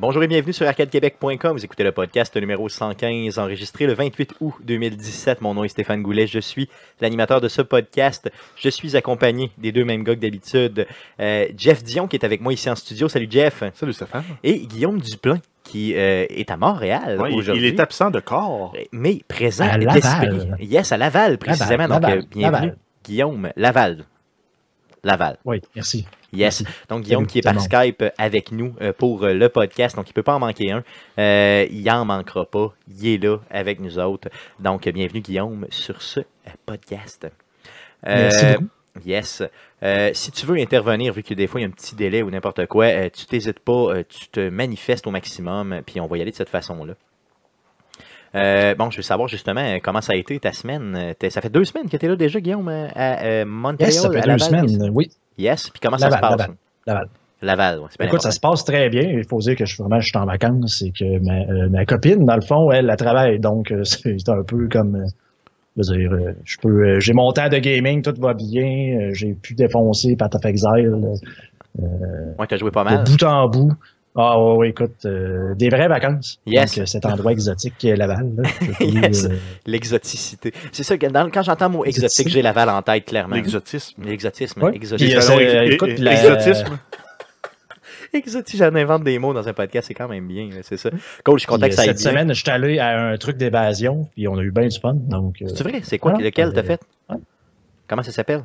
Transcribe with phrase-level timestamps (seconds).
[0.00, 1.52] Bonjour et bienvenue sur arcadequebec.com.
[1.52, 5.42] Vous écoutez le podcast numéro 115, enregistré le 28 août 2017.
[5.42, 6.26] Mon nom est Stéphane Goulet.
[6.26, 6.70] Je suis
[7.02, 8.30] l'animateur de ce podcast.
[8.56, 10.86] Je suis accompagné des deux mêmes gars que d'habitude.
[11.20, 13.08] Euh, Jeff Dion, qui est avec moi ici en studio.
[13.10, 13.62] Salut Jeff.
[13.74, 14.24] Salut Stéphane.
[14.42, 17.68] Et Guillaume Duplain, qui euh, est à Montréal Ouais, il- aujourd'hui.
[17.68, 18.72] il est absent de corps.
[18.92, 20.26] Mais présent À d'esprit.
[20.28, 20.56] Laval.
[20.60, 21.86] Yes, à Laval, précisément.
[21.88, 22.76] Laval, Donc, euh, Laval, bienvenue, Laval.
[23.04, 23.50] Guillaume.
[23.56, 24.04] Laval.
[25.04, 25.36] Laval.
[25.44, 26.06] Oui, merci.
[26.32, 26.64] Yes.
[26.88, 27.60] Donc, Guillaume qui est par.
[27.60, 29.96] Skype avec nous euh, pour euh, le podcast.
[29.96, 30.82] Donc, il ne peut pas en manquer un.
[31.18, 32.74] Euh, il en manquera pas.
[32.88, 34.28] Il est là avec nous autres.
[34.58, 36.20] Donc, bienvenue, Guillaume, sur ce
[36.66, 37.26] podcast.
[38.06, 38.68] Euh, Merci beaucoup.
[39.04, 39.42] Yes.
[39.82, 42.22] Euh, si tu veux intervenir, vu que des fois il y a un petit délai
[42.22, 46.22] ou n'importe quoi, tu t'hésites pas, tu te manifestes au maximum, puis on va y
[46.22, 46.94] aller de cette façon-là.
[48.34, 51.14] Euh, bon, je veux savoir justement comment ça a été ta semaine?
[51.28, 53.90] Ça fait deux semaines que tu es là déjà, Guillaume, à euh, Montréal.
[53.90, 54.90] Yes, ça fait à deux Laval, semaines.
[54.94, 56.30] Oui, Yes, puis comment ça se passe?
[56.30, 57.08] Laval, Laval.
[57.42, 59.02] Laval, ouais, Écoute, ça se passe très bien.
[59.02, 61.68] Il faut dire que je suis vraiment je suis en vacances et que ma, euh,
[61.70, 63.40] ma copine, dans le fond, elle, travaille.
[63.40, 64.96] Donc, euh, c'est un peu comme.
[64.96, 65.06] euh,
[65.76, 67.00] je veux dire, je peux.
[67.00, 69.10] j'ai mon temps de gaming, tout va bien.
[69.12, 71.14] j'ai pu défoncer Path of Exile
[71.80, 73.04] euh, Ouais, t'as joué pas de mal.
[73.04, 73.72] bout en bout.
[74.16, 76.40] Ah ouais, ouais, écoute, euh, des vraies vacances.
[76.44, 76.72] Yes.
[76.74, 78.28] Donc, euh, cet endroit exotique qui est Laval.
[78.78, 79.24] Peux, Yes.
[79.26, 79.36] euh,
[79.66, 80.52] L'exoticité.
[80.72, 83.36] C'est ça, dans- quand j'entends le mot exotique, j'ai Laval en tête, clairement.
[83.36, 84.02] L'exotisme.
[84.04, 84.62] L'exotisme.
[84.62, 84.74] Ouais.
[84.74, 85.16] Exotisme.
[85.16, 86.78] Euh, c'est- Et- et- écoute, la- L'exotisme.
[88.12, 90.90] Exotique, j'en invente des mots dans un podcast, c'est quand même bien, c'est ça.
[91.24, 92.10] Cool, je suis content puis, que ça euh, aille cette bien.
[92.10, 94.94] semaine, je suis allé à un truc d'évasion, puis on a eu bien du fun.
[94.94, 95.80] Donc, euh, C'est vrai?
[95.84, 96.14] C'est quoi?
[96.16, 96.80] Ah, lequel t'as euh, fait?
[97.08, 97.16] ouais.
[97.86, 98.42] Comment ça s'appelle?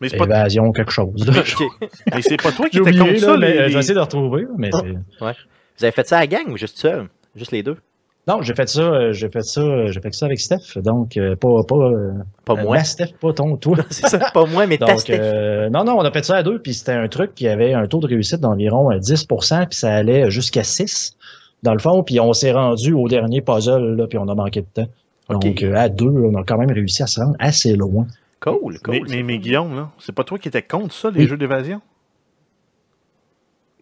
[0.00, 1.24] Mais c'est pas, évasion quelque chose.
[2.14, 3.36] mais c'est pas toi qui J'ai étais oublié, contre là, ça.
[3.38, 4.46] mais les- euh, vais essayer de retrouver.
[4.58, 4.78] Mais Oh.
[4.82, 5.34] c'est-
[5.78, 7.08] Vous avez fait ça à la gang ou juste seul?
[7.36, 7.76] Juste les deux?
[8.26, 10.78] Non, j'ai fait ça, euh, j'ai fait ça, euh, j'ai fait ça avec Steph.
[10.82, 12.12] Donc, euh, pas, pas, euh,
[12.46, 12.82] Pas euh, moi.
[12.82, 13.76] Steph, pas ton, toi.
[13.90, 15.18] C'est ça, pas moi, mais ta Donc, Steph.
[15.20, 17.74] euh, non, non, on a fait ça à deux, puis c'était un truc qui avait
[17.74, 21.16] un taux de réussite d'environ euh, 10%, puis ça allait jusqu'à 6
[21.62, 24.60] dans le fond, puis on s'est rendu au dernier puzzle, là, puis on a manqué
[24.62, 24.88] de temps.
[25.28, 28.06] Donc, euh, à deux, on a quand même réussi à se rendre assez loin.
[28.52, 29.06] Cool, cool.
[29.08, 29.38] Mais.
[29.38, 31.26] Guillaume, là, c'est pas toi qui étais contre ça, les Oui.
[31.26, 31.80] jeux d'évasion?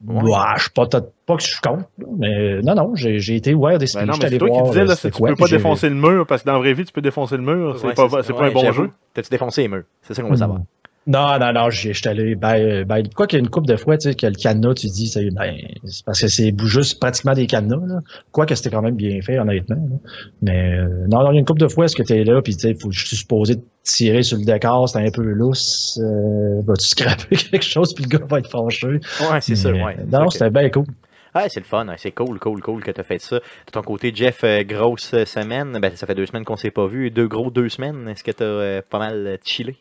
[0.05, 0.21] Ouais.
[0.23, 1.85] Ouah, je suis pas, pas que je suis contre,
[2.19, 4.01] mais euh, non, non, j'ai j'ai été ouvert d'esprit.
[4.03, 5.89] Ben non, J'étais mais c'est toi qui disais, euh, là, tu quoi, peux pas défoncer
[5.89, 7.95] le mur, parce que dans la vraie vie, tu peux défoncer le mur, c'est Ouais,
[7.95, 8.23] pas, ça.
[8.25, 8.83] c'est pas Ouais, un bon j'avoue.
[8.85, 8.91] jeu.
[9.15, 9.85] T'as-tu défoncé les murs?
[10.03, 10.59] C'est ça qu'on veut savoir.
[11.05, 12.37] Non, non, non, j'étais allé.
[12.37, 14.75] Ben, ben, quoi qu'il y ait une coupe de fois, tu sais, que le cadenas,
[14.75, 18.01] tu dis, c'est ben, c'est parce que c'est juste pratiquement des cadenas, là.
[18.31, 19.75] Quoi que c'était quand même bien fait, honnêtement.
[19.77, 19.97] là.
[20.43, 22.41] Mais euh, non, non, il y a une coupe de fois, est-ce que t'es là,
[22.41, 25.99] puis tu sais, faut, je suis supposé tirer sur le décor, c'est un peu lousse.
[26.01, 28.87] Euh, Vas-tu scraper quelque chose, puis le gars va être fâché.
[28.87, 29.97] Ouais, c'est ça, ouais.
[29.99, 30.87] euh, Non, c'était bien cool.
[31.35, 33.37] Ah, c'est le fun, hein, c'est cool, cool, cool que tu as fait ça.
[33.39, 35.79] De ton côté, Jeff, euh, grosse euh, semaine.
[35.81, 37.11] Ben, ça fait deux semaines qu'on s'est pas vu.
[37.11, 38.07] Deux gros deux semaines.
[38.07, 39.75] Est-ce que tu as pas mal euh, chillé?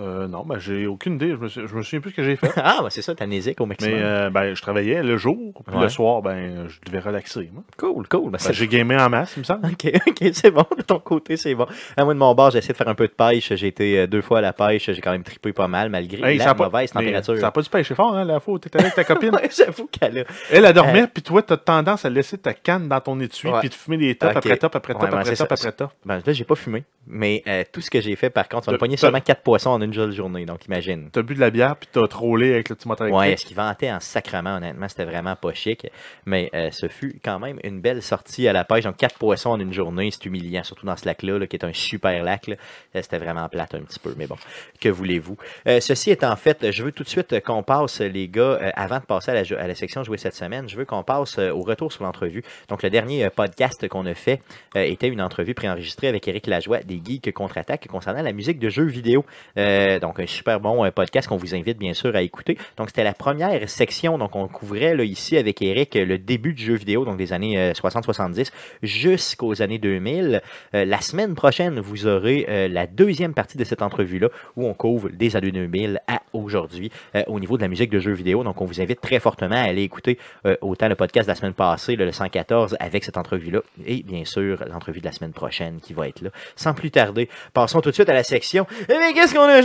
[0.00, 1.30] Euh, non, ben, j'ai aucune idée.
[1.30, 2.50] Je me, suis- je me souviens plus ce que j'ai fait.
[2.56, 3.94] ah, ben, c'est ça, t'amnésique au maximum.
[3.96, 5.36] Mais euh, ben, je travaillais le jour,
[5.66, 5.82] puis Ouais.
[5.82, 7.50] le soir, ben, je devais relaxer.
[7.52, 7.62] Moi.
[7.76, 8.30] Cool, cool.
[8.30, 9.66] Ben, Ben, j'ai gamé en masse, il me semble.
[9.66, 10.64] Ok, ok, c'est bon.
[10.76, 11.66] De ton côté, c'est bon.
[11.96, 13.52] À moi, de mon bord, j'ai essayé de faire un peu de pêche.
[13.54, 14.90] J'ai été euh, deux fois à la pêche.
[14.90, 17.34] J'ai quand même trippé pas mal, malgré Hey, la pas- mauvaise mais température.
[17.36, 19.34] Ça n'a pas dû pêcher fort, hein, la fois t'étais avec ta copine?
[19.34, 20.24] Ouais, J'avoue qu'elle a.
[20.50, 23.68] Elle, elle dormait, puis toi, t'as tendance à laisser ta canne dans ton étui, puis
[23.68, 25.90] de fumer des tops après top, après top, ben, après top, après top.
[26.04, 26.84] Ben, là, j'ai pas fumé.
[27.10, 29.20] Mais euh, tout ce que j'ai fait, par contre, on a T'as- pogné t'as- seulement
[29.20, 30.46] quatre poissons en une seule journée.
[30.46, 31.08] Donc, imagine.
[31.12, 33.38] T'as bu de la bière, puis t'as trollé avec le petit moteur Ouais, électrique.
[33.38, 35.86] ce qu'il vantait en sacrement, honnêtement, c'était vraiment pas chic.
[36.26, 38.84] Mais euh, ce fut quand même une belle sortie à la pêche.
[38.84, 41.64] Donc, quatre poissons en une journée, c'est humiliant, surtout dans ce lac-là, là, qui est
[41.64, 42.48] un super lac.
[42.48, 42.54] Euh,
[43.02, 44.36] C'était vraiment plate un petit peu, mais bon,
[44.80, 45.36] que voulez-vous?
[45.66, 48.98] Euh, ceci étant fait, je veux tout de suite qu'on passe, les gars, euh, avant
[48.98, 51.38] de passer à la, jo- à la section jouer cette semaine, je veux qu'on passe
[51.38, 52.42] au retour sur l'entrevue.
[52.68, 54.40] Donc, le dernier podcast qu'on a fait
[54.74, 58.84] était une entrevue préenregistrée avec Eric Lajoie des Geeks Contre-Attaque concernant la musique de jeux
[58.86, 59.24] vidéo.
[59.56, 62.58] Euh, donc, un super bon euh, podcast qu'on vous invite bien sûr à écouter.
[62.76, 64.18] Donc, c'était la première section.
[64.18, 67.32] Donc, on couvrait là, ici avec Eric euh, le début du jeu vidéo, donc des
[67.32, 68.50] années euh, 60-70
[68.82, 70.42] jusqu'aux années 2000.
[70.74, 74.74] Euh, la semaine prochaine, vous aurez euh, la deuxième partie de cette entrevue-là où on
[74.74, 78.44] couvre des années 2000 à aujourd'hui euh, au niveau de la musique de jeux vidéo.
[78.44, 81.36] Donc, on vous invite très fortement à aller écouter euh, autant le podcast de la
[81.36, 85.80] semaine passée, le 114, avec cette entrevue-là, et bien sûr l'entrevue de la semaine prochaine
[85.80, 86.30] qui va être là.
[86.56, 88.66] Sans plus tarder, passons tout de suite à la section.
[88.88, 89.62] Eh mais qu'est-ce qu'on a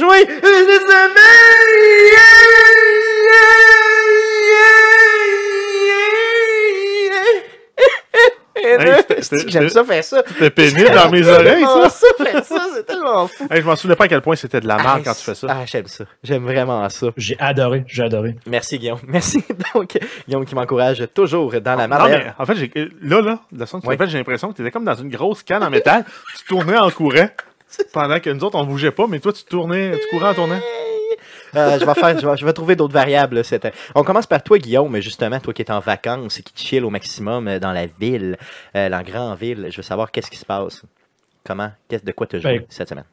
[9.47, 10.23] J'aime ça faire ça.
[10.27, 11.89] C'était pénible dans mes oreilles, ça.
[11.89, 13.47] ça faire ça, c'est tellement fou.
[13.49, 15.23] Hey, je m'en souvenais pas à quel point c'était de la merde Ah, quand tu
[15.23, 15.47] fais ça.
[15.49, 16.05] Ah, j'aime ça.
[16.23, 17.07] J'aime vraiment ça.
[17.17, 18.35] J'ai adoré, j'ai adoré.
[18.45, 18.99] Merci Guillaume.
[19.07, 19.97] Merci donc
[20.27, 22.11] Guillaume qui m'encourage toujours dans la Non, marde.
[22.11, 22.53] mais en fait,
[23.01, 23.95] là, là, de la façon que tu Oui.
[23.97, 26.05] l'as fait, j'ai l'impression que tu étais comme dans une grosse canne en métal.
[26.37, 27.27] tu tournais en courant
[27.93, 30.59] pendant que nous autres, on bougeait pas, mais toi, tu tournais, tu courais en tournant.
[31.55, 33.35] Euh, je, vais faire, je, vais, je vais trouver d'autres variables.
[33.35, 36.43] là, cette- On commence par toi, Guillaume, mais justement, toi qui es en vacances et
[36.43, 38.37] qui chill au maximum euh, dans la ville,
[38.75, 39.67] euh, dans la grande ville.
[39.69, 40.81] Je veux savoir qu'est-ce qui se passe.
[41.45, 43.03] Comment, qu'est-ce de quoi tu as joué Ben, cette semaine?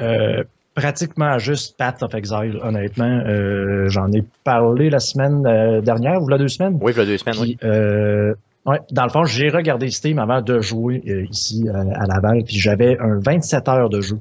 [0.00, 0.42] Euh,
[0.74, 3.22] pratiquement juste Path of Exile, honnêtement.
[3.26, 6.76] Euh, J'en ai parlé la semaine euh, dernière ou la deux semaines?
[6.80, 7.56] Oui, il y a deux semaines, oui.
[7.58, 8.34] Puis, euh,
[8.66, 12.44] ouais, dans le fond, j'ai regardé Steam avant de jouer euh, ici euh, à Laval,
[12.44, 14.18] puis j'avais un 27 heures de jeu.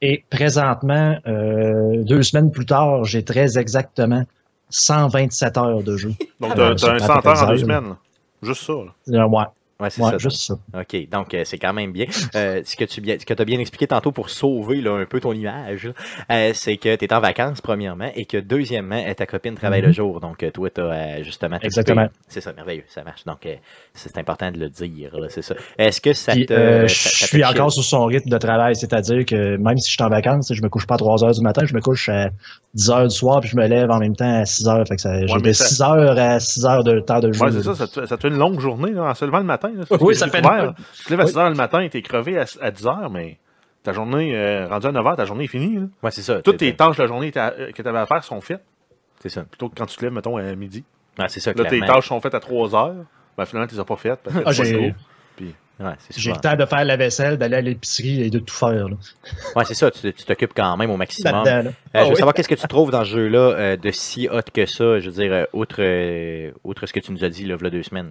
[0.00, 4.24] Et présentement, euh, deux semaines plus tard, j'ai très exactement
[4.70, 6.10] 127 heures de jeu.
[6.40, 7.94] Donc, ben, t'as un c'est 100 heures en deux semaines.
[8.42, 8.74] Juste ça.
[9.06, 9.26] là.
[9.26, 9.44] Ouais,
[9.84, 10.18] Ouais, c'est ouais, ça.
[10.18, 10.54] juste ça.
[10.80, 12.06] OK, donc euh, c'est quand même bien.
[12.34, 15.04] Euh, ce que tu bien, ce que as bien expliqué tantôt pour sauver là, un
[15.06, 15.90] peu ton image,
[16.30, 19.88] euh, c'est que tu es en vacances, premièrement, et que deuxièmement, ta copine travaille le
[19.88, 19.94] Mhm.
[19.94, 20.20] jour.
[20.20, 21.58] Donc, toi, tu as justement.
[21.62, 22.06] Exactement.
[22.28, 23.24] C'est ça, merveilleux, ça marche.
[23.24, 23.46] Donc,
[23.94, 25.54] c'est important de le dire, c'est ça.
[25.78, 26.54] Est-ce que ça Puis, te.
[26.54, 30.02] ça- je suis encore sur son rythme de travail, c'est-à-dire que même si je suis
[30.02, 32.30] en vacances, je me couche pas à 3 heures du matin, je me couche à
[32.74, 34.86] 10 heures du soir, puis je me lève en même temps à 6 heures.
[34.88, 37.32] Fait que ça, j'ai mais de ça- 6 heures à 6 heures de temps de
[37.32, 37.40] jeu.
[37.44, 39.38] Ouais, c'est ça, ça te, ça te fait une longue journée là, en se levant
[39.38, 39.70] le matin.
[39.76, 40.74] Là, Oui, ça fait une-.
[40.98, 41.30] Tu te lèves à Oui.
[41.30, 43.38] 6 h le matin, t'es crevé à, à 10 h, mais
[43.82, 45.76] ta journée, euh, rendue à 9 h, ta journée est finie.
[45.76, 45.86] là.
[46.02, 46.42] Ouais, c'est ça.
[46.42, 48.64] Toutes t'es- tâches de la journée que tu avais à faire sont faites,
[49.20, 49.42] C'est ça.
[49.42, 50.84] plutôt que quand tu te lèves, mettons, à midi.
[51.18, 52.92] Ouais, c'est ça, Là, tes tâches sont faites à 3 h,
[53.38, 54.18] ben finalement, tu les as pas faites.
[54.24, 54.92] Parce que Ah, j'ai-
[55.38, 55.44] go.
[55.80, 58.88] Ouais, J'ai le temps de faire la vaisselle, d'aller à l'épicerie et de tout faire.
[58.88, 58.96] Là.
[59.56, 59.90] Ouais, c'est ça.
[59.90, 61.42] Tu t'occupes quand même au maximum.
[61.46, 62.16] Euh, je Ah veux oui.
[62.16, 65.00] savoir qu'est-ce que tu trouves dans ce jeu-là euh, de si hot que ça?
[65.00, 67.82] Je veux dire, euh, outre, euh, outre ce que tu nous as dit là, deux
[67.82, 68.10] semaines.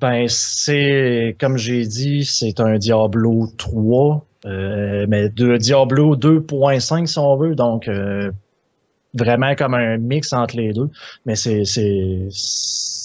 [0.00, 7.18] Ben, c'est, comme j'ai dit, c'est un Diablo 3, euh, mais de Diablo 2.5 si
[7.18, 8.30] on veut, donc euh,
[9.14, 10.88] vraiment comme un mix entre les deux.
[11.26, 12.26] Mais c'est, c'est,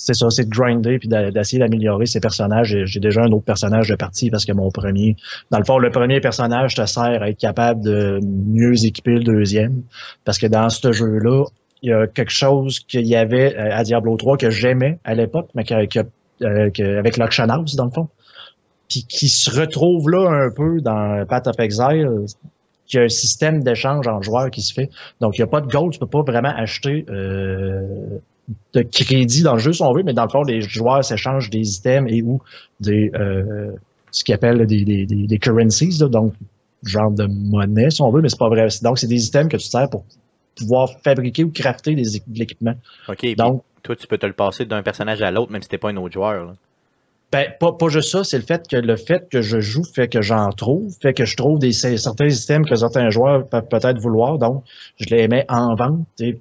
[0.08, 2.78] c'est ça, c'est de grinder puis d'essayer d'améliorer ses personnages.
[2.86, 5.18] J'ai- déjà un autre personnage de partie parce que mon premier,
[5.52, 9.24] dans le fond, le premier personnage te sert à être capable de mieux équiper le
[9.24, 9.84] deuxième.
[10.24, 11.44] Parce que dans ce jeu-là,
[11.82, 15.14] il y a quelque chose qu'il y avait euh, à Diablo 3 que j'aimais à
[15.14, 15.86] l'époque, mais euh,
[16.70, 18.08] que- avec l'Auction House, dans le fond.
[18.90, 22.10] Puis qui se retrouve là un peu dans Path of Exile,
[22.86, 24.90] qu'il y a un système d'échange en joueurs qui se fait.
[25.20, 27.82] Donc, il n'y a pas de gold, tu peux pas vraiment acheter euh,
[28.74, 31.50] de crédit dans le jeu si on veut, mais dans le fond, les joueurs s'échangent
[31.50, 32.42] des items et ou
[32.80, 33.72] des euh,
[34.12, 36.34] ce qu'ils appellent des, des, des, des currencies, là, donc
[36.84, 38.68] genre de monnaie si on veut, mais c'est pas vrai.
[38.82, 40.06] Donc, c'est des items que tu sers pour
[40.56, 42.76] pouvoir fabriquer ou crafter des, de l'équipement.
[43.10, 43.36] OK.
[43.36, 45.90] Donc, toi, tu peux te le passer d'un personnage à l'autre, même si t'es pas
[45.90, 46.46] un autre joueur.
[46.46, 46.54] là.
[47.32, 50.08] Ben, pas, pas juste ça, c'est le fait que le fait que je joue fait
[50.08, 54.00] que j'en trouve, fait que je trouve des certains systèmes que certains joueurs peuvent peut-être
[54.00, 54.64] vouloir, donc
[54.98, 56.40] je les mets en vente sais,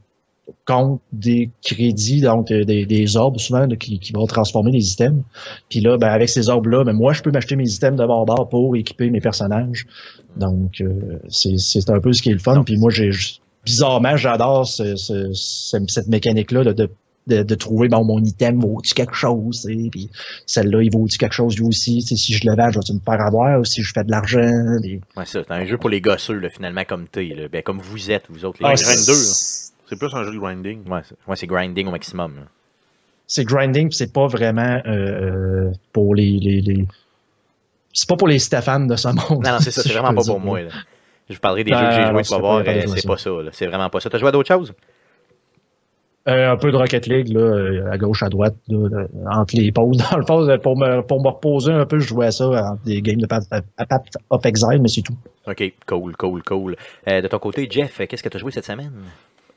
[0.65, 5.23] contre des crédits, donc euh, des, des orbes souvent qui, qui vont transformer les items.
[5.69, 8.49] Puis là, ben, avec ces orbes-là, ben, moi je peux m'acheter mes items de bord
[8.49, 9.87] pour équiper mes personnages.
[10.37, 12.63] Donc euh, c'est un peu ce qui est le fun.
[12.65, 13.11] Puis moi, j'ai
[13.65, 16.91] bizarrement, j'adore ce, ce- ce- cette mécanique-là de, de
[17.29, 20.09] de, de trouver bon mon item vaut-tu quelque chose sais, puis
[20.47, 23.21] celle-là il vaut-tu quelque chose lui aussi si je le vends je vais me faire
[23.21, 25.41] avoir ou si je fais de l'argent puis- Ouais, ça.
[25.45, 27.25] C'est un jeu pour les gosseux, là, finalement, comme t'es.
[27.37, 27.49] là.
[27.50, 28.59] Ben, comme vous êtes, vous autres.
[28.61, 28.76] Les Ah, gars.
[29.88, 30.88] C'est- plus un jeu de grinding.
[30.88, 32.33] Ouais, c'est ouais, grinding au maximum.
[33.26, 34.90] c'est grinding puis c'est pas vraiment euh,
[35.69, 36.87] euh, pour les, les, les...
[37.93, 39.83] c'est pas pour les Stéphane de ce monde Non, non, c'est ça.
[39.83, 40.33] C'est vraiment pas dire.
[40.35, 40.62] pour moi.
[40.62, 40.71] là.
[41.28, 42.88] Je vous parlerai des Ben, jeux que j'ai joués, tu c'est vas pas voir.
[42.97, 43.31] C'est pas ça.
[43.31, 43.50] là.
[43.52, 44.09] C'est vraiment pas ça.
[44.11, 44.73] T'as joué à d'autres choses?
[46.28, 49.97] Euh, un peu de Rocket League là, à gauche à droite là, entre les pauses
[50.11, 52.83] dans le fond pour me pour me reposer un peu je jouais à ça entre
[52.83, 53.45] des games de Path
[54.31, 55.14] of Exile mais c'est tout
[55.47, 56.76] OK, cool, cool, cool.
[57.07, 58.90] Euh, de ton côté, Jeff, qu'est-ce que tu as joué cette semaine?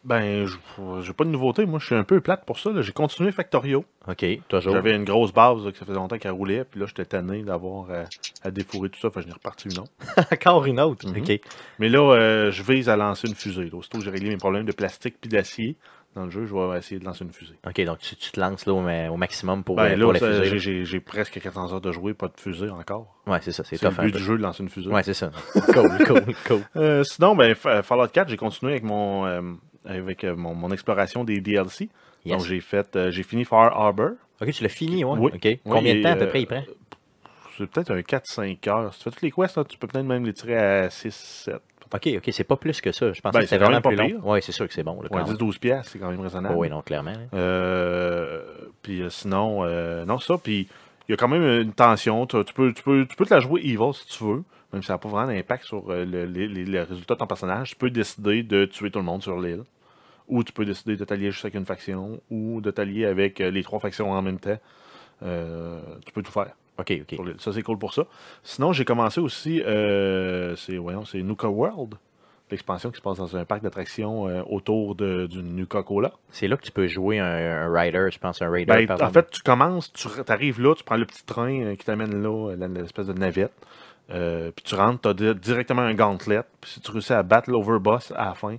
[0.06, 0.58] Ben, je-
[1.02, 1.66] j'ai pas de nouveauté.
[1.66, 2.72] Moi, je suis un peu plate pour ça.
[2.82, 3.84] J'ai continué Factorio.
[4.08, 4.74] OK, toujours.
[4.74, 6.64] J'avais une grosse base là, que ça faisait longtemps qu'elle roulait.
[6.64, 7.88] Puis là, j'étais tanné d'avoir
[8.44, 9.10] à défourrer tout ça.
[9.10, 9.92] Fait que je n'ai reparti une autre.
[10.32, 11.06] Encore une autre.
[11.08, 11.22] Mhm.
[11.22, 11.40] OK.
[11.80, 13.66] Mais là, euh, je vise à lancer une fusée.
[13.66, 13.76] là.
[13.78, 15.76] Aussitôt que j'ai réglé mes problèmes de plastique puis d'acier
[16.16, 17.54] dans le jeu, je vais essayer de lancer une fusée.
[17.68, 18.80] OK, donc tu, tu te lances là au,
[19.14, 20.84] au maximum pour, Ben euh, là, pour la ça, fusée.
[20.86, 23.16] j'ai- presque 400 heures de jouer, pas de fusée encore.
[23.28, 23.64] Ouais, c'est ça.
[23.64, 24.90] C'est le but du jeu de lancer une fusée.
[24.90, 25.30] Ouais, c'est ça.
[25.74, 26.62] Cool, cool, cool.
[26.78, 29.42] Euh, sinon, ben, Fa- Fallout 4, j'ai continué avec mon euh,
[29.86, 31.90] avec euh, mon, mon exploration des DLC.
[32.26, 32.38] Yes.
[32.38, 34.12] Donc j'ai fait euh, j'ai fini Far Harbor.
[34.42, 35.18] OK, tu l'as fini, ouais.
[35.18, 35.32] Oui.
[35.34, 35.60] OK.
[35.66, 36.64] Combien de temps à peu euh, près il prend?
[37.58, 38.94] C'est peut-être un 4-5 heures.
[38.94, 41.60] Si tu fais toutes les quests, là, tu peux peut-être même les tirer à 6-7.
[41.94, 43.12] OK, OK, c'est pas plus que ça.
[43.12, 44.20] Je pensais Ben, que c'était vraiment plus pas long.
[44.24, 45.02] Ouais, c'est sûr que c'est bon.
[45.02, 45.24] Même.
[45.24, 46.56] 10-12 piastres, c'est quand même raisonnable.
[46.56, 47.14] Oh, oui, non, clairement.
[47.34, 48.44] Euh,
[48.82, 50.38] puis euh, sinon, euh, non, ça.
[50.38, 50.68] Puis
[51.08, 52.28] il y a quand même une tension.
[52.28, 54.82] Tu, tu peux, tu, peux, tu peux te la jouer evil si tu veux, même
[54.82, 57.72] si ça n'a pas vraiment d'impact sur euh, le, les résultats de ton personnage.
[57.72, 59.64] Tu peux décider de tuer tout le monde sur l'île.
[60.28, 63.50] Ou tu peux décider de t'allier juste avec une faction, ou de t'allier avec euh,
[63.50, 64.60] les trois factions en même temps.
[65.24, 66.52] Euh, tu peux tout faire.
[66.78, 67.20] OK, OK.
[67.40, 68.06] Ça, c'est cool pour ça.
[68.44, 71.96] Sinon, j'ai commencé aussi, euh, c'est voyons, c'est Nuka World.
[72.52, 76.14] l'expansion qui se passe dans un parc d'attractions euh, autour de, du Nuka-Cola.
[76.30, 78.86] C'est là que tu peux jouer un, un rider, je pense, un raider.
[78.88, 82.22] Ben, en fait, tu commences, tu arrives là, tu prends le petit train qui t'amène
[82.22, 83.52] là, l'espèce de navette.
[84.12, 86.42] Euh, puis tu rentres, tu as directement un gauntlet.
[86.62, 88.58] Puis si tu réussis à battre l'overboss à la fin,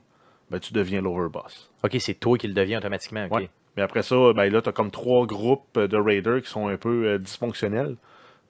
[0.51, 1.71] ben, tu deviens l'overboss.
[1.83, 3.25] ok, c'est toi qui le deviens automatiquement.
[3.27, 3.33] ok.
[3.33, 3.51] Ouais.
[3.77, 6.77] Mais après ça, ben, là, tu as comme trois groupes de raiders qui sont un
[6.77, 7.97] peu euh, dysfonctionnels.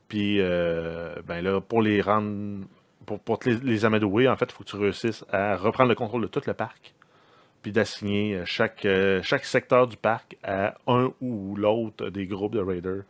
[0.09, 2.64] Puis euh, ben, là, pour les rendre.
[3.07, 5.88] Pour, pour te les, les amadouer, en fait, il faut que tu réussisses à reprendre
[5.88, 6.95] le contrôle de tout le parc.
[7.62, 8.87] Puis d'assigner chaque,
[9.23, 13.02] chaque secteur du parc à un ou l'autre des groupes de raiders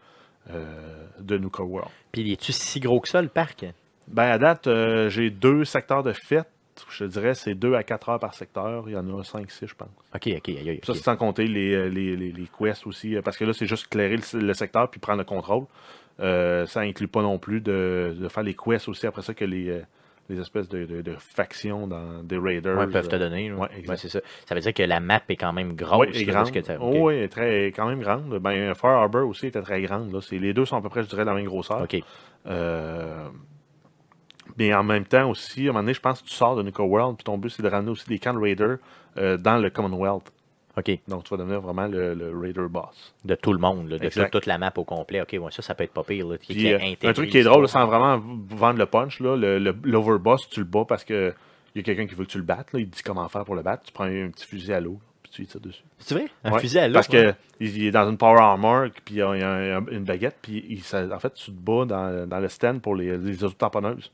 [1.20, 1.90] de Nuka World.
[2.11, 3.64] Puis, es-tu si gros que ça, le parc?
[4.11, 6.49] Ben, à date, euh, j'ai deux secteurs de fête.
[6.90, 8.85] Je te dirais, c'est 2 à 4 heures par secteur.
[8.87, 9.88] Il y en a 5-6, je pense.
[10.14, 13.14] Ok, ok, aïe, Puis Ça, c'est sans compter les, euh, les, les, les quests aussi.
[13.17, 15.64] euh, Parce que là, c'est juste clairer le, le secteur puis prendre le contrôle.
[16.21, 19.45] Euh, ça inclut pas non plus de, de faire les quests aussi après ça que
[19.45, 19.83] les,
[20.31, 22.79] les espèces de, de- de factions dans des raiders.
[22.79, 23.52] Ouais, peuvent te donner.
[23.52, 24.21] ouais, c'est ça.
[24.47, 26.07] Ça veut dire que la map est quand même grosse.
[26.26, 26.50] là, grande.
[26.50, 28.38] que t'as- Oh, oui, très, quand même grande.
[28.38, 30.12] Ben, Far Harbor aussi était très grande.
[30.12, 30.21] Là.
[30.33, 31.83] Les deux sont à peu près, je dirais, de la même grosseur.
[31.83, 31.97] Ok.
[32.47, 33.29] Euh,
[34.61, 36.62] mais en même temps aussi, à un moment donné, je pense que tu sors de
[36.62, 38.76] Nuka World, puis ton but, c'est de ramener aussi des camps de raiders
[39.17, 40.31] euh, dans le Commonwealth.
[40.76, 40.99] Ok.
[41.09, 43.12] Donc, tu vas devenir vraiment le, le raider boss.
[43.25, 43.88] De tout le monde.
[43.90, 44.31] Là, de Exact.
[44.31, 45.21] toute la map au complet.
[45.23, 46.26] Ok, ouais, ça, ça peut être pas pire.
[46.29, 48.87] Là, qui- Puis, qui euh, un truc qui est drôle, là, sans vraiment vendre le
[48.87, 51.35] punch, là, le, le- l'overboss, tu le bats parce que
[51.75, 52.73] il y a quelqu'un qui veut que tu le battes.
[52.73, 53.83] Là, il te dit comment faire pour le battre.
[53.85, 55.83] Tu prends un petit fusil à l'eau, puis tu lui tires dessus.
[55.99, 56.26] C'est vrai?
[56.45, 56.95] Un Ouais, fusil à l'eau.
[56.95, 57.33] Parce ouais.
[57.61, 60.83] que il est dans une power armor, puis il y a, une baguette, puis il-
[60.83, 64.11] ça- en fait, tu te bats dans, dans le stand pour les, les autotamponneuses.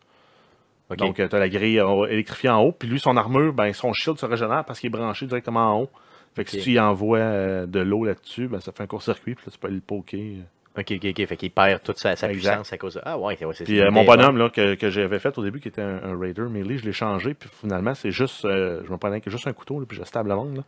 [0.97, 3.93] Donc, tu as la grille euh, électrifiée en haut, puis lui, son armure, ben, son
[3.93, 5.90] shield se régénère parce qu'il est branché directement en haut.
[6.35, 9.35] Fait que si tu y envoies euh, de l'eau là-dessus, ben, ça fait un court-circuit,
[9.35, 10.45] puis là, tu peux aller le poker.
[10.78, 11.26] Ok, ok, ok.
[11.26, 13.00] Fait qu'il perd toute sa, puissance à cause de.
[13.05, 15.61] Ah, ouais, ouais c'est Puis euh, mon bonhomme là, que, que j'avais fait au début,
[15.61, 18.93] qui était un, un Raider melee, je l'ai changé, puis finalement, c'est juste, euh, je
[18.93, 20.57] me prenais avec juste un couteau, là, puis je stable la monde.
[20.57, 20.62] Là.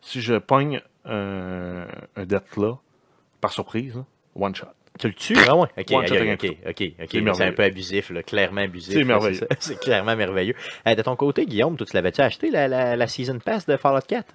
[0.00, 2.74] Si je pogne un, un death là,
[3.40, 4.04] par surprise, là,
[4.34, 4.66] one shot.
[4.98, 5.36] Tu le tues?
[5.48, 5.66] Ah ouais.
[5.76, 6.92] Ok, ok, ok, ok.
[7.10, 8.94] C'est C'est un peu abusif, là, clairement abusif.
[8.94, 9.40] C'est merveilleux.
[9.58, 10.54] C'est clairement merveilleux.
[10.86, 13.76] Euh, de ton côté, Guillaume, toi, tu l'avais-tu acheté, la, la, la Season Pass de
[13.76, 14.34] Fallout 4?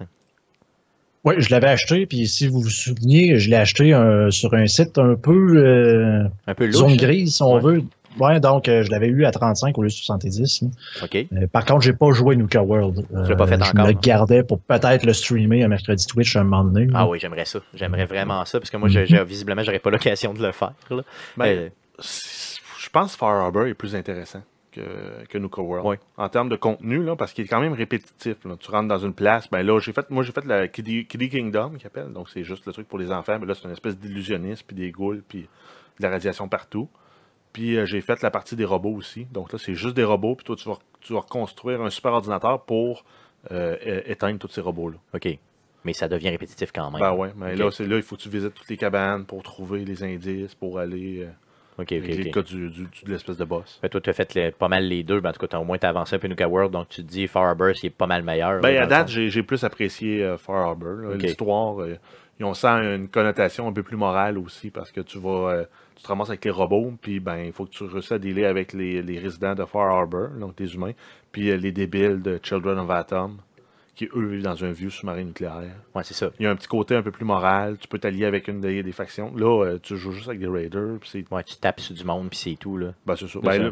[1.24, 4.66] Oui, je l'avais acheté, puis si vous vous souvenez, je l'ai acheté euh, sur un
[4.66, 6.76] site un peu euh, Un peu louche.
[6.76, 7.60] zone grise, si on Ouais.
[7.60, 7.82] veut.
[8.18, 10.62] Ouais, donc euh, je l'avais eu à 35 au lieu de 70.
[10.62, 10.68] là.
[11.04, 11.14] Ok.
[11.32, 13.06] Euh, par contre, j'ai pas joué Nuka World.
[13.14, 14.00] Euh, l'as pas fait je encore, me non?
[14.02, 16.88] gardais pour peut-être le streamer un mercredi Twitch un moment donné.
[16.92, 17.08] Ah là.
[17.08, 17.60] oui, j'aimerais ça.
[17.74, 20.72] J'aimerais vraiment ça, parce que moi, j'ai- j'ai- visiblement, j'aurais pas l'occasion de le faire.
[20.90, 21.02] là.
[21.36, 21.68] Ben, Euh,
[22.78, 24.80] je pense que Far Harbor est plus intéressant que,
[25.28, 25.86] que Nuka World.
[25.86, 25.98] Ouais.
[26.16, 28.36] En termes de contenu, là, parce qu'il est quand même répétitif.
[28.44, 28.56] là.
[28.58, 31.28] Tu rentres dans une place, ben là, j'ai fait, moi j'ai fait la Kiddie, Kiddie
[31.28, 33.72] Kingdom, qui appelle, donc c'est juste le truc pour les enfants, mais là c'est une
[33.72, 35.42] espèce d'illusionniste, puis des ghouls, puis
[35.98, 36.88] de la radiation partout.
[37.52, 40.34] Puis euh, j'ai fait la partie des robots aussi, donc là c'est juste des robots,
[40.36, 43.04] puis toi tu vas, tu vas reconstruire un super ordinateur pour
[43.50, 43.76] euh,
[44.06, 44.96] éteindre tous ces robots-là.
[45.14, 45.38] ok.
[45.84, 47.00] Mais ça devient répétitif quand même.
[47.00, 49.42] Ben ouais, mais là, c'est là, il faut que tu visites toutes les cabanes pour
[49.42, 51.30] trouver les indices, pour aller euh,
[51.82, 53.78] Ok, le cas du, de l'espèce de boss.
[53.80, 55.20] Fait, toi, tu as fait le- pas mal les deux.
[55.20, 57.02] Ben, en tout cas, t'as au moins t'as avancé un peu Nuka World, donc tu
[57.02, 58.60] te dis Far Harbor, c'est pas mal meilleur.
[58.60, 61.14] Ben, là, à date, j'ai plus apprécié euh, Far Harbor.
[61.14, 61.76] L'histoire,
[62.40, 65.64] ils ont ça une connotation un peu plus morale aussi parce que tu vas, euh,
[65.94, 68.46] tu te ramasses avec les robots, puis ben, il faut que tu réussisses à dealer
[68.46, 70.92] avec les, les résidents de Far Harbor, donc des humains,
[71.32, 73.36] puis euh, les débiles de Children of Atom,
[73.94, 75.74] qui eux vivent dans un vieux sous-marin nucléaire.
[75.94, 76.30] Ouais, c'est ça.
[76.38, 78.60] Il y a un petit côté un peu plus moral, tu peux t'allier avec une
[78.62, 79.34] des, des factions.
[79.36, 82.04] Là, euh, tu joues juste avec des raiders, puis c'est Ouais, tu tapes sur du
[82.04, 82.78] monde, puis c'est tout.
[82.78, 82.94] Là.
[83.04, 83.38] Ben, c'est ça.
[83.42, 83.70] Ben, là,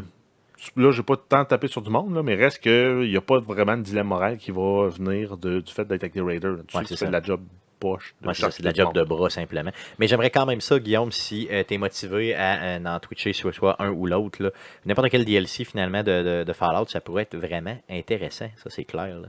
[0.75, 3.39] là, j'ai pas tant tapé sur du monde, là, mais reste qu'il n'y a pas
[3.39, 6.51] vraiment de dilemme moral qui va venir de- du fait d'être avec des raiders.
[6.51, 6.61] là.
[6.67, 7.41] Tu Ouais, sais tu fais de la job
[7.79, 8.13] poche.
[8.25, 9.71] Ouais, c'est ça, de la job de bras simplement.
[9.97, 13.53] Mais j'aimerais quand même ça, Guillaume, si tu es motivé à euh, en twitcher soit,
[13.53, 14.41] soit un ou l'autre.
[14.43, 14.49] là.
[14.85, 18.49] N'importe quel DLC finalement de, de, de Fallout, ça pourrait être vraiment intéressant.
[18.57, 19.19] Ça, c'est clair.
[19.19, 19.27] là.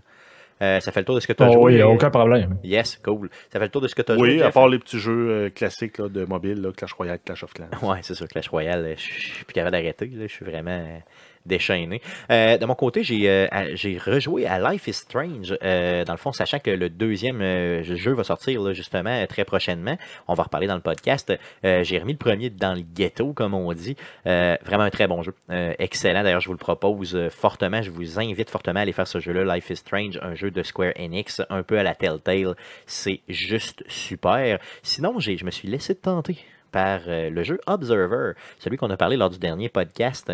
[0.63, 1.75] Euh, ça fait le tour de ce que tu as Oh, joué.
[1.77, 2.59] oui, euh, aucun problème.
[2.63, 3.31] Yes, cool.
[3.51, 4.35] Ça fait le tour de ce que tu as joué.
[4.35, 7.45] Oui, à part les petits jeux euh, classiques là, de mobile, là, Clash Royale, Clash
[7.45, 7.71] of Clans.
[7.83, 10.05] Ouais, c'est sûr, Clash Royale, euh, je suis plus capable d'arrêter.
[10.07, 10.99] là, Je suis vraiment euh,
[11.47, 12.01] déchaîné.
[12.31, 16.19] Euh, de mon côté, j'ai euh, j'ai rejoué à Life is Strange, euh, dans le
[16.19, 17.41] fond, sachant que le deuxième
[17.83, 19.97] jeu va sortir justement très prochainement.
[20.29, 21.33] On va reparler dans le podcast.
[21.63, 23.97] J'ai remis le premier dans le ghetto, comme on dit.
[24.25, 25.35] Vraiment un très bon jeu.
[25.79, 26.23] Excellent.
[26.23, 27.83] D'ailleurs, je vous le propose fortement.
[27.83, 30.63] Je vous invite fortement à aller faire ce jeu-là, Life is Strange, un jeu de
[30.63, 32.55] Square Enix, un peu à la Telltale.
[32.87, 34.59] C'est juste super.
[34.83, 36.39] Sinon, j'ai- je me suis laissé tenter
[36.73, 40.33] par le jeu Observer, celui qu'on a parlé lors du dernier podcast.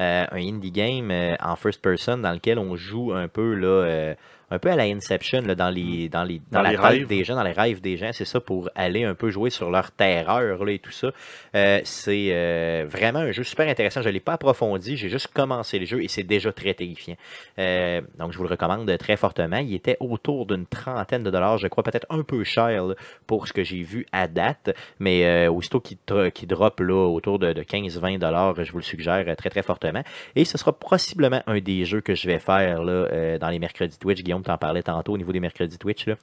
[0.00, 3.68] Euh, un indie game euh, en first person dans lequel on joue un peu là,
[3.68, 4.14] euh,
[4.54, 6.84] un peu à la Inception, là, dans, les, dans, les, dans, Dans la les tête
[6.84, 7.06] rêves.
[7.08, 8.10] des gens, dans les rêves des gens.
[8.12, 11.10] C'est ça pour aller un peu jouer sur leur terreur là, et tout ça.
[11.54, 14.00] Euh, c'est euh, vraiment un jeu super intéressant.
[14.02, 17.16] Je ne l'ai pas approfondi, j'ai juste commencé le jeu et c'est déjà très terrifiant.
[17.58, 19.58] Euh, donc, je vous le recommande très fortement.
[19.58, 22.94] Il était autour d'une trentaine de dollars, je crois, peut-être un peu cher là,
[23.26, 24.74] pour ce que j'ai vu à date.
[25.00, 25.98] Mais aussitôt qu'il
[26.32, 30.02] qu'il drop là, autour de, de 15-20 dollars, je vous le suggère très très fortement.
[30.36, 33.98] Et ce sera possiblement un des jeux que je vais faire là, dans les mercredis
[33.98, 34.22] Twitch.
[34.22, 36.06] Guillaume t'en parlait tantôt au niveau des mercredis Twitch.
[36.06, 36.14] Là.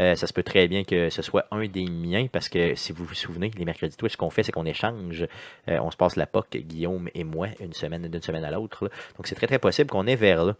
[0.00, 2.92] Euh, ça se peut très bien que ce soit un des miens parce que si
[2.92, 5.26] vous vous souvenez, les mercredis Twitch, ce qu'on fait, c'est qu'on échange.
[5.68, 8.90] Euh, on se passe la POC, Guillaume et moi, une semaine d'une semaine à l'autre.
[9.16, 10.54] Donc c'est très très possible qu'on est vers là.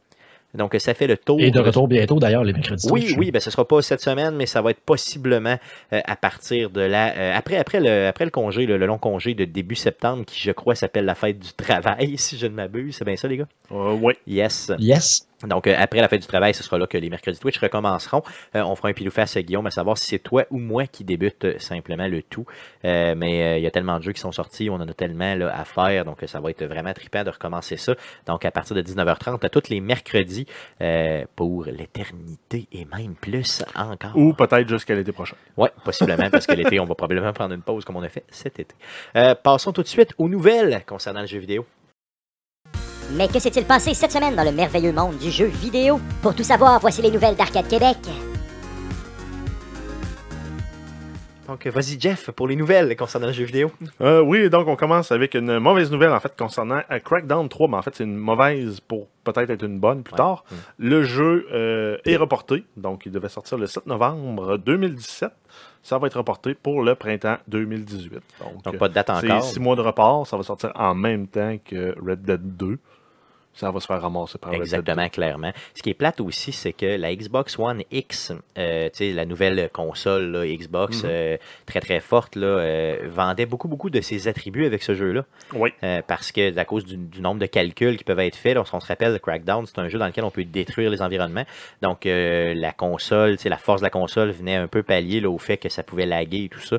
[0.55, 1.41] Donc ça fait le tour.
[1.41, 2.89] Et de retour bientôt, d'ailleurs, les mercredis.
[2.91, 3.19] Oui, Twitch.
[3.19, 5.57] oui, ben ce sera pas cette semaine, mais ça va être possiblement
[5.93, 8.97] euh, à partir de la euh, après après le après le congé, le, le long
[8.97, 12.53] congé de début septembre, qui je crois s'appelle la fête du travail, si je ne
[12.55, 12.97] m'abuse.
[12.97, 13.49] C'est bien ça, les gars?
[13.73, 14.15] Euh, oui.
[14.27, 14.73] Yes.
[14.79, 15.29] Yes.
[15.45, 18.23] Donc, euh, après la fête du travail, ce sera là que les mercredis Twitch recommenceront.
[18.55, 20.87] Euh, on fera un pilou face à Guillaume à savoir si c'est toi ou moi
[20.87, 22.47] qui débute euh, simplement le tout.
[22.85, 25.35] Euh, mais il y a tellement de jeux qui sont sortis, on en a tellement
[25.35, 27.95] là, à faire, donc ça va être vraiment trippant de recommencer ça.
[28.27, 30.47] Donc, à partir de 19h30, à tous les mercredis
[31.35, 34.17] pour l'éternité et même plus encore.
[34.17, 35.37] Ou peut-être jusqu'à l'été prochain.
[35.57, 38.25] Oui, possiblement, parce que l'été, on va probablement prendre une pause comme on a fait
[38.31, 38.75] cet été.
[39.43, 41.67] Passons tout de suite aux nouvelles concernant le jeu vidéo.
[43.13, 46.01] Mais que s'est-il passé cette semaine dans le merveilleux monde du jeu vidéo?
[46.23, 47.97] Pour tout savoir, voici les nouvelles d'Arcade Québec.
[51.47, 53.71] Donc, vas-y, Jeff, pour les nouvelles concernant le jeu vidéo.
[54.01, 57.69] Euh, oui, donc on commence avec une mauvaise nouvelle en fait concernant euh, Crackdown 3,
[57.69, 60.17] mais en fait c'est une mauvaise pour peut-être être une bonne plus Ouais.
[60.19, 60.43] tard.
[60.51, 60.55] Mm.
[60.79, 65.31] Le jeu euh, est reporté, donc il devait sortir le 7 novembre 2017.
[65.85, 68.15] Ça va être reporté pour le printemps 2018.
[68.41, 69.45] Donc, Donc, pas de date c'est encore.
[69.45, 72.77] six mois de report, ça va sortir en même temps que Red Dead 2.
[73.57, 75.53] Ça va se faire ramasser par Exactement, clairement.
[75.75, 79.25] Ce qui est plate aussi, c'est que la Xbox One X, euh, tu sais, la
[79.25, 81.09] nouvelle console là, Xbox, Mhm.
[81.11, 85.25] euh, très très forte, là, euh, vendait beaucoup beaucoup de ses attributs avec ce jeu-là.
[85.53, 85.59] 2.
[85.59, 88.55] Oui, Euh, parce que à cause du, du nombre de calculs qui peuvent être faits,
[88.55, 91.45] lorsqu'on se rappelle, Crackdown, c'est un jeu dans lequel on peut détruire les environnements.
[91.83, 95.31] Donc la console, tu sais, la force de la console venait un peu pallier là,
[95.31, 96.79] au fait que ça pouvait laguer et tout ça.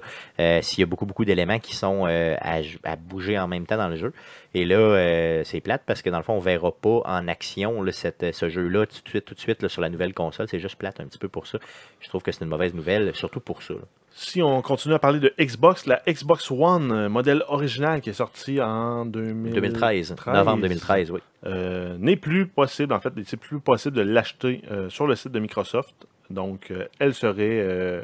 [0.62, 3.96] S'il y a beaucoup beaucoup d'éléments qui sont à bouger en même temps dans le
[3.96, 4.14] jeu.
[4.60, 7.82] Et là, euh, c'est plate parce que dans le fond, on verra pas en action
[7.84, 10.48] là, cette, ce jeu-là tout de suite, tout de suite là, sur la nouvelle console.
[10.50, 11.60] C'est juste plate un petit peu pour ça.
[12.00, 13.76] Je trouve que c'est une mauvaise nouvelle, surtout pour ça.
[13.76, 13.82] là.
[14.12, 18.14] Si on continue à parler de Xbox, la Xbox One, euh, modèle original qui est
[18.14, 21.20] sorti en 2000 2013, novembre 2013, oui.
[21.46, 25.32] euh, n'est plus possible, en fait, c'est plus possible de l'acheter euh, sur le site
[25.34, 25.94] de Microsoft.
[26.32, 28.02] Donc, euh, elle serait euh,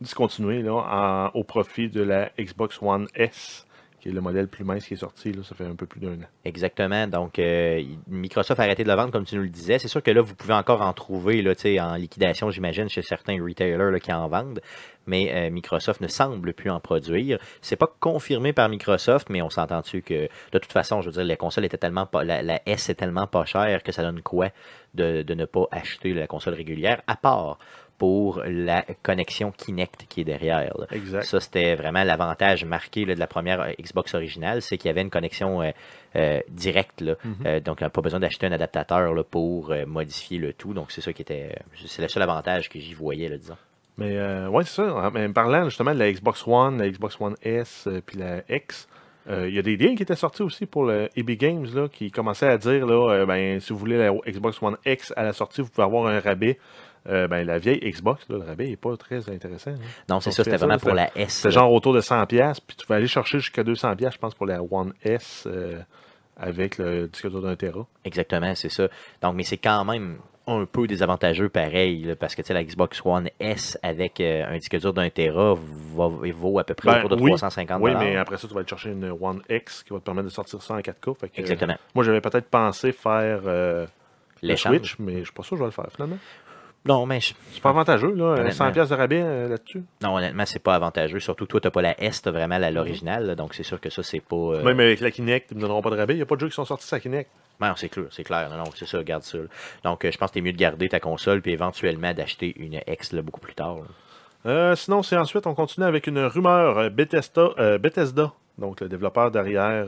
[0.00, 3.66] discontinuée là, en- au profit de la Xbox One S,
[4.00, 6.14] qui est le modèle plus mince qui est sorti, ça fait un peu plus d'un
[6.14, 6.28] an.
[6.44, 7.06] Exactement.
[7.06, 9.78] Donc, euh, Microsoft a arrêté de le vendre, comme tu nous le disais.
[9.78, 11.44] C'est sûr que là, vous pouvez encore en trouver
[11.80, 14.62] en liquidation, j'imagine, chez certains retailers qui en vendent.
[15.06, 17.38] Mais euh, Microsoft ne semble plus en produire.
[17.60, 21.24] C'est pas confirmé par Microsoft, mais on s'entend-tu que, de toute façon, je veux dire,
[21.24, 24.48] la console était tellement pas, la, S est tellement pas chère que ça donne quoi
[24.94, 27.58] de ne pas acheter la console régulière, à part
[28.00, 30.72] pour la connexion Kinect qui est derrière.
[30.78, 30.86] là.
[30.90, 31.22] Exact.
[31.24, 34.90] Ça, c'était vraiment l'avantage marqué là, de la première euh, Xbox originale, c'est qu'il y
[34.90, 35.70] avait une connexion euh,
[36.16, 37.02] euh, directe.
[37.02, 37.16] Là.
[37.22, 37.34] Mhm.
[37.44, 40.72] Euh, donc, pas besoin d'acheter un adaptateur là, pour modifier le tout.
[40.72, 41.54] Donc, c'est ça qui était.
[41.84, 43.56] C'est le seul avantage que j'y voyais, là, disons.
[43.98, 44.94] Mais ouais, c'est ça.
[44.94, 48.88] En- Mais parlant justement de la Xbox One, la Xbox One S, puis la X,
[49.28, 51.86] euh, il y a des liens qui étaient sortis aussi pour le EB Games là,
[51.88, 55.22] qui commençaient à dire là, euh, ben, si vous voulez la Xbox One X à
[55.24, 56.58] la sortie, vous pouvez avoir un rabais.
[57.08, 59.70] Euh, ben, la vieille Xbox, là, le rabais n'est pas très intéressant.
[59.70, 59.78] hein.
[60.08, 61.32] Non, c'est ça, c'était vraiment pour la S.
[61.32, 62.26] C'est genre autour de 100$,
[62.66, 65.80] puis tu vas aller chercher jusqu'à 200$, je pense, pour la One S euh,
[66.36, 67.86] avec le disque dur d'un Tera.
[68.04, 68.88] Exactement, c'est ça.
[69.22, 73.28] Donc, mais c'est quand même un peu désavantageux pareil, là, parce que la Xbox One
[73.38, 77.16] S avec euh, un disque dur d'un Tera va- vaut à peu près Ben, autour
[77.16, 77.30] de oui.
[77.30, 80.04] 350 Oui, mais après ça, tu vas aller chercher une One X qui va te
[80.04, 81.14] permettre de sortir ça en 4K.
[81.18, 81.76] Fait que, Exactement.
[81.94, 83.86] Moi, j'avais peut-être pensé faire le.
[84.56, 86.18] Switch, mais je suis pas sûr que je vais le faire finalement.
[86.86, 88.24] Non, mais je- C'est pas avantageux, là.
[88.32, 88.50] Honnêtement.
[88.52, 89.82] 100 pièces de rabais euh, là-dessus.
[90.02, 91.18] non, honnêtement, c'est pas avantageux.
[91.18, 93.26] Surtout, toi, t'as pas la S, t'as vraiment l'originale.
[93.26, 94.34] là, Donc, c'est sûr que ça, c'est pas.
[94.36, 96.14] euh, Même avec la Kinect, ils me donneront pas de rabais.
[96.14, 97.28] Il n'y a pas de jeux qui sont sortis sur la Kinect.
[97.60, 98.48] Non, c'est clair, c'est clair.
[98.48, 99.36] Non, non, c'est ça, garde ça.
[99.36, 99.44] là.
[99.84, 102.80] Donc, euh, je pense que c'est mieux de garder ta console puis éventuellement d'acheter une
[102.88, 103.76] X là, beaucoup plus tard.
[104.46, 109.84] Euh, sinon, c'est ensuite, on continue avec une rumeur Bethesda, Bethesda, donc le développeur derrière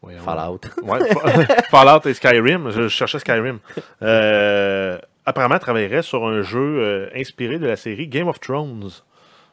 [0.00, 0.20] voyons.
[0.20, 0.60] Fallout.
[0.82, 2.70] Ouais, Fa- Fallout et Skyrim.
[2.70, 3.58] Je, je cherchais Skyrim.
[4.02, 8.90] Euh, apparemment, travaillerait sur un jeu euh, inspiré de la série Game of Thrones.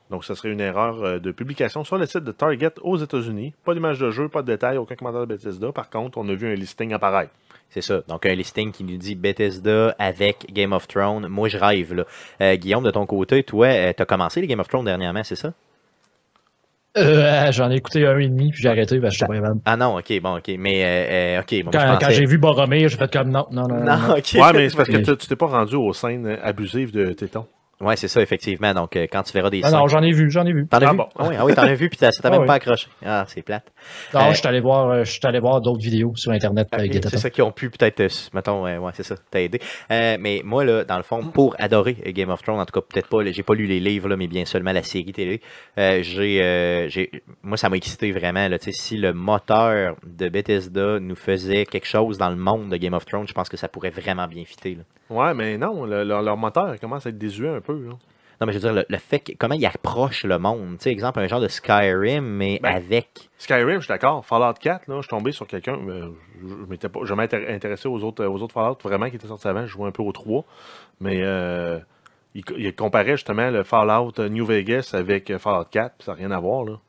[0.09, 3.53] Donc, ce serait une erreur euh, de publication sur le site de Target aux États-Unis.
[3.65, 5.71] Pas d'image de jeu, pas de détails, aucun commentaire de Bethesda.
[5.71, 7.31] Par contre, on a vu un listing apparaître.
[7.69, 8.01] C'est ça.
[8.07, 11.27] Donc, un listing qui nous dit Bethesda avec Game of Thrones.
[11.27, 11.93] Moi, je rêve.
[11.95, 12.05] Là.
[12.41, 15.35] Euh, Guillaume, de ton côté, toi, tu as commencé les Game of Thrones dernièrement, c'est
[15.35, 15.53] ça?
[16.95, 19.41] Euh, J'en ai écouté un et demi, puis j'ai arrêté parce que je suis.
[19.65, 20.51] Ah non, ok, bon, ok.
[20.59, 21.63] Mais, euh, euh, ok.
[21.65, 23.75] Bon, Quand, pensais- quand j'ai vu Boromir, j'ai fait comme non, non, non.
[23.77, 23.97] non, non.
[24.09, 24.31] Non, ok.
[24.35, 27.47] Ouais, mais c'est parce que tu tu t'es pas rendu aux scènes abusives de tétons.
[27.81, 28.73] Ouais, c'est ça, effectivement.
[28.73, 30.67] Donc, euh, quand tu verras des Non, scènes- non, j'en ai vu, j'en ai vu.
[30.67, 30.97] T'en as Ah vu?
[30.97, 31.07] bon.
[31.17, 32.47] Ah oui, ah oui, t'en as vu, puis ça t'a Ah même oui.
[32.47, 32.87] pas accroché.
[33.05, 33.65] Ah, c'est plate.
[34.13, 36.67] Non, Euh, je suis allé voir, euh, je suis allé voir d'autres vidéos sur Internet
[36.71, 39.59] avec des C'est ça qui ont pu peut-être, euh, mettons, euh, ouais, c'est ça, t'aider.
[39.91, 42.85] Euh, mais moi, là, dans le fond, pour adorer Game of Thrones, en tout cas,
[42.87, 45.41] peut-être pas, j'ai pas lu les livres, là, mais bien seulement la série télé,
[45.77, 49.95] euh, j'ai, euh, j'ai, moi, ça m'a excité vraiment, là, tu sais, si le moteur
[50.05, 53.49] de Bethesda nous faisait quelque chose dans le monde de Game of Thrones, je pense
[53.49, 54.83] que ça pourrait vraiment bien fitter, là.
[55.09, 57.73] Ouais, mais non, le- leur, leur moteur commence à être désuet un peu.
[57.73, 57.93] Là.
[58.41, 60.83] Non, mais je veux dire, le, le fait que, comment il approche le monde, tu
[60.85, 64.25] sais, exemple, un genre de Skyrim, mais Ben, avec, Skyrim, je suis d'accord.
[64.25, 65.79] Fallout 4, là, je suis tombé sur quelqu'un.
[66.41, 69.47] Je, m'étais pas jamais intér- intéressé aux autres, aux autres Fallout vraiment qui étaient sortis
[69.47, 69.61] avant.
[69.61, 70.43] Je jouais un peu aux 3.
[70.99, 71.79] Mais euh,
[72.35, 75.95] il comparait justement le Fallout euh, New Vegas avec euh, Fallout 4.
[75.97, 76.65] puis ça n'a rien à voir.
[76.65, 76.79] Là.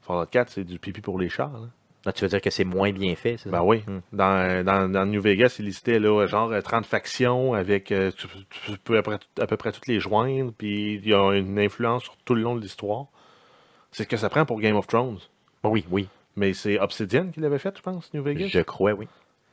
[0.00, 1.52] Fallout 4, c'est du pipi pour les chars.
[1.52, 1.68] là.
[2.12, 3.64] Tu veux dire que c'est moins bien fait, c'est Ben ça?
[3.64, 3.82] oui.
[3.86, 4.00] Hmm.
[4.12, 7.92] Dans, dans, dans New Vegas, il listait là, genre euh, 30 factions avec.
[7.92, 8.26] euh, tu,
[8.66, 10.52] tu peux à peu, près- à peu près toutes les joindre.
[10.56, 13.06] Puis il y a une influence sur tout le long de l'histoire.
[13.92, 15.18] C'est ce que ça prend pour Game of Thrones.
[15.64, 18.48] Oui, oui, Mais c'est Obsidian qui l'avait fait, je pense, New Vegas?
[18.48, 19.08] je crois, oui.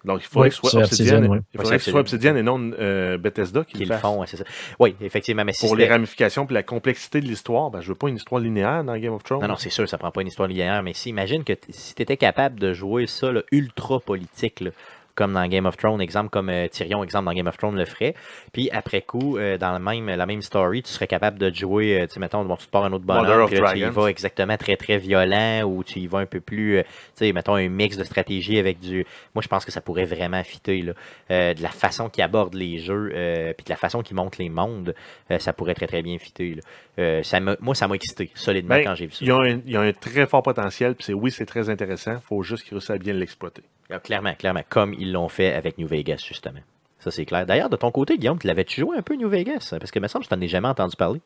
[0.06, 1.40] Donc il faudrait Oui, que ce soit Obsidian, Obsidian, oui.
[1.54, 3.98] il Ouais, faudrait c'est que ce soit Obsidian et non euh, Bethesda qui, qui le
[3.98, 4.44] font, ouais, c'est ça.
[4.80, 7.96] Oui, effectivement, mais si Pour les ramifications et la complexité de l'histoire, ben, je veux
[7.96, 9.42] pas une histoire linéaire dans Game of Thrones.
[9.42, 11.96] Non, non, c'est sûr, ça prend pas une histoire linéaire, mais si, imagine que si
[11.96, 14.72] tu étais capable de jouer ça là, ultra politique, là,
[15.16, 17.86] comme dans Game of Thrones, exemple comme euh, Tyrion, exemple dans Game of Thrones le
[17.86, 18.14] ferait,
[18.52, 22.02] puis après coup, euh, dans le même, la même story, tu serais capable de jouer,
[22.02, 23.84] euh, tu sais, mettons, bon, tu te pars un autre bonhomme, puis là, tu y
[23.86, 27.56] vas exactement très très violent, ou tu y vas un peu plus, tu sais, mettons
[27.56, 29.06] un mix de stratégie avec du...
[29.34, 30.94] Moi, je pense que ça pourrait vraiment fitter, là.
[31.30, 33.10] De la façon qu'ils abordent les jeux,
[33.56, 34.94] puis de la façon qu'ils montent les mondes,
[35.40, 37.24] ça pourrait très très bien fitter, là.
[37.24, 39.20] Ça moi, ça m'a excité, solidement, Ben, quand j'ai vu ça.
[39.22, 41.46] il y, a un, il y a un très fort potentiel, puis c'est oui, c'est
[41.46, 42.20] très intéressant.
[42.22, 43.64] faut juste qu'ils réussissent à bien l'exploiter.
[43.90, 46.60] Ah, Clairement, clairement, comme ils l'ont fait avec New Vegas, justement.
[47.00, 47.46] Ça, c'est clair.
[47.46, 49.76] D'ailleurs, de ton côté, Guillaume, tu l'avais-tu joué un peu New Vegas?
[49.80, 51.22] Parce que, me semble je t'en ai jamais entendu parler.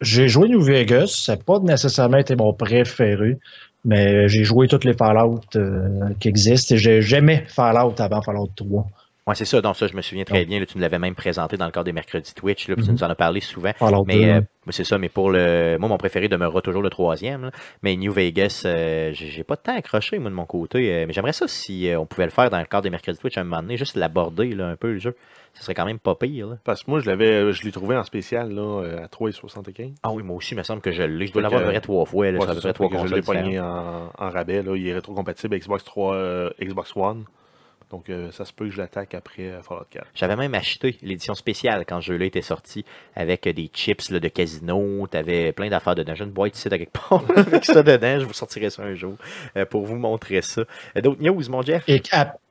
[0.00, 3.38] J'ai joué New Vegas, ça n'a pas nécessairement été mon préféré,
[3.84, 8.50] mais j'ai joué toutes les Fallout euh, qui existent et j'ai jamais Fallout avant Fallout
[8.56, 8.86] 3.
[9.26, 9.62] Ouais, c'est ça.
[9.62, 10.60] Donc, ça, je me souviens très bien.
[10.60, 12.68] là, tu nous l'avais même présenté dans le cadre des mercredis Twitch.
[12.68, 12.96] Là, puis Tu Mhm.
[12.98, 13.72] nous en as parlé souvent.
[13.80, 14.04] 2.
[14.06, 15.78] Mais euh, c'est ça, mais pour le.
[15.78, 17.44] Moi, mon préféré demeurera toujours le troisième.
[17.44, 17.50] là.
[17.82, 20.92] Mais New Vegas, euh, j'ai pas de temps accroché, moi, de mon côté.
[20.92, 23.18] euh, mais j'aimerais ça si euh, on pouvait le faire dans le cadre des mercredis
[23.18, 25.16] Twitch à un moment donné, juste l'aborder un peu le jeu.
[25.54, 26.48] Ce serait quand même pas pire.
[26.48, 26.56] là.
[26.62, 29.94] Parce que moi, je l'avais, je l'ai trouvé en spécial là, euh, à 3,75.
[30.02, 31.28] Ah oui, moi aussi, il me semble que je l'ai.
[31.28, 32.30] Je dois l'avoir à peu près trois fois.
[32.30, 34.62] Là, Ouais, sur à peu près trois ça, je l'ai pogné en, en rabais.
[34.62, 34.76] Là.
[34.76, 37.24] Il est rétrocompatible Xbox 3, euh, Xbox One.
[37.94, 40.04] Donc, euh, ça se peut que je l'attaque après euh, Fallout 4.
[40.16, 44.18] J'avais même acheté l'édition spéciale quand ce jeu-là était sorti avec euh, des chips là,
[44.18, 45.06] de casino.
[45.06, 46.12] T'avais plein d'affaires dedans.
[46.16, 48.18] J'ai une boîte ici de quelque part avec ça dedans.
[48.18, 49.14] Je vous sortirai ça un jour
[49.56, 50.62] euh, pour vous montrer ça.
[51.00, 51.84] D'autres news, mon Jeff?
[51.86, 52.02] Et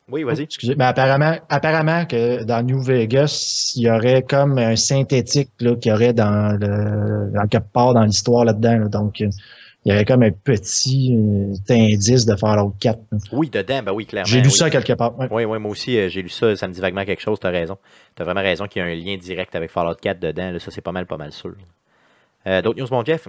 [0.09, 0.43] Oui, vas-y.
[0.43, 5.75] excusez, mais apparemment, apparemment que dans New Vegas, il y aurait comme un synthétique là,
[5.75, 8.77] qu'il y aurait dans le dans quelque part dans l'histoire là-dedans.
[8.79, 8.87] là.
[8.87, 9.27] Donc, euh,
[9.85, 12.99] il y avait comme un petit euh, indice de Fallout 4.
[13.11, 13.17] là.
[13.31, 14.27] Oui, dedans, ben oui, clairement.
[14.27, 14.53] J'ai lu oui.
[14.53, 15.17] ça quelque part.
[15.19, 15.27] ouais.
[15.29, 17.49] Oui, oui, moi aussi, euh, j'ai lu ça, ça me dit vaguement quelque chose, t'as
[17.49, 17.77] raison.
[18.15, 20.71] T'as vraiment raison qu'il y a un lien direct avec Fallout 4 dedans, là, ça
[20.71, 21.53] c'est pas mal, pas mal sûr.
[22.47, 23.27] Euh, D'autres news, mon Jeff?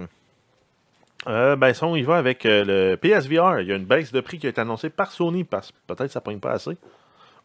[1.27, 3.61] Euh, ben, ça, on y va avec euh, le PSVR.
[3.61, 5.77] Il y a une baisse de prix qui a été annoncée par Sony parce que
[5.87, 6.77] peut-être ça ne pogne pas assez.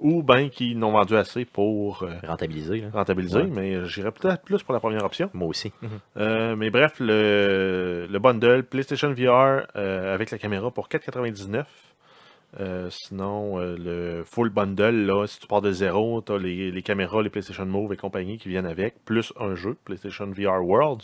[0.00, 2.90] Ou bien qu'ils n'ont vendu assez pour euh, là.
[2.92, 3.38] rentabiliser.
[3.42, 3.46] Ouais.
[3.52, 5.28] Mais j'irais peut-être plus pour la première option.
[5.34, 5.72] Moi aussi.
[6.16, 11.64] Euh, mais bref, le, le bundle PlayStation VR euh, avec la caméra pour 4,99.
[12.58, 16.82] Euh, sinon, le full bundle, là, si tu pars de zéro, tu as les, les
[16.82, 21.02] caméras, les PlayStation Move et compagnie qui viennent avec, plus un jeu, PlayStation VR World.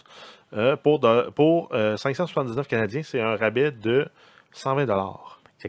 [0.83, 4.07] Pour de- pour euh, 579 Canadiens, c'est un rabais de
[4.53, 4.87] 120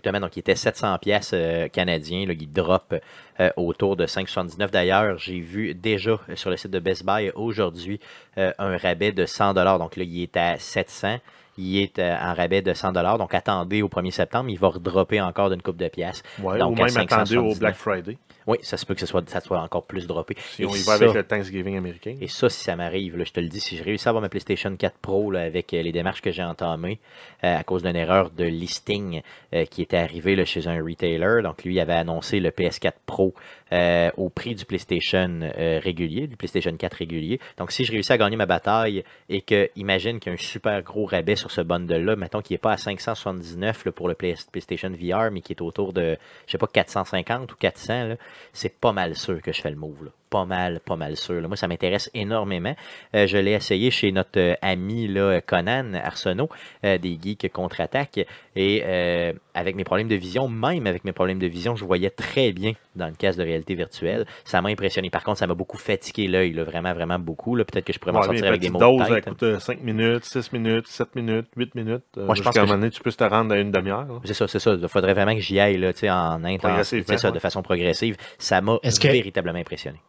[0.03, 1.33] Donc il était 700 pièces
[1.71, 2.93] canadiens, là, il drop
[3.39, 4.71] euh, autour de 5,79.
[4.71, 7.99] D'ailleurs, j'ai vu déjà euh, sur le site de Best Buy aujourd'hui
[8.37, 11.19] euh, un rabais de 100 Donc là, il est à 700.
[11.57, 15.19] Il est euh, en rabais de 100 Donc attendez au 1er septembre, il va redropper
[15.21, 16.23] encore d'une coupe de pièces.
[16.41, 17.59] Ouais, Donc, ou même attendez au 579.
[17.59, 20.35] Black Friday, Oui, ça se peut que ce soit, ça soit encore plus droppé.
[20.39, 22.15] si Et on y ça- va avec le Thanksgiving américain.
[22.21, 24.29] Et ça, si ça m'arrive, je te le dis, si je réussis à avoir ma
[24.29, 26.99] PlayStation 4 Pro là, avec euh, les démarches que j'ai entamées
[27.43, 29.21] euh, à cause d'une erreur de listing
[29.53, 33.33] euh, qui était arrivée là, chez un retailer, donc lui avait annoncé le PS4 Pro
[33.73, 37.39] euh, au prix du PlayStation euh, régulier, du PlayStation 4 régulier.
[37.57, 40.41] Donc si je réussis à gagner ma bataille et que, imagine qu'il y a un
[40.41, 44.13] super gros rabais sur ce bundle-là, mettons qu'il n'est pas à 579 là, pour le
[44.15, 48.15] Play- PlayStation VR, mais qui est autour de, je sais pas, 450 ou 400, là,
[48.53, 50.05] c'est pas mal sûr que je fais le move.
[50.05, 50.11] Là.
[50.29, 51.39] Pas mal, pas mal sûr.
[51.39, 51.47] là.
[51.47, 52.75] Moi, ça m'intéresse énormément.
[53.15, 56.49] Euh, je l'ai essayé chez notre euh, ami là, Conan Arsenault,
[56.83, 58.19] euh, des geeks contre-attaque.
[58.55, 62.09] Et euh, avec mes problèmes de vision, même avec mes problèmes de vision, je voyais
[62.09, 64.25] très bien dans le casque de réalité virtuelle.
[64.43, 65.09] Ça m'a impressionné.
[65.09, 67.55] Par contre, ça m'a beaucoup fatigué l'œil, vraiment, vraiment beaucoup.
[67.55, 67.63] là.
[67.63, 69.33] Peut-être que je pourrais m'en Ouais, sortir avec des mots dose, de elle tête.
[69.33, 72.03] coûte 5 minutes, 6 minutes, 7 minutes, 8 minutes.
[72.17, 73.71] Euh, Moi, je pense jusqu'à un que moment donné, tu peux te rendre à une
[73.71, 74.19] demi-heure.
[74.25, 74.73] C'est ça, c'est ça.
[74.73, 78.17] Il faudrait vraiment que j'y aille là, tu sais, en intensité, de façon progressive.
[78.39, 79.99] Ça m'a véritablement impressionné.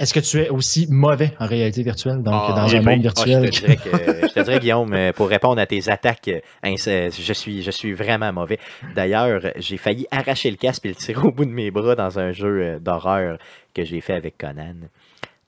[0.00, 3.02] Est-ce que tu es aussi mauvais en réalité virtuelle, donc Ah, dans un monde Ah,
[3.02, 3.44] virtuel?
[3.44, 3.90] je, te dirais que,
[4.28, 8.32] je te dirais, Guillaume, pour répondre à tes attaques, euh, je suis, je suis vraiment
[8.32, 8.58] mauvais.
[8.94, 12.18] D'ailleurs, j'ai failli arracher le casque et le tirer au bout de mes bras dans
[12.18, 13.36] un jeu euh, d'horreur
[13.74, 14.74] que j'ai fait avec Conan.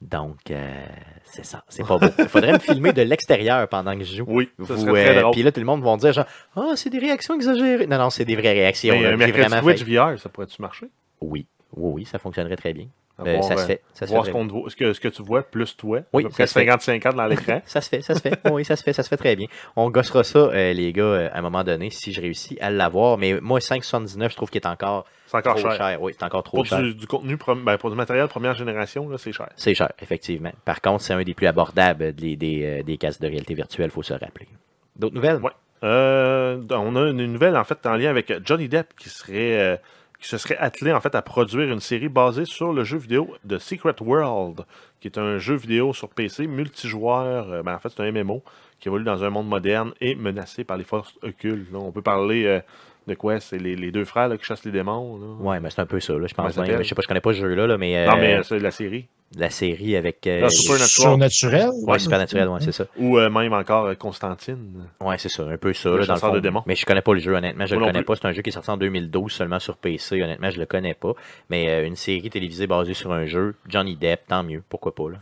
[0.02, 0.84] Donc, euh,
[1.24, 1.62] c'est ça.
[1.68, 2.08] C'est pas beau.
[2.18, 4.24] Il faudrait me filmer de l'extérieur pendant que je joue.
[4.26, 5.32] Oui, ça Vous, serait très euh, drôle.
[5.32, 7.86] Puis là, tout le monde va dire genre, ah, c'est des réactions exagérées.
[7.86, 8.94] Non, non, c'est des vraies réactions.
[8.94, 9.08] Mais là.
[9.08, 10.86] un J'ai mercredi vraiment Twitch failli- VR, ça pourrait-tu marcher?
[11.20, 12.86] Oui, oui, oui, ça fonctionnerait très bien.
[13.20, 13.82] Euh, voir, ça se euh, fait.
[13.92, 16.00] Ça se voir fait ce, que, ce que tu vois, plus toi.
[16.12, 16.66] Oui, ça se fait.
[16.66, 17.60] 50-50 dans l'écran.
[17.66, 18.38] Ça se fait, ça se fait.
[18.50, 19.46] Oui, ça se fait, ça se fait très bien.
[19.76, 22.70] On gossera ça, euh, les gars, euh, à un moment donné, si je réussis à
[22.70, 23.18] l'avoir.
[23.18, 25.76] Mais moi, 5,79, je trouve qu'il est encore, C'est encore trop cher.
[25.76, 26.02] cher.
[26.02, 26.80] Oui, c'est encore trop Pour cher.
[26.80, 29.50] du, du contenu, ben, pour du matériel première génération, c'est cher.
[29.56, 30.52] C'est cher, effectivement.
[30.64, 33.88] Par contre, c'est un des plus abordables des, des, euh, des casques de réalité virtuelle,
[33.88, 34.48] il faut se rappeler.
[34.96, 35.40] D'autres nouvelles?
[35.84, 39.80] Euh, on a une nouvelle en fait en lien avec Johnny Depp qui serait
[40.22, 43.34] qui se serait attelé en fait à produire une série basée sur le jeu vidéo
[43.42, 44.60] de Secret World,
[45.00, 47.50] qui est un jeu vidéo sur PC multijoueur.
[47.50, 48.44] euh, ben, en fait, c'est un MMO
[48.78, 51.68] qui évolue dans un monde moderne et menacé par les forces occultes.
[51.74, 52.60] On peut parler euh,
[53.06, 53.40] de quoi?
[53.40, 55.18] C'est les, les deux frères là, qui chassent les démons.
[55.18, 55.26] là?
[55.50, 56.56] Ouais, mais c'est un peu ça, là, je pense.
[56.58, 56.78] bien.
[56.82, 58.58] Je sais pas, je connais pas ce jeu-là, là, mais, euh, Non, mais euh, c'est
[58.58, 59.06] la série.
[59.36, 60.26] la série avec.
[60.26, 60.88] euh, Supernatural.
[60.88, 61.70] Surnaturel?
[61.84, 62.86] Ouais, Supernatural, ouais, c'est ça.
[62.98, 64.86] Ou euh, même encore euh, Constantine.
[65.00, 66.32] Ouais, c'est ça, un peu ça, Le là, dans le fond.
[66.32, 66.62] de démons.
[66.66, 68.06] Mais je connais pas le jeu, honnêtement, je Moi le connais plus.
[68.06, 68.16] pas.
[68.16, 70.94] C'est un jeu qui est sorti en 2012 seulement sur PC, honnêtement, je le connais
[70.94, 71.12] pas.
[71.50, 75.10] Mais euh, une série télévisée basée sur un jeu, Johnny Depp, tant mieux, pourquoi pas,
[75.10, 75.18] là.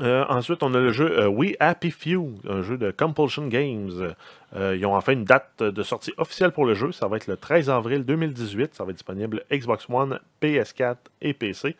[0.00, 4.14] Euh, ensuite, on a le jeu euh, We Happy Few, un jeu de Compulsion Games.
[4.54, 6.92] Euh, ils ont enfin une date de sortie officielle pour le jeu.
[6.92, 8.74] Ça va être le 13 avril 2018.
[8.74, 11.76] Ça va être disponible Xbox One, PS4 et PC.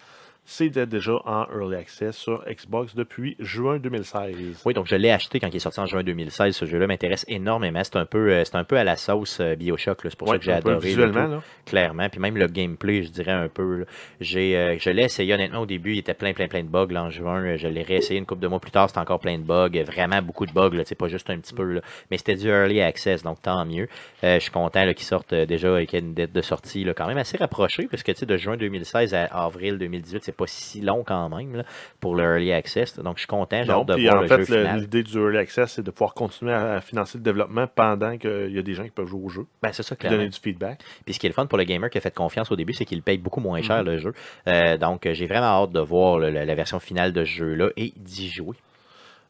[0.50, 4.62] C'était déjà en Early Access sur Xbox depuis juin 2016.
[4.64, 6.56] Oui, donc je l'ai acheté quand il est sorti en juin 2016.
[6.56, 7.84] Ce jeu-là m'intéresse énormément.
[7.84, 9.98] C'est un peu, euh, c'est un peu à la sauce euh, Bioshock.
[10.04, 10.78] C'est pour Ouais, ça que j'ai adoré.
[10.78, 11.42] Visuellement, là.
[11.66, 12.08] clairement.
[12.08, 13.84] Puis même le gameplay, je dirais un peu.
[14.22, 15.92] J'ai, euh, je l'ai essayé honnêtement au début.
[15.92, 17.56] Il était plein, plein, plein de bugs là, en juin.
[17.56, 18.88] Je l'ai réessayé une couple de mois plus tard.
[18.88, 19.68] C'était encore plein de bugs.
[19.84, 20.70] Vraiment beaucoup de bugs.
[20.74, 21.64] Là, pas juste un petit peu.
[21.74, 21.82] là.
[22.10, 23.86] Mais c'était du early access, donc tant mieux.
[24.24, 27.36] Euh, je suis content qu'il sorte déjà avec une date de sortie quand même assez
[27.36, 27.86] rapprochée.
[27.90, 31.64] Parce que de juin 2016 à avril 2018, c'est pas si long quand même là,
[32.00, 32.98] pour le early access.
[32.98, 33.62] Donc je suis content.
[33.62, 36.14] J'ai hâte de voir en le fait, jeu l'idée du Early Access, c'est de pouvoir
[36.14, 39.28] continuer à financer le développement pendant qu'il y a des gens qui peuvent jouer au
[39.28, 40.16] jeu, Ben, c'est ça, clairement.
[40.18, 40.80] donner du feedback.
[41.04, 42.72] Puis ce qui est le fun pour le gamer qui a fait confiance au début,
[42.72, 43.64] c'est qu'il paye beaucoup moins Mhm.
[43.64, 44.14] cher le jeu.
[44.46, 47.68] Euh, donc euh, j'ai vraiment hâte de voir la, la version finale de ce jeu-là
[47.76, 48.56] et d'y jouer.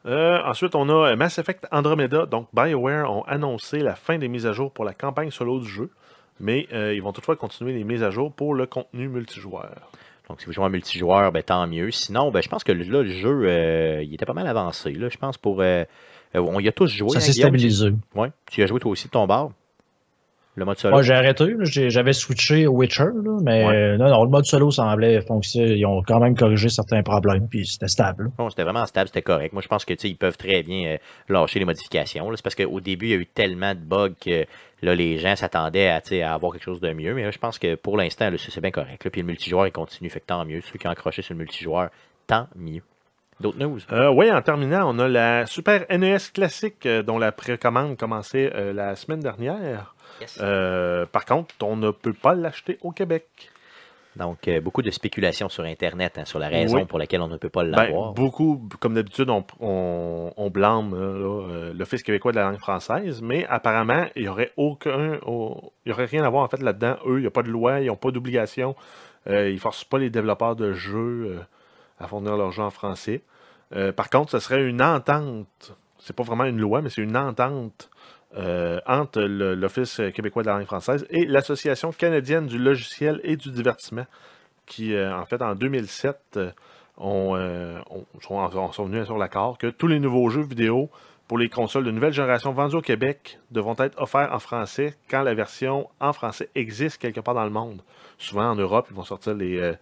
[0.06, 2.24] Euh, ensuite, on a Mass Effect Andromeda.
[2.26, 5.68] Donc, BioWare ont annoncé la fin des mises à jour pour la campagne solo du
[5.68, 5.90] jeu,
[6.40, 9.90] mais euh, ils vont toutefois continuer les mises à jour pour le contenu multijoueur.
[10.28, 11.90] Donc si vous jouez en multijoueur, ben, tant mieux.
[11.90, 14.92] Sinon, ben, je pense que là, le jeu, euh, il était pas mal avancé.
[14.92, 15.60] Là, je pense pour.
[15.60, 15.84] euh,
[16.34, 17.10] euh, on y a tous joué.
[17.10, 17.90] Ça hein, s'est stabilisé.
[18.14, 18.30] Ouais.
[18.50, 19.50] Tu y as joué toi aussi de ton bar
[20.58, 21.54] Le mode solo Moi, j'ai arrêté.
[21.88, 23.76] J'avais switché au Witcher, là, mais Ouais.
[23.76, 25.74] euh, non, non, le mode solo semblait fonctionner.
[25.74, 28.32] Ils ont quand même corrigé certains problèmes, puis c'était stable.
[28.50, 29.52] C'était vraiment stable, c'était correct.
[29.52, 30.96] Moi, je pense que tu sais, ils peuvent très bien euh,
[31.28, 32.28] lâcher les modifications.
[32.34, 34.46] C'est parce qu'au début, il y a eu tellement de bugs que
[34.82, 37.14] là, les gens s'attendaient à, avoir quelque chose de mieux.
[37.14, 39.04] Mais là, je pense que pour l'instant, c'est c'est bien correct.
[39.04, 39.10] là.
[39.10, 40.10] Puis le multijoueur, il continue.
[40.10, 40.60] Fait que tant mieux.
[40.60, 41.90] Ceux qui ont accroché sur le multijoueur,
[42.26, 42.82] tant mieux.
[43.40, 43.78] D'autres news?
[43.92, 48.50] Euh, oui, en terminant, on a la Super NES classique euh, dont la précommande commençait
[48.56, 49.94] euh, la semaine dernière.
[50.20, 50.38] Yes.
[50.40, 53.26] Euh, par contre, on ne peut pas l'acheter au Québec.
[54.16, 56.84] Donc, euh, beaucoup de spéculations sur Internet hein, sur la raison Oui.
[56.86, 58.12] pour laquelle on ne peut pas Ben, l'avoir.
[58.14, 62.58] beaucoup, comme d'habitude, on, on, on blâme euh, là, euh, l'Office québécois de la langue
[62.58, 65.18] française, mais apparemment, il n'y aurait aucun.
[65.24, 66.96] au- il y aurait rien à voir en fait là-dedans.
[67.06, 68.74] Eux, il n'y a pas de loi, ils n'ont pas d'obligation.
[69.28, 71.40] Euh, ils ne forcent pas les développeurs de jeux euh,
[72.00, 73.22] à fournir leurs jeux en français.
[73.76, 75.76] Euh, par contre, ce serait une entente.
[76.00, 77.88] C'est pas vraiment une loi, mais c'est une entente
[78.36, 83.50] euh, entre l'Office québécois de la langue française et l'Association canadienne du logiciel et du
[83.50, 84.06] divertissement,
[84.66, 86.50] qui, euh, en fait, en 2007, euh,
[86.98, 87.34] ont,
[87.90, 90.90] ont- sont, en- sont venus sur l'accord que tous les nouveaux jeux vidéo
[91.26, 95.22] pour les consoles de nouvelle génération vendus au Québec devront être offerts en français quand
[95.22, 97.82] la version en français existe quelque part dans le monde.
[98.18, 99.72] Souvent, en Europe, ils vont sortir les,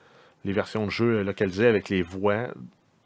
[0.44, 2.48] les versions de jeux localisées avec les voix,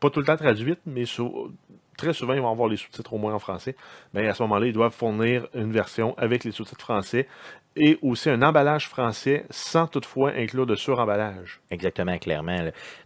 [0.00, 1.52] pas tout le temps traduites, mais sou-
[2.00, 3.76] très souvent, ils vont avoir les sous-titres au moins en français.
[4.14, 7.28] Mais à ce moment-là, ils doivent fournir une version avec les sous-titres français
[7.76, 11.60] et aussi un emballage français sans toutefois inclure de suremballage.
[11.70, 12.56] Exactement, clairement.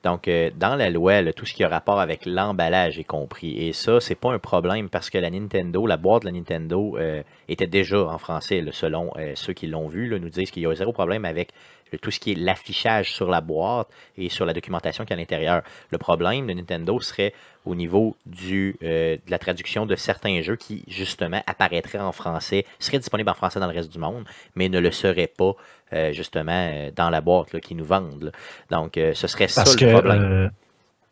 [0.04, 3.68] Donc, euh, dans la loi, tout ce qui a rapport avec l'emballage est compris.
[3.68, 6.96] Et ça, c'est pas un problème parce que la Nintendo, la boîte de la Nintendo
[6.96, 10.66] euh, était déjà en français, selon euh, ceux qui l'ont vu, nous disent qu'il y
[10.66, 11.50] a zéro problème avec
[11.96, 15.18] tout ce qui est l'affichage sur la boîte et sur la documentation qui est à
[15.18, 15.62] l'intérieur.
[15.90, 17.32] Le problème de Nintendo serait
[17.64, 22.66] au niveau du, euh, de la traduction de certains jeux qui, justement, apparaîtraient en français,
[22.78, 25.52] seraient disponibles en français dans le reste du monde, mais ne le seraient pas,
[25.92, 28.24] euh, justement, euh, dans la boîte là, qu'ils nous vendent.
[28.70, 28.78] là.
[28.78, 30.50] Donc, euh, ce serait Parce ça que, le problème.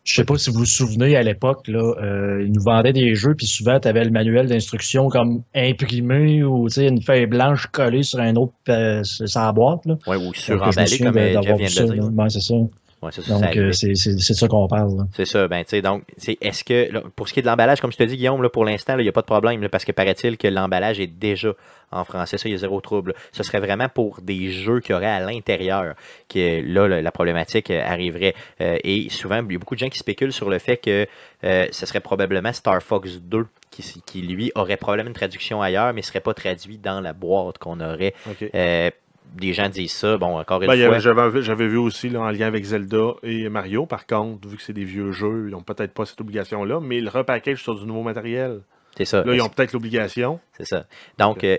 [0.04, 3.14] Je sais pas si vous vous souvenez, à l'époque, là, euh, ils nous vendaient des
[3.14, 8.02] jeux, puis souvent, tu avais le manuel d'instruction comme imprimé ou une feuille blanche collée
[8.02, 9.86] sur un autre euh, sur sur boîte.
[9.86, 9.96] Là.
[10.06, 12.10] Ouais, ou suremballé, souviens comme de- euh, vient de le dire.
[12.18, 12.54] Ouais, c'est ça.
[13.02, 15.06] Ouais, ça, Donc, euh, c'est c'est- c'est de ça qu'on parle.
[15.16, 17.48] C'est ça, ben tu sais, donc, c'est est-ce que, là, pour ce qui est de
[17.48, 19.60] l'emballage, comme je te dis, Guillaume, là, pour l'instant, il n'y a pas de problème,
[19.60, 21.52] là, parce que paraît-il que l'emballage est déjà
[21.90, 23.12] en français, ça, il y a zéro trouble.
[23.32, 25.94] Ce serait vraiment pour des jeux qu'il y aurait à l'intérieur
[26.28, 28.34] que là, la, la problématique euh, arriverait.
[28.62, 31.06] Euh, et souvent, il y a beaucoup de gens qui spéculent sur le fait que
[31.44, 35.92] euh, ce serait probablement Star Fox 2 qui, qui, lui, aurait probablement une traduction ailleurs,
[35.92, 38.14] mais ne serait pas traduit dans la boîte qu'on aurait.
[38.30, 38.48] OK.
[38.54, 38.90] Euh,
[39.36, 40.98] des gens disent ça, bon, encore une Ben, fois.
[40.98, 43.86] J'avais j'avais vu aussi là, en lien avec Zelda et Mario.
[43.86, 47.00] Par contre, vu que c'est des vieux jeux, ils n'ont peut-être pas cette obligation-là, mais
[47.00, 48.60] le repackage sur du nouveau matériel,
[48.96, 49.24] C'est ça.
[49.24, 50.38] là, ils ont peut-être l'obligation.
[50.58, 50.84] C'est ça.
[51.18, 51.56] Donc, euh,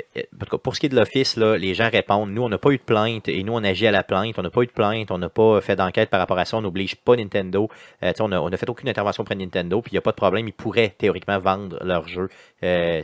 [0.62, 2.30] pour ce qui est de l'Office, là, les gens répondent.
[2.30, 4.38] Nous, on n'a pas eu de plainte et nous, on agit à la plainte.
[4.38, 5.10] On n'a pas eu de plainte.
[5.10, 6.58] On n'a pas fait d'enquête par rapport à ça.
[6.58, 7.68] On n'oblige pas Nintendo.
[8.04, 9.82] Euh, on n'a fait aucune intervention auprès de Nintendo.
[9.82, 10.48] Puis, il n'y a pas de problème.
[10.48, 12.53] Ils pourraient théoriquement vendre leurs jeux euh,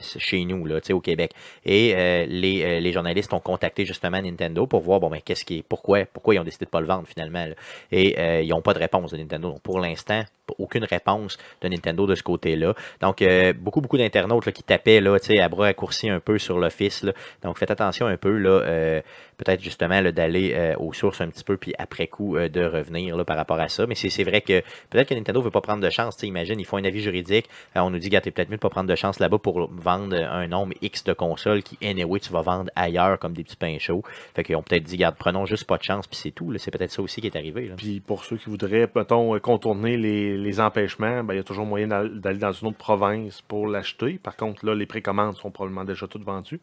[0.02, 1.32] chez nous, là, au Québec.
[1.65, 5.45] Et euh, les, euh, les journalistes ont contacté justement Nintendo pour voir bon, ben, qu'est-ce
[5.45, 7.45] qui est, pourquoi, pourquoi ils ont décidé de ne pas le vendre finalement.
[7.91, 9.50] Et euh, ils n'ont pas de réponse de Nintendo.
[9.50, 10.24] Donc, pour l'instant,
[10.58, 12.74] aucune réponse de Nintendo de ce côté-là.
[13.02, 17.06] Donc, euh, beaucoup, beaucoup d'internautes qui tapaient là, à bras raccourcis un peu sur l'Office.
[17.43, 19.02] Donc, faites attention un peu, là, euh,
[19.38, 23.15] peut-être justement d'aller euh, aux sources un petit peu, puis après coup, euh, de revenir
[23.15, 23.86] là, par rapport à ça.
[23.88, 26.22] Mais c'est vrai que peut-être que Nintendo ne veut pas prendre de chance.
[26.24, 27.48] Imagine, ils font un avis juridique.
[27.78, 29.68] euh, on nous dit, gars, t'es peut-être mieux de pas prendre de chance là-bas pour
[29.72, 33.56] vendre un nombre X de consoles qui, anyway, tu vas vendre ailleurs comme des petits
[33.56, 34.04] pains chauds.
[34.36, 36.54] Fait qu'ils ont peut-être dit, garde, prenons juste pas de chance, puis c'est tout.
[36.60, 37.72] C'est peut-être ça aussi qui est arrivé.
[37.76, 41.66] Puis pour ceux qui voudraient, mettons, euh, contourner les, empêchements, ben, il y a toujours
[41.66, 44.20] moyen d'al- d'aller dans une autre province pour l'acheter.
[44.22, 46.60] Par contre, là, les précommandes sont probablement déjà toutes vendues.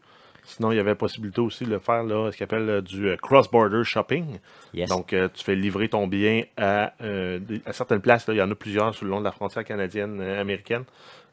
[0.49, 2.81] Sinon, il y avait la possibilité aussi de le faire, là, ce qu'on appelle euh,
[2.81, 4.39] du euh, cross-border shopping.
[4.73, 4.87] Yes.
[4.89, 7.37] Donc, euh, tu fais livrer ton bien à, euh,
[7.71, 8.25] certaines places.
[8.27, 8.33] là.
[8.33, 10.85] Il y en a plusieurs sur le long de la frontière canadienne, américaine,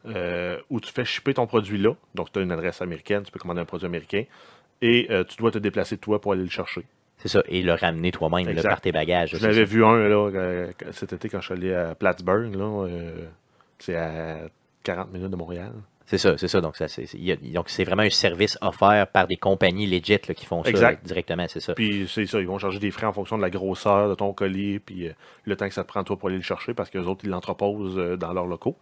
[0.08, 1.92] euh, où tu fais shipper ton produit là.
[2.16, 4.24] Donc, tu as une adresse américaine, tu peux commander un produit américain.
[4.82, 6.82] Et euh, tu dois te déplacer toi pour aller le chercher.
[7.18, 7.42] C'est ça.
[7.46, 9.30] Et le ramener toi-même par tes bagages.
[9.30, 9.72] Je c'est l'avais ça.
[9.72, 12.52] vu un là, cet été quand je suis allé à Plattsburgh.
[12.54, 12.88] Là,
[13.78, 14.38] c'est à
[14.82, 15.72] 40 minutes de Montréal.
[16.06, 16.60] C'est ça, c'est ça.
[16.60, 17.06] Donc, ça, c'est,
[17.52, 21.02] donc, c'est vraiment un service offert par des compagnies legit là, qui font ça Exact.
[21.02, 21.74] là, directement, c'est ça.
[21.74, 24.32] Puis c'est ça, ils vont charger des frais en fonction de la grosseur de ton
[24.34, 25.12] colis, puis euh,
[25.44, 27.24] le temps que ça te prend toi pour aller le chercher, parce que les autres,
[27.24, 28.76] ils l'entreposent euh, dans leurs locaux.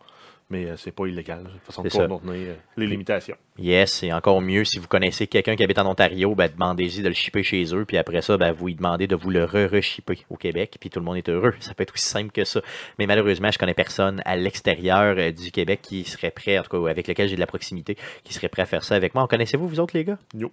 [0.51, 3.37] Mais euh, c'est pas illégal, de façon de contourner euh, les limitations.
[3.59, 7.09] Yes, c'est encore mieux si vous connaissez quelqu'un qui habite en Ontario, ben, demandez-y de
[7.09, 10.27] le shipper chez eux, puis après ça, ben, vous lui demandez de vous le re-re-shipper
[10.29, 11.55] au Québec, puis tout le monde est heureux.
[11.61, 12.61] Ça peut être aussi simple que ça.
[12.99, 16.83] Mais malheureusement, je connais personne à l'extérieur euh, du Québec qui serait prêt, en tout
[16.83, 19.25] cas avec lequel j'ai de la proximité, qui serait prêt à faire ça avec moi.
[19.25, 20.19] En connaissez-vous, vous autres, les gars?
[20.35, 20.53] No.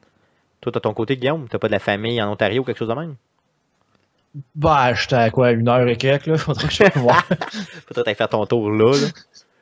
[0.61, 1.47] Toi, t'as ton côté, Guillaume?
[1.49, 3.15] T'as pas de la famille en Ontario ou quelque chose de même?
[4.53, 6.37] Bah, j'étais à quoi, une heure et quelques, là?
[6.37, 7.25] Faudrait que je fasse voir.
[7.87, 9.07] Peut-être aller faire ton tour là, là.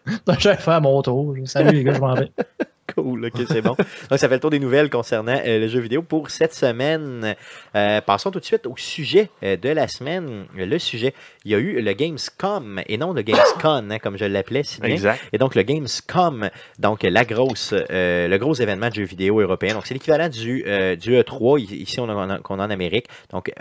[0.40, 1.36] J'allais faire mon tour.
[1.46, 2.32] Salut les gars, je m'en vais.
[3.08, 3.76] Cool, ok, c'est bon.
[4.10, 7.36] Donc, ça fait le tour des nouvelles concernant euh, le jeu vidéo pour cette semaine.
[7.76, 10.46] Euh, passons tout de suite au sujet euh, de la semaine.
[10.56, 11.14] Le sujet,
[11.46, 14.82] il y a eu le Gamescom et non le Gamescon, hein, comme je l'appelais si
[14.82, 14.90] bien.
[14.90, 15.22] Exact.
[15.32, 19.76] Et donc le Gamescom, donc la grosse, le gros événement de jeux vidéo européen.
[19.76, 22.08] Donc c'est l'équivalent du, euh, du E3 i- ici on
[22.44, 23.06] qu'on a en Amérique.
[23.32, 23.52] Donc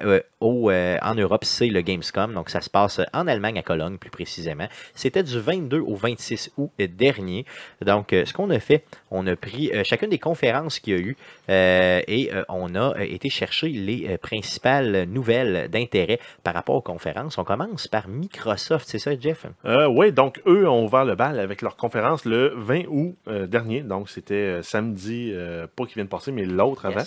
[0.40, 2.32] au, en Europe c'est le Gamescom.
[2.32, 4.66] Donc ça se passe en Allemagne à Cologne plus précisément.
[4.94, 7.44] C'était du 22 au 26 août dernier.
[7.84, 11.00] Donc ce qu'on a fait, on a pris euh, chacune des conférences qu'il y a
[11.00, 11.16] eu
[11.48, 17.38] euh, et euh, on a été chercher les principales nouvelles d'intérêt par rapport aux conférences.
[17.38, 19.46] On commence par Microsoft, c'est ça Jeff?
[19.64, 23.16] Oui, donc eux ont ouvert le bal avec leur conférence le 20 août
[23.48, 23.82] dernier.
[23.82, 25.34] Donc c'était samedi,
[25.76, 27.00] pas qui vient de passer, mais l'autre avant.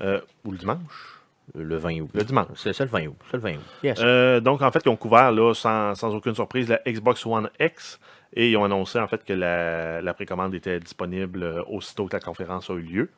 [0.00, 0.22] Yes.
[0.44, 1.20] Ou le dimanche?
[1.54, 2.10] Le 20 août.
[2.14, 2.46] Le dimanche.
[2.56, 3.16] C'est ça le 20 août.
[3.32, 3.60] Le 20 août.
[3.82, 3.98] Yes.
[4.00, 7.50] Euh, donc, en fait, ils ont couvert, là, sans, sans aucune surprise, la Xbox One
[7.58, 7.98] X.
[8.34, 12.14] Et ils ont annoncé, en fait, que la, la précommande était disponible euh, aussitôt que
[12.14, 13.10] la conférence a eu lieu.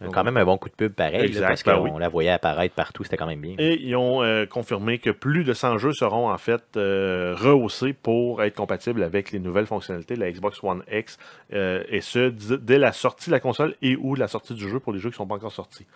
[0.00, 1.90] Donc, Quand même un bon coup de pub pareil, là, parce ben qu'on oui.
[1.98, 3.56] la voyait apparaître partout, c'était quand même bien.
[3.58, 7.94] Et ils ont euh, confirmé que plus de 100 jeux seront en fait euh, rehaussés
[7.94, 11.18] pour être compatibles avec les nouvelles fonctionnalités de la Xbox One X,
[11.52, 14.78] euh, et ce, dès la sortie de la console et ou la sortie du jeu
[14.78, 15.86] pour les jeux qui ne sont pas encore sortis.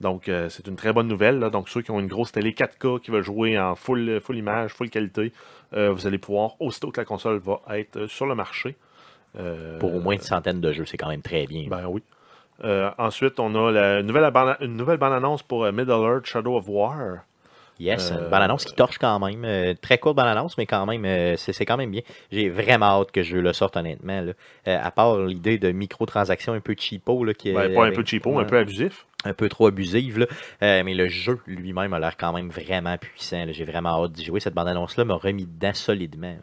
[0.00, 1.38] Donc, c'est une très bonne nouvelle.
[1.38, 1.50] là.
[1.50, 4.72] Donc, ceux qui ont une grosse télé 4K qui veulent jouer en full, full image,
[4.72, 5.32] full qualité,
[5.72, 8.76] vous allez pouvoir, aussitôt que la console va être sur le marché.
[9.78, 11.66] Pour au moins une centaine de jeux, c'est quand même très bien.
[11.68, 12.02] ben oui.
[12.64, 14.30] Euh, ensuite, on a la nouvelle,
[14.60, 17.18] une nouvelle bande-annonce pour euh, Middle Earth Shadow of War.
[17.78, 19.42] Yes, Euh, une bande-annonce qui torche quand même.
[19.46, 22.02] euh, très courte bande-annonce, mais quand même, euh, c'est quand même bien.
[22.30, 24.20] J'ai vraiment hâte que je le sorte, honnêtement.
[24.20, 24.32] là.
[24.68, 27.24] Euh, à part l'idée de microtransactions un peu cheapo.
[27.24, 29.06] Là, qui, Ben, pas un peu cheapo, un peu abusif.
[29.24, 30.18] un peu trop abusive.
[30.18, 30.26] là.
[30.62, 33.46] Euh, mais le jeu lui-même a l'air quand même vraiment puissant.
[33.48, 34.40] J'ai vraiment hâte d'y jouer.
[34.40, 36.36] Cette bande-annonce-là m'a remis dedans solidement.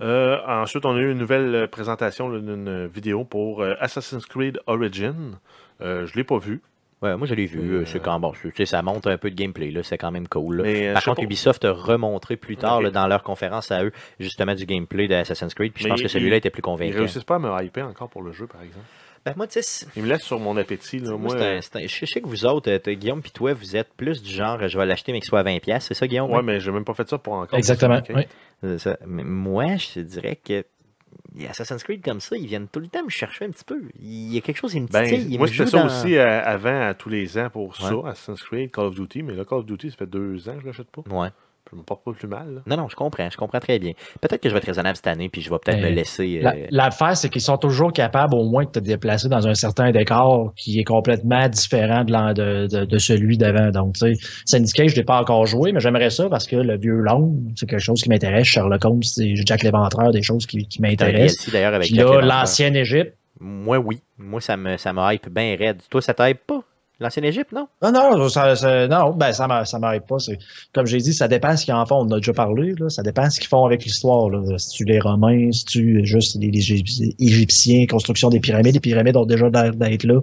[0.00, 4.58] Euh, ensuite, on a eu une nouvelle euh, présentation d'une vidéo pour euh, Assassin's Creed
[4.66, 5.38] Origin.
[5.82, 6.60] Euh, je ne l'ai pas vu.
[7.02, 7.76] Ouais, moi, je l'ai vu.
[7.76, 8.32] euh, C'est quand bon.
[8.32, 9.70] tu sais, ça montre un peu de gameplay.
[9.70, 10.60] là, C'est quand même cool.
[10.62, 11.22] Mais, euh, Par contre, pas.
[11.24, 15.54] Ubisoft a remontré plus tard là, dans leur conférence à eux, justement, du gameplay d'Assassin's
[15.54, 15.72] Creed.
[15.72, 16.98] Puis je Mais pense que celui-là était plus Ils convaincant.
[16.98, 18.84] réussissent pas à me hyper encore pour le jeu, par exemple.
[19.24, 20.98] Ben, moi, tu sais, c'est- Ils me laissent sur mon appétit.
[20.98, 21.14] Là.
[21.16, 23.92] Moi, un- euh, un- je sais que vous autres, euh, Guillaume puis toi, vous êtes
[23.94, 26.30] plus du genre, euh, je vais l'acheter mais qu'il soit à 20$, c'est ça, Guillaume?
[26.30, 26.42] ouais, hein?
[26.42, 27.58] mais j'ai même pas fait ça pour encore.
[27.58, 28.00] Exactement.
[28.14, 28.22] Oui.
[28.78, 28.98] Ça.
[29.06, 30.64] Mais moi, je te dirais que
[31.34, 33.82] les Assassin's Creed comme ça, ils viennent tout le temps me chercher un petit peu.
[34.00, 36.16] Il y a quelque chose, ils me Ben, ils moi, c'était jouent ça dans- aussi
[36.16, 37.90] euh, avant, à tous les ans pour ça.
[38.06, 39.22] Assassin's Creed, Call of Duty.
[39.22, 41.02] Mais là, Call of Duty, ça fait deux ans que je l'achète pas.
[41.10, 41.28] Ouais.
[41.72, 42.54] Je me porte pas plus mal.
[42.54, 42.60] là.
[42.66, 43.92] Non, non, je comprends, je comprends très bien.
[44.20, 46.40] Peut-être que je vais être raisonnable cette année, puis je vais peut-être Mais me laisser.
[46.40, 49.54] La- euh, L'affaire, c'est qu'ils sont toujours capables au moins de te déplacer dans un
[49.54, 53.70] certain décor qui est complètement différent de, de, de- de celui d'avant.
[53.70, 56.76] Donc, tu sais, Syndicate, je l'ai pas encore joué, mais j'aimerais ça parce que le
[56.76, 58.46] vieux Long, c'est quelque chose qui m'intéresse.
[58.48, 61.50] Sherlock Holmes, c'est Jack l'Éventreur, des choses qui, qui m'intéressent.
[61.52, 63.14] D'ailleurs avec Puis là, l'ancienne Égypte.
[63.38, 64.00] Moi, oui.
[64.18, 65.80] Moi, ça me, ça me hype bien raide.
[65.88, 66.62] Toi, ça t'hype pas?
[67.00, 67.66] L'ancienne Égypte, non?
[67.82, 70.18] Non, non, ça, ça- non, ben, ça m'a- ça m'arrête pas.
[70.18, 70.38] C'est,
[70.74, 71.96] comme j'ai dit, ça dépend ce qu'ils en font.
[71.96, 72.90] On en a déjà parlé, là.
[72.90, 74.28] Ça dépend ce qu'ils font avec l'histoire.
[74.58, 76.72] Si tu les Romains, si tu juste les, les
[77.18, 80.20] Égyptiens- construction des pyramides, les pyramides ont déjà l'air d'être là.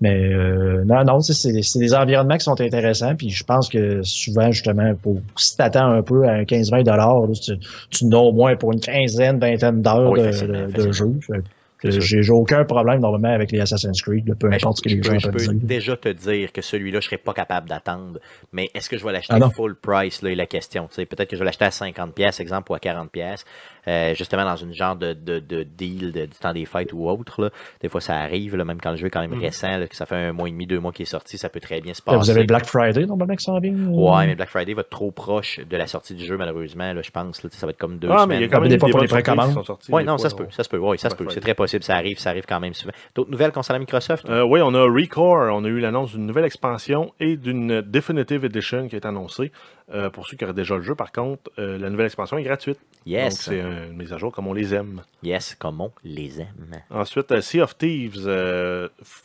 [0.00, 3.16] Mais, euh, non, non, tu c'est, des environnements qui sont intéressants.
[3.16, 7.22] Puis je pense que souvent, justement, pour, si t'attends un peu à un 15-20 dollars,
[7.42, 7.52] tu,
[7.90, 11.12] tu n'as au moins pour une quinzaine, vingtaine d'heures Oui, de, jeu.
[11.26, 11.42] Fait.
[11.84, 14.88] J'ai, j'ai aucun problème, normalement, avec les Assassin's Creed, là, peu Ben, importe ce que
[14.90, 15.66] je, les peux, gens je peuvent peux dire.
[15.66, 18.20] déjà te dire que celui-là, je serais pas capable d'attendre.
[18.52, 20.86] Mais est-ce que je vais l'acheter Ah full price, là, est la question.
[20.88, 23.44] Tu sais, Peut-être que je vais l'acheter à 50$, exemple, ou à 40$,
[23.88, 27.08] euh, justement dans une genre de, de, de deal de- du temps des fêtes ou
[27.08, 27.42] autre.
[27.42, 27.50] Là.
[27.80, 29.40] Des fois, ça arrive, là, même quand le jeu est quand même Mhm.
[29.40, 31.48] récent, là, que ça fait un mois et demi, deux mois qu'il est sorti, ça
[31.48, 32.18] peut très bien se passer.
[32.18, 33.72] Vous avez Black Friday, normalement, qui s'en vient?
[33.74, 33.86] euh?
[34.16, 36.92] Ouais, mais Black Friday va être trop proche de la sortie du jeu, malheureusement.
[36.92, 37.40] Là, je pense.
[37.50, 38.90] Ça va être comme deux Ah, mais il y a quand Ah, même des des
[38.90, 39.48] pour les précommandes.
[39.48, 39.90] qui sont sorties.
[39.92, 41.26] Oui, des non, fois, ça se peut, ça se peut, oui, ça se peut.
[41.30, 42.92] C'est très possible, ça arrive, ça arrive quand même souvent.
[43.14, 44.28] D'autres nouvelles concernant Microsoft?
[44.28, 45.52] Euh, oui, on a Recore.
[45.54, 49.50] On a eu l'annonce d'une nouvelle expansion et d'une Definitive Edition qui est annoncée.
[49.92, 52.42] Euh, pour ceux qui auraient déjà le jeu, par contre, euh, la nouvelle expansion est
[52.42, 52.78] gratuite.
[52.78, 55.02] Donc, yes, c'est euh, une mise à jour comme on les aime.
[55.22, 56.80] yes, comme on les aime.
[56.90, 58.16] Ensuite, euh, Sea of Thieves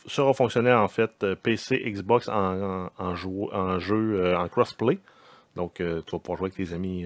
[0.08, 2.34] sera fonctionnel en fait PC, Xbox en,
[2.88, 5.00] en, en jou- en jeu en crossplay.
[5.56, 7.06] Donc, tu vas pouvoir jouer avec tes amis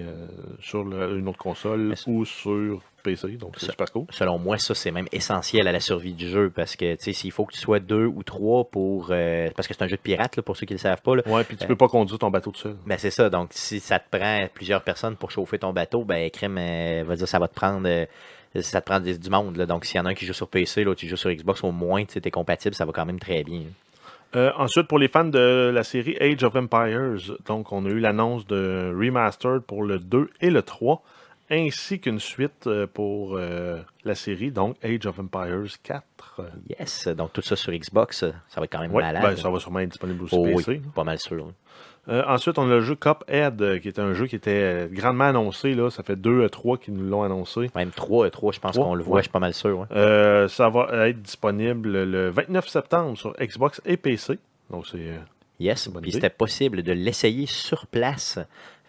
[0.60, 3.28] sur le- une autre console c'est- ou sur PC.
[3.32, 4.04] Donc, c'est super cool.
[4.10, 7.12] Selon moi, ça, c'est même essentiel à la survie du jeu parce que, tu sais,
[7.12, 9.08] s'il faut que tu sois deux ou trois pour.
[9.10, 11.02] euh, parce que c'est un jeu de pirate, là, pour ceux qui ne le savent
[11.02, 11.16] pas.
[11.16, 11.22] Là.
[11.26, 12.76] Ouais, puis tu peux pas conduire ton bateau tout seul.
[12.86, 13.28] Ben, c'est ça.
[13.30, 17.16] Donc, si ça te prend plusieurs personnes pour chauffer ton bateau, ben, crème, euh, va
[17.16, 17.86] dire, ça va te prendre.
[17.88, 18.06] euh,
[18.60, 19.56] ça te prend du monde.
[19.56, 19.64] Là.
[19.66, 21.64] Donc, s'il y en a un qui joue sur PC, l'autre qui joue sur Xbox,
[21.64, 23.62] au moins, tu es compatible, ça va quand même très bien.
[24.34, 27.98] Euh, ensuite, pour les fans de la série Age of Empires, donc on a eu
[27.98, 31.02] l'annonce de Remastered pour le 2 et le 3,
[31.52, 36.02] ainsi qu'une suite euh, pour euh, la série, donc Age of Empires 4.
[36.40, 36.42] Euh,
[36.78, 37.08] Yes.
[37.08, 39.22] Donc, tout ça sur Xbox, ça va être quand même ouais, malade.
[39.22, 40.64] ben, ça va sûrement être disponible aussi Oh, PC.
[40.68, 41.52] oui, pas mal sûr.
[42.08, 44.88] Euh, ensuite, on a le jeu Cuphead, euh, qui est un jeu qui était euh,
[44.90, 45.74] grandement annoncé.
[45.74, 45.88] Là.
[45.90, 47.70] Ça fait 2 à 3 qui nous l'ont annoncé.
[47.76, 49.20] Même 3, 3 je pense Trois, qu'on le voit, ouais.
[49.20, 49.78] je suis pas mal sûr.
[49.78, 49.86] ouais.
[49.92, 54.38] Euh, ça va être disponible le 29 septembre sur Xbox et PC.
[54.70, 54.96] Donc, c'est.
[54.98, 55.18] euh,
[55.60, 58.40] Yes, puis c'était possible de l'essayer sur place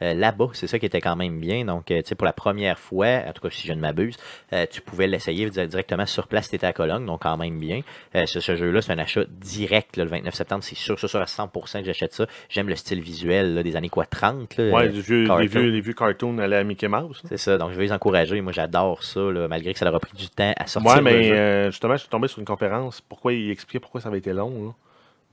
[0.04, 0.50] euh, là-bas.
[0.54, 1.66] C'est ça qui était quand même bien.
[1.66, 4.18] Donc, euh, tu sais, pour la première fois, en tout cas si je ne m'abuse,
[4.54, 7.58] euh, tu pouvais l'essayer di- directement sur place tu étais à Cologne, donc quand même
[7.58, 7.82] bien.
[8.26, 10.64] Ce, ce jeu-là, c'est un achat direct là, le 29 septembre.
[10.64, 12.28] C'est sûr, sûr, sûr à 100% que j'achète ça.
[12.50, 14.58] J'aime le style visuel là, des années quoi, 30.
[14.58, 17.22] là, ouais, vieux, les, vieux, les vieux cartoons à la Mickey Mouse.
[17.30, 18.42] C'est ça, donc je vais les encourager.
[18.42, 20.98] Moi, j'adore ça, là, malgré que ça leur a pris du temps à sortir Ouais,
[20.98, 21.72] le mais jeu.
[21.72, 23.02] justement, je suis tombé sur une conférence.
[23.02, 24.74] Pourquoi il expliquait pourquoi ça avait été long.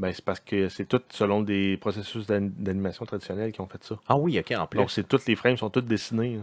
[0.00, 3.84] Ben, c'est parce que c'est tout selon des processus d'an- d'animation traditionnels qui ont fait
[3.84, 3.96] ça.
[4.08, 4.78] Ah oui, ok, en plus.
[4.78, 6.36] Donc, c'est tous les frames sont tous dessinés.
[6.36, 6.42] là.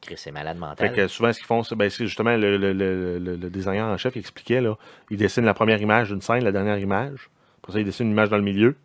[0.00, 0.92] Chris, c'est malade Fait mental.
[0.94, 3.86] que souvent, ce qu'ils font, c'est ben, c'est justement le, le, le, le- le designer
[3.86, 4.60] en chef qui expliquait.
[4.60, 4.76] Là,
[5.10, 7.28] il dessine la première image d'une scène, la dernière image.
[7.60, 8.76] Après ça, il dessine une image dans le milieu.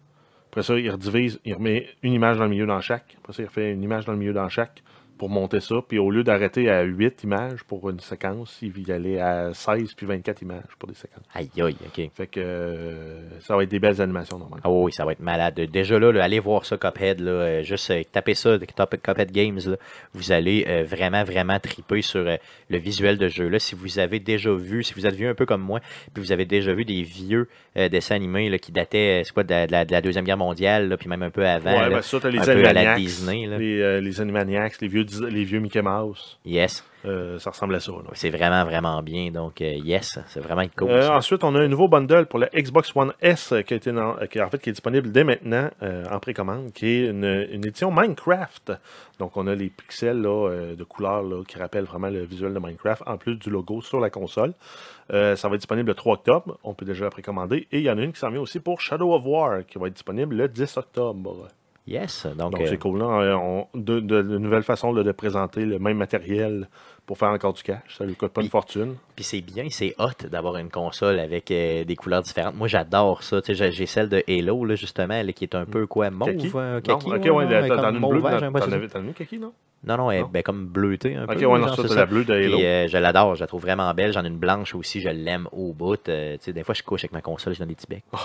[0.52, 3.16] Après ça, il redivise, il remet une image dans le milieu dans chaque.
[3.20, 4.82] Après ça, il refait une image dans le milieu dans chaque
[5.18, 5.76] pour monter ça.
[5.88, 9.94] Puis au lieu d'arrêter à 8 images pour une séquence, il y aller à 16
[9.94, 11.24] puis 24 images pour des séquences.
[11.34, 12.10] Aïe, aïe, ok.
[12.16, 14.64] Fait que euh, ça va être des belles animations normalement.
[14.66, 15.60] Ah oui, ça va être malade.
[15.72, 17.20] Déjà là, là, allez voir ça, Cuphead.
[17.20, 19.60] Là, euh, juste euh, tapez ça, top- Cuphead Games.
[19.66, 19.76] là.
[20.14, 23.48] vous allez euh, vraiment, vraiment triper sur le visuel de jeu.
[23.50, 23.60] Là.
[23.60, 25.80] Si vous avez déjà vu, si vous êtes vieux un peu comme moi,
[26.14, 29.68] puis vous avez déjà vu des vieux dessins animés là, qui dataient quoi, de, la,
[29.68, 31.78] de la- de la Deuxième Guerre mondiale, là, puis même un peu avant.
[31.80, 32.96] ouais, ben ça, t'as les à la.
[32.96, 33.48] Disney.
[33.58, 36.40] Les, les Animaniacs, les vieux, les vieux Mickey Mouse.
[36.46, 37.92] Yes, Euh, ça ressemble à ça.
[38.14, 39.32] c'est vraiment, vraiment bien.
[39.32, 40.90] Donc, euh, yes, c'est vraiment cool.
[40.90, 43.92] Euh, ensuite, on a un nouveau bundle pour le Xbox One S qui, a été
[43.94, 45.70] dans- qui, en fait, qui est disponible dès maintenant
[46.12, 48.74] en précommande, qui est une, une édition Minecraft.
[49.20, 52.60] Donc, on a les pixels là, de couleur là, qui rappellent vraiment le visuel de
[52.60, 54.54] Minecraft, en plus du logo sur la console.
[55.10, 56.58] Ça va être disponible le 3 octobre.
[56.64, 57.68] On peut déjà la précommander.
[57.72, 59.78] Et il y en a une qui s'en vient aussi pour Shadow of War, qui
[59.80, 61.48] va être disponible le 10 octobre.
[61.88, 63.00] Yes, donc, Donc, c'est cool.
[63.00, 63.06] Là.
[63.40, 66.68] On- de, de, de nouvelles façons là, de présenter le même matériel
[67.06, 67.96] pour faire encore du cash.
[67.98, 68.96] Ça ne coûte pas une fortune.
[69.16, 72.56] Puis c'est bien, c'est hot d'avoir une console avec euh, des couleurs différentes.
[72.56, 73.42] Moi, j'adore ça.
[73.42, 76.28] Tu sais, j'ai- celle de Halo, là, justement, là, qui est un peu quoi, mauve,
[76.28, 76.52] Kaki?
[76.54, 76.82] euh, Non?
[76.82, 78.22] kaki, ok, ouais, t'en as une bleue.
[78.22, 79.54] t'en as une kaki, non?
[79.88, 81.46] Non, non, elle est ben, comme bleutée un Ok, peu.
[81.46, 82.58] ouais, non, ça, c'est la bleue de Halo.
[82.58, 84.12] Puis, euh, je l'adore, je la trouve vraiment belle.
[84.12, 86.10] J'en ai une blanche aussi, je l'aime au bout.
[86.10, 88.04] Euh, tu sais, des fois, je couche avec ma console, je donne des petits becs.
[88.14, 88.18] Oh.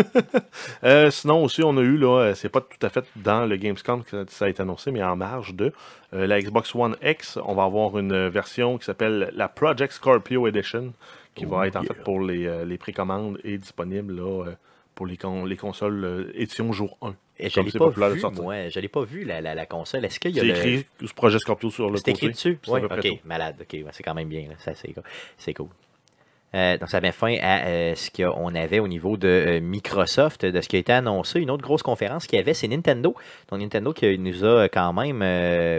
[0.84, 3.56] Euh, sinon aussi, on a eu, là, euh, c'est pas tout à fait dans le
[3.56, 5.72] Gamescom que ça a été annoncé, mais en marge de
[6.12, 10.92] la Xbox One X, on va avoir une version qui s'appelle la Project Scorpio Edition,
[11.34, 14.44] qui va Oh, être en fait pour les, les précommandes et disponible là,
[15.00, 17.14] pour les, con- les consoles euh, édition jour 1.
[17.38, 18.68] Et je l'ai c'est pas vu, moi.
[18.68, 20.04] Je l'ai pas vu, la, la, la console.
[20.04, 20.74] Est-ce qu'il y a C'est le...
[20.74, 20.86] écrit
[21.16, 22.26] Project Scorpio sur le C'est côté.
[22.26, 22.58] écrit dessus?
[22.62, 23.56] C'est Oui, ok, malade.
[23.62, 24.42] Ok, c'est quand même bien.
[24.50, 24.56] là.
[24.58, 24.92] Ça, c'est
[25.54, 25.68] cool.
[26.52, 30.44] Euh, donc, ça met fin à euh, ce qu'on avait au niveau de euh, Microsoft,
[30.44, 31.38] de ce qui a été annoncé.
[31.40, 33.14] Une autre grosse conférence qu'il y avait, c'est Nintendo.
[33.50, 35.20] Donc, Nintendo qui nous a quand même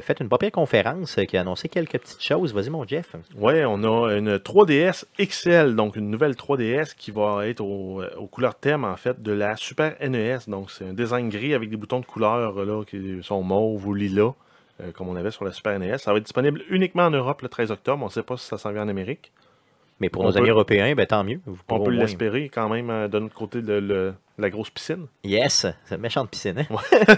[0.02, 2.54] fait une pas pire conférence, qui a annoncé quelques petites choses.
[2.54, 3.16] Vas-y, mon Jeff.
[3.36, 8.28] Ouais, on a une 3DS XL, donc une nouvelle 3DS qui va être au- aux
[8.28, 10.38] couleurs thème en fait de la Super NES.
[10.48, 13.94] Donc c'est un design gris avec des boutons de couleur là, qui sont mauve ou
[13.94, 14.34] lilas,
[14.94, 15.98] comme on avait sur la Super NES.
[15.98, 18.02] Ça va être disponible uniquement en Europe le 13 octobre.
[18.04, 19.32] On ne sait pas si ça s'en vient en Amérique.
[20.02, 21.40] Mais pour On nos amis européens, ben, tant mieux.
[21.46, 25.06] Vous On peut l'espérer quand même euh, de notre côté de le- la grosse piscine.
[25.24, 26.60] Yes, c'est une méchante piscine.
[26.60, 26.66] Hein?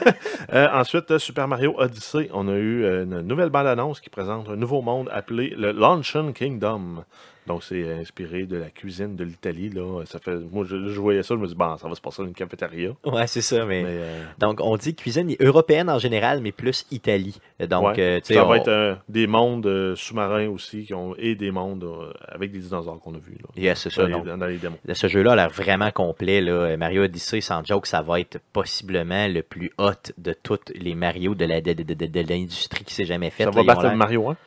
[0.51, 4.49] Euh, ensuite, euh, Super Mario Odyssey, on a eu euh, une nouvelle bande-annonce qui présente
[4.49, 7.05] un nouveau monde appelé le Luncheon Kingdom.
[7.45, 9.69] Donc, c'est inspiré de la cuisine de l'Italie.
[9.69, 10.03] Là.
[10.05, 12.21] Ça fait, moi, je, je voyais ça, je me dis, bon, ça va se passer
[12.21, 12.91] dans une cafétéria.
[13.05, 13.65] Ouais, c'est ça.
[13.65, 13.83] Mais...
[13.83, 13.99] Mais,
[14.39, 17.37] Donc, on dit cuisine européenne en général, mais plus Italie.
[17.69, 18.21] Donc, ouais.
[18.23, 21.85] ça on- va être des mondes sous-marins aussi qui ont, et des mondes
[22.29, 24.03] avec des dinosaures qu'on a vus là, Yes, c'est ça.
[24.03, 24.79] dans, les, donc, dans les démos.
[24.85, 26.39] de ce jeu-là a l'air vraiment complet.
[26.39, 26.77] Là.
[26.77, 31.35] Mario Odyssey, sans joke, ça va être possiblement le plus hot de tous les Mario
[31.35, 33.45] de la- de, de- de- de l'industrie qui s'est jamais faite.
[33.45, 34.37] Ça va battre l'air- Mario 1.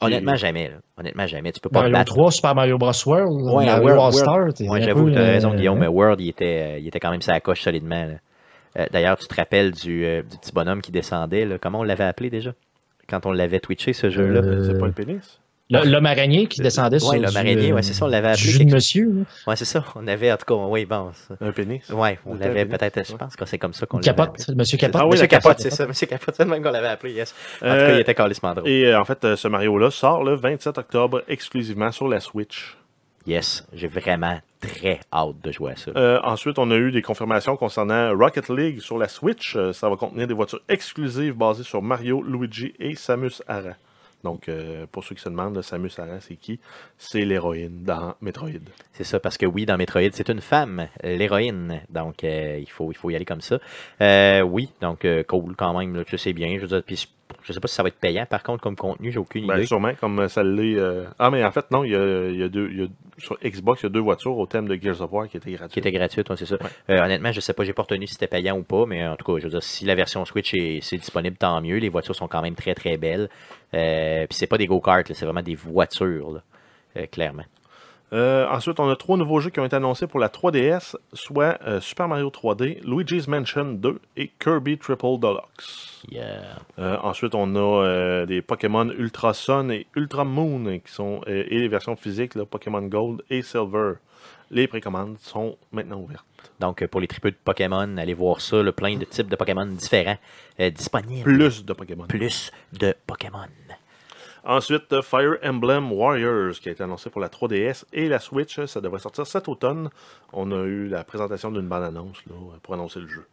[0.00, 0.68] Honnêtement, jamais.
[0.68, 0.74] là.
[0.98, 1.52] Honnêtement, jamais.
[1.52, 2.12] Tu peux pas Mario battre.
[2.12, 2.92] 3, Super Mario Bros.
[3.06, 4.14] World, Ouais, Mario World-
[4.68, 5.76] Ouais, un j'avoue, tu as raison, euh, Guillaume.
[5.78, 5.80] hein?
[5.82, 8.04] mais World, il était, il était quand même sa coche solidement.
[8.04, 8.14] là.
[8.76, 11.44] Euh, D'ailleurs, tu te rappelles du, euh, du petit bonhomme qui descendait.
[11.46, 11.58] là.
[11.58, 12.52] Comment on l'avait appelé déjà?
[13.08, 14.40] Quand on l'avait twitché, ce jeu-là?
[14.40, 15.40] Euh, C'est pas le pénis.
[15.70, 18.28] Le- L'homme araignée qui descendait sur Ouais, l'homme araignée, euh, ouais, c'est ça, on l'avait
[18.28, 19.06] appelé jus quelque- de monsieur.
[19.06, 19.24] là.
[19.46, 19.82] Ouais, c'est ça.
[19.96, 21.10] On avait, en tout cas, oui, bon.
[21.40, 21.88] Un pénis.
[21.88, 24.36] Ouais, on l'avait peut-être, je pense que c'est comme ça qu'on l'avait appelé.
[24.44, 25.00] Capote, monsieur Capote?
[25.00, 25.86] Ah oui, Monsieur Capote, c'est ça.
[25.86, 27.34] Monsieur Capote, c'est le même qu'on l'avait appelé, yes.
[27.56, 28.68] En tout Euh, cas, il était calissement drôle.
[28.68, 32.76] Et euh, en fait, euh, ce Mario-là sort le 27 octobre exclusivement sur la Switch.
[33.26, 35.92] Yes, j'ai vraiment très hâte de jouer à ça.
[35.96, 39.56] Euh, ensuite, on a eu des confirmations concernant Rocket League sur la Switch.
[39.56, 43.72] Euh, ça va contenir des voitures exclusives basées sur Mario, Luigi et Samus Aran.
[44.24, 46.58] Donc, euh, pour ceux qui se demandent, Samus Aran, c'est qui?
[46.98, 48.48] C'est l'héroïne dans Metroid.
[48.94, 51.80] C'est ça, parce que oui, dans Metroid, c'est une femme, l'héroïne.
[51.90, 53.58] Donc, euh, il, faut, il faut y aller comme ça.
[54.00, 55.94] Euh, oui, donc, cool quand même.
[55.94, 56.54] Là, je sais bien.
[56.56, 57.06] Je veux dire, puis
[57.42, 59.56] je sais pas si ça va être payant, par contre, comme contenu, j'ai aucune Ben,
[59.58, 59.66] idée.
[59.66, 60.76] sûrement, comme ça l'est.
[60.76, 62.68] euh, Ah, mais en fait, non, il y a, il y a deux.
[62.70, 65.12] il y a- Sur Xbox, il y a deux voitures au thème de Gears of
[65.12, 65.72] War qui étaient gratuites.
[65.72, 66.56] Qui était gratuite, ouais, c'est ça.
[66.90, 69.14] Euh, honnêtement, je sais pas, j'ai pas retenu si c'était payant ou pas, mais en
[69.16, 71.76] tout cas, je veux dire, si la version Switch est, disponible, tant mieux.
[71.76, 73.28] Les voitures sont quand même très très belles.
[73.74, 76.42] Euh, puis c'est pas des go-karts, c'est vraiment des voitures, là,
[76.96, 77.44] euh, clairement.
[78.12, 81.58] Euh, ensuite, on a trois nouveaux jeux qui ont été annoncés pour la 3DS, soit
[81.66, 86.02] euh, Super Mario 3D, Luigi's Mansion 2 et Kirby Triple Deluxe.
[86.08, 86.60] Yeah.
[86.78, 91.68] Euh, ensuite, on a des Pokémon Ultra Sun et Ultra Moon qui sont et les
[91.68, 93.94] versions physiques, là, Pokémon Gold et Silver.
[94.54, 96.24] Les précommandes sont maintenant ouvertes.
[96.60, 99.66] Donc, pour les tripeux de Pokémon, allez voir ça, le plein de types de Pokémon
[99.66, 100.16] différents
[100.60, 101.24] euh, disponibles.
[101.24, 102.06] Plus de Pokémon.
[102.06, 103.48] Plus de Pokémon.
[104.44, 108.64] Ensuite, Fire Emblem Warriors, qui a été annoncé pour la 3DS et la Switch.
[108.66, 109.90] Ça devrait sortir cet automne.
[110.32, 112.22] On a eu la présentation d'une bande-annonce
[112.62, 113.26] pour annoncer le jeu.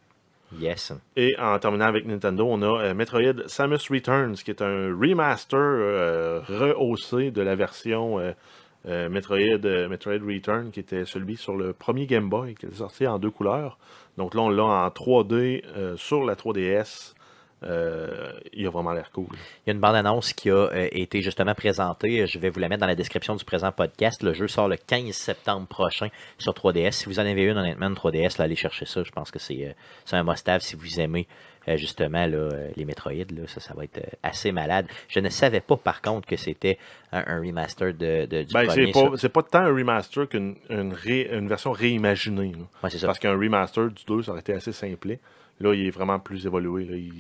[0.60, 0.92] Yes.
[1.16, 5.58] Et en terminant avec Nintendo, on a euh, Metroid Samus Returns, qui est un remaster
[5.60, 8.34] euh, rehaussé de la version euh,
[8.88, 12.76] euh, Metroid, euh, Metroid Return, qui était celui sur le premier Game Boy, qui est
[12.76, 13.78] sorti en deux couleurs.
[14.18, 17.14] Donc là, on l'a en 3D euh, sur la 3DS.
[17.64, 19.28] Euh, il a vraiment l'air cool.
[19.32, 22.26] Il y a une bande-annonce qui a euh, été justement présentée.
[22.26, 24.24] Je vais vous la mettre dans la description du présent podcast.
[24.24, 26.08] Le jeu sort le 15 septembre prochain
[26.40, 26.92] sur 3DS.
[26.94, 29.04] Si vous en avez une, honnêtement, une 3DS, là, allez chercher ça.
[29.04, 29.74] Je pense que c'est euh,
[30.18, 31.28] un must-have si vous aimez
[31.76, 33.14] justement là, les Metroid.
[33.14, 34.88] Là, ça, ça va être assez malade.
[35.08, 36.80] Je ne savais pas, par contre, que c'était
[37.12, 39.18] un, un remaster de, de- du Ben, c'est premier.
[39.18, 42.54] c'est pas tant un remaster qu'une une version réimaginée.
[42.84, 43.06] Ouais, ça.
[43.06, 45.20] Parce qu'un remaster du 2, ça aurait été assez simplé.
[45.60, 46.86] Là, il est vraiment plus évolué.
[46.86, 46.96] là.
[46.98, 47.12] Il,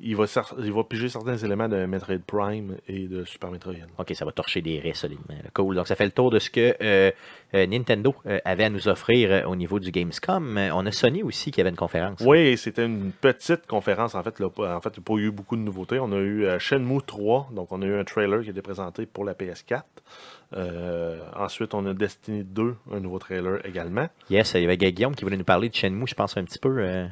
[0.00, 3.74] il, va, cer- il va piger certains éléments de Metroid Prime et de Super Metroid.
[3.98, 5.34] OK, ça va torcher des raies solidement.
[5.54, 5.74] Cool.
[5.76, 7.10] Donc, ça fait le tour de ce que euh,
[7.54, 10.58] euh, Nintendo euh, avait à nous offrir au niveau du Gamescom.
[10.72, 12.20] On a Sony aussi qui avait une conférence.
[12.24, 14.14] Oui, c'était une petite conférence.
[14.14, 15.98] En fait, là, en fait, il n'y a pas eu beaucoup de nouveautés.
[15.98, 19.06] On a eu Shenmue 3, donc on a eu un trailer qui a été présenté
[19.06, 19.82] pour la PS4.
[20.56, 24.08] Euh, ensuite, on a Destiny 2, un nouveau trailer également.
[24.30, 26.58] Yes, il y avait Guillaume qui voulait nous parler de Shenmue, je pense, un petit
[26.58, 26.76] peu.
[26.78, 27.06] euh,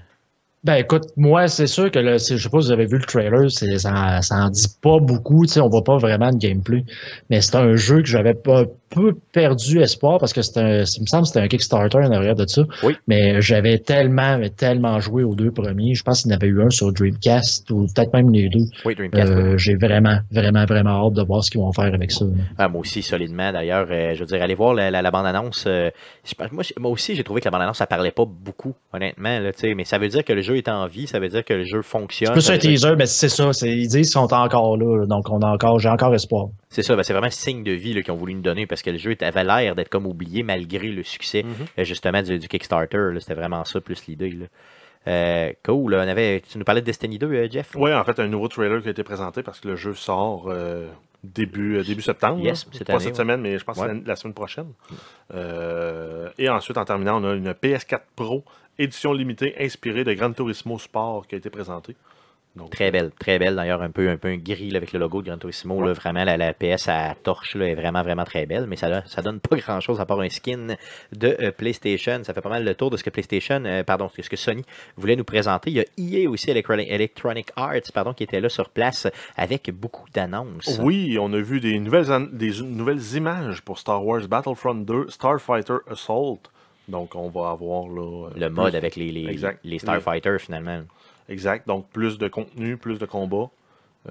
[0.65, 3.05] Ben écoute, moi c'est sûr que le, je sais pas si vous avez vu le
[3.05, 6.39] trailer, c'est, ça, ça en dit pas beaucoup, tu sais, on voit pas vraiment de
[6.39, 6.85] gameplay.
[7.29, 8.65] Mais c'est un jeu que j'avais pas
[8.95, 12.11] peu perdu espoir parce que c'était un, il me semble que c'était un Kickstarter en
[12.13, 12.63] arrière de ça.
[12.83, 12.97] Oui.
[13.09, 15.95] Mais j'avais tellement, tellement joué aux deux premiers.
[15.95, 18.65] Je pense qu'il y en avait eu un sur Dreamcast ou peut-être même les deux.
[18.85, 19.33] Oui, Dreamcast.
[19.35, 19.41] oui.
[19.41, 22.25] Euh, j'ai vraiment, vraiment, vraiment hâte de voir ce qu'ils vont faire avec ça.
[22.59, 23.53] Ah, moi aussi, solidement.
[23.53, 25.65] D'ailleurs, euh, je veux dire, allez voir la, la- la bande-annonce.
[25.67, 25.91] euh,
[26.51, 29.39] moi, aussi, j'ai trouvé que la bande-annonce, ça parlait pas beaucoup, honnêtement.
[29.41, 31.29] Là, tu sais, mais ça veut dire que le jeu est en vie, ça veut
[31.29, 32.29] dire que le jeu fonctionne.
[32.29, 33.53] C'est plus un teaser, mais c'est ça.
[33.53, 36.47] C'est, ils disent qu'ils sont encore là, donc on a encore, j'ai encore espoir.
[36.71, 38.83] C'est ça, ben, c'est vraiment un signe de vie qu'ils ont voulu nous donner parce
[38.85, 41.53] que le jeu avait l'air d'être comme oublié malgré le succès Mhm.
[41.79, 43.11] euh, justement du, du Kickstarter.
[43.21, 44.39] C'était vraiment ça plus l'idée.
[45.07, 45.95] Euh, cool.
[45.95, 47.73] on avait, tu nous parlais de Destiny 2, euh, Jeff?
[47.75, 50.47] Oui, en fait, un nouveau trailer qui a été présenté parce que le jeu sort
[50.49, 50.87] euh,
[51.23, 52.41] début, euh, début septembre.
[52.43, 53.19] Yes, cette Pas année, cette ouais.
[53.19, 53.95] semaine, mais je pense que Ouais.
[54.03, 54.69] c'est la, semaine prochaine.
[56.39, 58.45] Et ensuite, en terminant, on a une PS4 Pro
[58.79, 61.95] édition limitée inspirée de Gran Turismo Sport qui a été présentée.
[62.57, 63.57] Donc, Très belle, très belle.
[63.57, 65.85] D'ailleurs, un peu, un peu un gris là, avec le logo de Gran Turismo.
[65.85, 68.67] Là, vraiment, la, la PS à torche là, est vraiment, vraiment très belle.
[68.69, 70.77] Mais ça, ça donne pas grand-chose à part un skin
[71.13, 72.23] de euh, PlayStation.
[72.23, 74.63] Ça fait pas mal le tour de ce que PlayStation, euh, pardon, ce que Sony
[74.97, 75.71] voulait nous présenter.
[75.71, 75.81] Il y
[76.21, 80.79] a EA aussi, Electronic, Arts, pardon, qui était là sur place avec beaucoup d'annonces.
[80.81, 85.79] Oui, on a vu des nouvelles, des nouvelles images pour Star Wars Battlefront 2 Starfighter
[85.91, 86.39] Assault.
[86.87, 90.83] Donc, on va avoir là, Le mode avec les, les, les Starfighters, finalement.
[91.29, 91.67] Exact.
[91.67, 93.51] Donc, plus de contenu, plus de combats.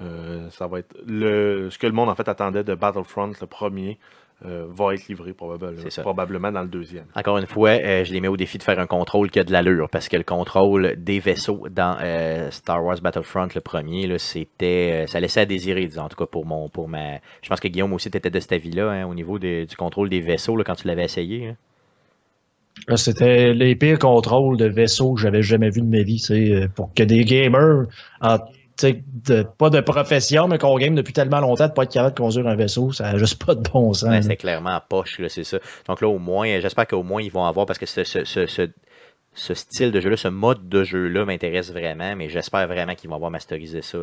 [0.00, 3.46] Euh, ça va être le, ce que le monde en fait attendait de Battlefront, le
[3.46, 3.98] premier,
[4.44, 7.04] euh, va être livré probablement, dans le deuxième.
[7.14, 9.44] Encore une fois, euh, je les mets au défi de faire un contrôle qui a
[9.44, 14.08] de l'allure, parce que le contrôle des vaisseaux dans euh, Star Wars Battlefront, le premier,
[14.08, 17.18] là, c'était, ça laissait à désirer, disons, en tout cas pour mon, pour ma.
[17.42, 20.20] Je pense que Guillaume aussi était de cet avis-là, hein, au niveau du contrôle des
[20.20, 21.50] vaisseaux, là, quand tu l'avais essayé.
[21.50, 21.56] hein.
[22.96, 26.92] C'était les pires contrôles de vaisseaux que j'avais jamais vu de ma vie, sais, pour
[26.92, 27.84] que des gamers,
[28.20, 28.38] en,
[28.82, 32.20] de- pas de profession, mais qu'on game depuis tellement longtemps de pas être capable de
[32.20, 34.24] conduire un vaisseau, ça n'a juste pas de bon sens.
[34.24, 35.58] C'est clairement poche, c'est ça.
[35.86, 39.90] Donc là, au moins, euh, j'espère qu'au moins ils vont avoir, parce que ce, style
[39.90, 43.82] de jeu-là, ce mode de jeu-là m'intéresse vraiment, mais j'espère vraiment qu'ils vont avoir masterisé
[43.82, 43.98] ça.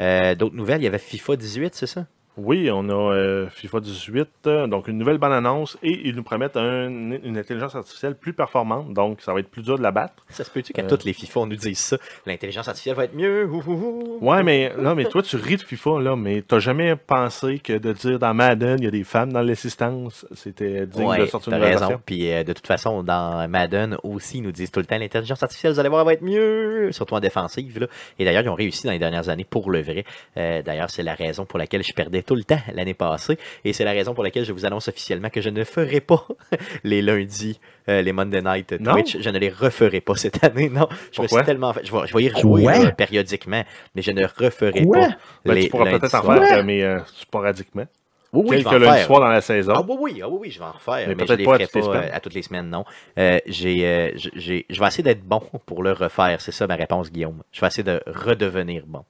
[0.00, 2.06] Euh, D'autres nouvelles, il y avait FIFA 18, c'est ça?
[2.36, 6.22] Oui, on a euh, FIFA 18, euh, donc une nouvelle bonne annonce, et ils nous
[6.22, 9.90] promettent un- une intelligence artificielle plus performante, donc ça va être plus dur de la
[9.90, 10.24] battre.
[10.30, 10.88] Ça se peut-tu qu'à Euh.
[10.88, 11.98] toutes les FIFA, on nous dise ça?
[12.26, 13.44] L'intelligence artificielle va être mieux.
[13.44, 14.18] ouh, ouh, ouh.
[14.30, 17.74] Ouais, mais là, mais toi, tu ris de FIFA, là, mais t'as jamais pensé que
[17.76, 21.26] de dire dans Madden, il y a des femmes dans l'assistance, c'était digne Ouais, de
[21.26, 22.00] sortir une raison.
[22.06, 25.42] Puis euh, de toute façon, dans Madden aussi, ils nous disent tout le temps l'intelligence
[25.42, 27.80] artificielle, vous allez voir, elle va être mieux, surtout en défensive.
[27.80, 27.86] Là.
[28.18, 30.04] Et d'ailleurs, ils ont réussi dans les dernières années pour le vrai.
[30.36, 33.38] D'ailleurs, c'est la raison pour laquelle je perdais tout le temps l'année passée.
[33.64, 36.26] Et c'est la raison pour laquelle je vous annonce officiellement que je ne ferai pas
[36.84, 38.92] les lundis, euh, les Monday Night Non?
[38.92, 39.18] Twitch.
[39.20, 40.68] Je ne les referai pas cette année.
[40.68, 41.38] Non, je me Pourquoi?
[41.40, 41.84] suis tellement fait.
[41.84, 43.62] Je vais, je vais y rejouer périodiquement,
[43.94, 45.08] mais je ne referai pas.
[45.44, 47.86] Ben, les tu pourras peut-être en faire, euh, mais euh, sporadiquement.
[48.32, 49.72] Oui, oui, je Quelques lundis soirs dans la saison.
[49.74, 51.08] Ah oui, oui, ah oui, oui, je vais en refaire.
[51.08, 52.10] Mais Mais, je peut-être les pas à ferai toutes les pas euh, semaines.
[52.14, 52.84] à toutes les semaines, non.
[53.18, 56.40] Euh, euh, j'ai- je vais essayer d'être bon pour le refaire.
[56.40, 57.42] C'est ça ma réponse, Guillaume.
[57.50, 59.04] Je vais essayer de redevenir bon.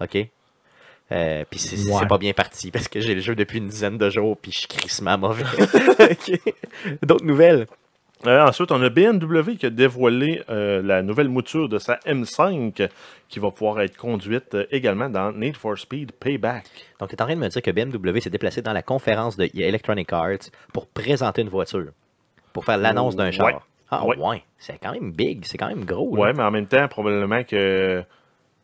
[0.00, 0.16] OK?
[1.12, 2.06] Euh, puis c'est Ouais.
[2.06, 4.58] pas bien parti parce que j'ai le jeu depuis une dizaine de jours puis je
[4.58, 5.44] suis crissement mauvais.
[7.02, 7.66] D'autres nouvelles?
[8.26, 12.88] Euh, ensuite, on a BMW qui a dévoilé euh, la nouvelle mouture de sa M5
[13.28, 16.64] qui va pouvoir être conduite euh, également dans Need for Speed Payback.
[16.98, 19.36] Donc, tu es en train de me dire que BMW s'est déplacé dans la conférence
[19.36, 21.88] de Electronic Arts pour présenter une voiture,
[22.54, 23.46] pour faire l'annonce d'un char.
[23.46, 23.54] Ouais.
[23.90, 24.16] Ah, Ouais.
[24.16, 24.42] ouais.
[24.58, 26.16] C'est quand même big, c'est quand même gros.
[26.16, 26.22] là.
[26.22, 28.02] Ouais, mais en même temps, probablement que.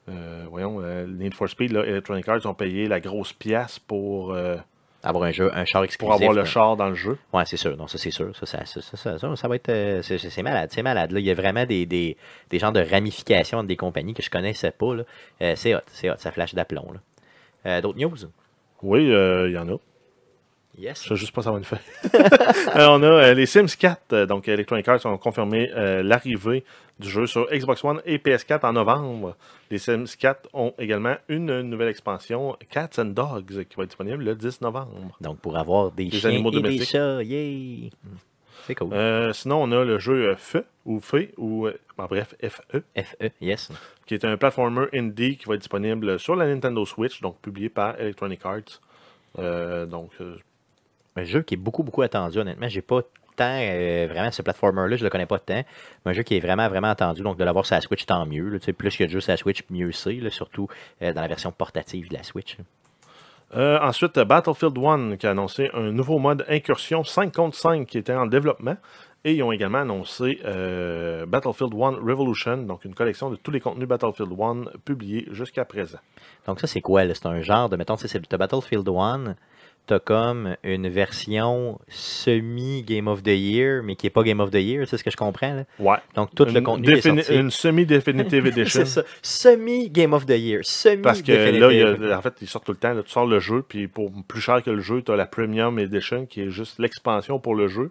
[0.09, 4.33] Euh, voyons, euh, Need for Speed, là, Electronic Arts ont payé la grosse pièce pour,
[4.33, 4.57] euh,
[5.05, 5.99] Avoir un jeu, un char exclusif.
[6.09, 7.19] pour avoir le char dans le jeu.
[7.33, 7.77] Ouais, c'est sûr.
[7.77, 8.35] Non, ça, c'est sûr.
[8.37, 9.69] Ça, ça, ça, ça, ça, va être.
[9.69, 10.71] euh, c'est- malade.
[10.73, 11.11] C'est malade.
[11.11, 12.17] Là, il y a vraiment des, des,
[12.51, 14.95] des genres de ramifications entre des compagnies que je connaissais pas.
[14.95, 15.05] là.
[15.57, 15.81] C'est hot.
[15.89, 16.15] C'est hot.
[16.19, 16.87] Ça flash d'aplomb.
[17.65, 18.17] D'autres news?
[18.83, 19.77] Oui, il y en a.
[20.79, 21.03] Yes.
[21.03, 21.81] Je sais juste pas ça va une faire.
[22.75, 24.13] Euh, on a euh, les Sims 4.
[24.15, 26.65] euh, donc, Electronic Arts ont confirmé euh, l'arrivée
[26.99, 29.37] du jeu sur Xbox One et PS4 en novembre.
[29.71, 34.25] Les Sims 4 ont également une nouvelle expansion, Cats and Dogs, qui va être disponible
[34.25, 35.17] le 10 novembre.
[35.21, 36.89] Donc, pour avoir des, Des chiens animaux et des domestiques.
[36.89, 37.23] chats.
[37.23, 37.91] Yay!
[38.67, 38.91] C'est cool.
[39.35, 41.69] Sinon, on a le jeu Feu, ou Feu, ou
[41.99, 43.71] en bref, FE, FE, yes.
[44.07, 47.69] qui est un platformer indie qui va être disponible sur la Nintendo Switch, donc publié
[47.69, 48.81] par Electronic Arts.
[49.89, 50.13] Donc,
[51.17, 52.69] Un jeu qui est beaucoup, beaucoup attendu, honnêtement.
[52.69, 53.03] J'ai pas
[53.37, 55.63] tant, euh, vraiment, ce platformer-là, je le connais pas tant.
[56.05, 57.23] Mais un jeu qui est vraiment, vraiment attendu.
[57.23, 58.49] Donc, de l'avoir sur la Switch, tant mieux.
[58.49, 58.59] là.
[58.73, 60.19] Plus il y a de jeux sur la Switch, mieux c'est.
[60.31, 60.69] Surtout
[61.03, 62.57] euh, dans la version portative de la Switch.
[63.55, 67.99] Euh, ensuite, Battlefield 1 qui a annoncé un nouveau mode incursion 5 contre 5 qui
[67.99, 68.77] était en développement.
[69.25, 73.61] Et ils ont également annoncé euh, Battlefield 1 Revolution, donc une collection de tous les
[73.61, 75.99] contenus Battlefield 1 publiés jusqu'à présent.
[76.47, 77.03] Donc, ça, c'est quoi?
[77.15, 79.37] C'est un genre de, mettons, c'est Battlefield 1,
[79.87, 84.55] t'as comme une version semi-Game of the Year, mais qui est pas Game of the
[84.57, 85.55] Year, c'est ce que je comprends.
[85.55, 85.65] là?
[85.79, 85.97] Ouais.
[86.15, 87.35] Donc, tout le contenu est sorti.
[87.35, 88.81] Une semi-definitive edition.
[88.85, 89.03] c'est ça.
[89.23, 90.61] Semi-Game of the Year.
[90.63, 92.93] Semi Parce que là, il y a- en fait, ils sortent tout le temps.
[92.95, 95.27] là, tu sors le jeu, puis pour plus cher que le jeu, tu as la
[95.27, 97.91] Premium Edition qui est juste l'expansion pour le jeu.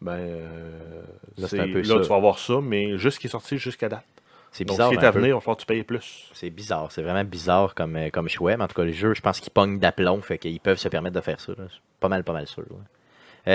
[0.00, 1.02] Ben, euh,
[1.38, 2.00] Là, un peu là, ça.
[2.00, 4.04] tu vas avoir ça, mais juste qui est sorti jusqu'à date.
[4.52, 4.92] C'est Donc, bizarre.
[4.92, 6.28] est un à venir, il va falloir que tu payes plus.
[6.34, 8.56] C'est bizarre, c'est vraiment bizarre comme, euh, comme choix.
[8.56, 10.88] Mais en tout cas, le jeu, je pense qu'ils pognent d'aplomb, fait qu'ils peuvent se
[10.88, 11.52] permettre de faire ça.
[11.56, 11.64] là.
[12.00, 12.64] Pas mal, pas mal sûr.
[12.68, 12.76] ouais.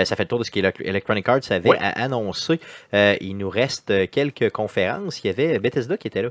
[0.00, 1.78] Euh, ça fait le tour de ce qu'Electronic Arts avait Ouais.
[1.78, 2.58] à annoncer.
[2.94, 5.22] Euh, il nous reste quelques conférences.
[5.22, 6.30] Il y avait Bethesda qui était là.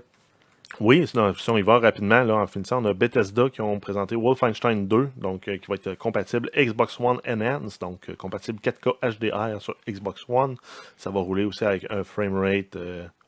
[0.81, 3.79] Oui, sinon, si on y va rapidement, là, en finissant, on a Bethesda qui ont
[3.79, 8.95] présenté Wolfenstein 2, donc euh, qui va être compatible Xbox One Enhanced, donc compatible 4K
[9.01, 10.57] HDR sur Xbox One.
[10.97, 12.75] Ça va rouler aussi avec un framerate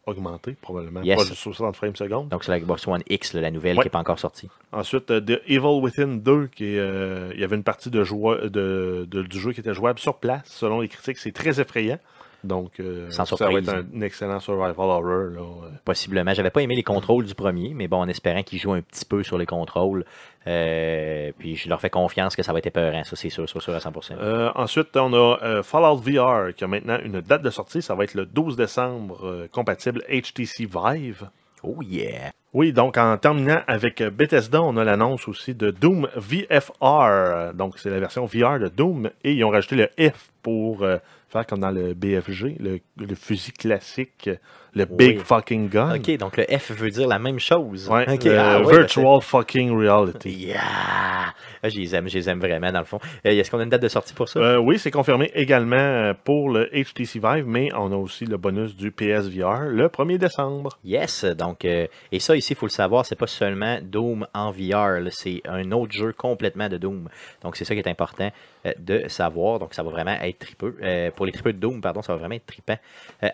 [0.08, 1.02] augmenté, probablement.
[1.04, 1.18] Yes.
[1.18, 2.30] Pas juste 60 frames secondes.
[2.30, 3.84] Donc, c'est la Xbox One X, là, la nouvelle Ouais.
[3.84, 4.50] qui n'est pas encore sortie.
[4.72, 8.04] Ensuite, euh, The Evil Within 2, qui est, euh, il y avait une partie de
[8.48, 10.42] de, de- du jeu qui était jouable sur place.
[10.46, 12.00] Selon les critiques, c'est très effrayant.
[12.44, 15.02] Donc, euh, Sans ça va être un, excellent survival horror.
[15.02, 15.70] Là, euh.
[15.84, 16.34] Possiblement.
[16.34, 19.06] J'avais pas aimé les contrôles du premier, mais bon, en espérant qu'ils jouent un petit
[19.06, 20.06] peu sur les contrôles.
[20.48, 23.62] Euh, puis je leur fais confiance que ça va être épeurant, ça c'est sûr, sûr,
[23.62, 24.14] sûr à 100%.
[24.20, 27.82] Euh, ensuite, on a euh, Fallout VR qui a maintenant une date de sortie.
[27.82, 31.30] Ça va être le 12 décembre, compatible HTC Vive.
[31.64, 32.32] Oh yeah!
[32.54, 37.54] Oui, donc en terminant avec Bethesda, on a l'annonce aussi de Doom VFR.
[37.54, 39.10] Donc c'est la version VR de Doom.
[39.24, 40.86] Et ils ont rajouté le F pour
[41.28, 44.30] faire comme dans le BFG, le, le fusil classique,
[44.74, 45.24] le Big Oui.
[45.24, 45.96] Fucking Gun.
[45.96, 47.90] Ok, donc le F veut dire la même chose.
[47.90, 50.30] Ouais, ah ouais, ben, Virtual Fucking Reality.
[50.48, 51.34] Yeah!
[51.64, 53.00] Ah, je les aime, je les aime vraiment dans le fond.
[53.26, 54.40] Euh, Est-ce qu'on a une date de sortie pour ça?
[54.40, 58.38] Euh, oui, c'est confirmé également euh, pour le HTC Vive, mais on a aussi le
[58.38, 60.78] bonus du PSVR le 1er décembre.
[60.84, 64.52] Yes, donc, euh, et ça ici, il faut le savoir, c'est pas seulement Doom en
[64.52, 67.10] VR, c'est un autre jeu complètement de Doom.
[67.44, 68.32] Donc c'est ça qui est important
[68.66, 69.60] euh, de savoir.
[69.60, 70.76] Donc ça va vraiment être tripeux.
[71.16, 72.78] Pour les tripeux de Doom, pardon, ça va vraiment être trippant.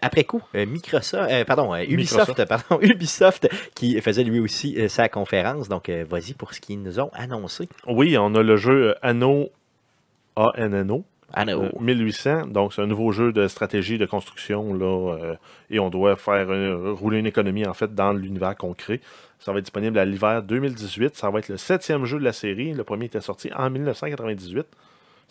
[0.01, 2.45] Après coup, Microsoft, euh, pardon, euh, Ubisoft, Microsoft.
[2.47, 5.69] pardon, Ubisoft qui faisait lui aussi euh, sa conférence.
[5.69, 7.67] Donc vas-y pour ce qu'ils nous ont annoncé.
[7.87, 9.49] Oui, on a le jeu Anno
[10.35, 11.05] ANNO.
[11.35, 15.33] Euh, 1800, donc c'est un nouveau jeu de stratégie de construction là,
[15.71, 16.47] et on doit faire
[16.95, 19.01] rouler une économie en fait dans l'univers qu'on crée.
[19.39, 21.15] Ça va être disponible à l'hiver 2018.
[21.15, 22.73] Ça va être le septième jeu de la série.
[22.73, 24.67] Le premier était sorti en 1998.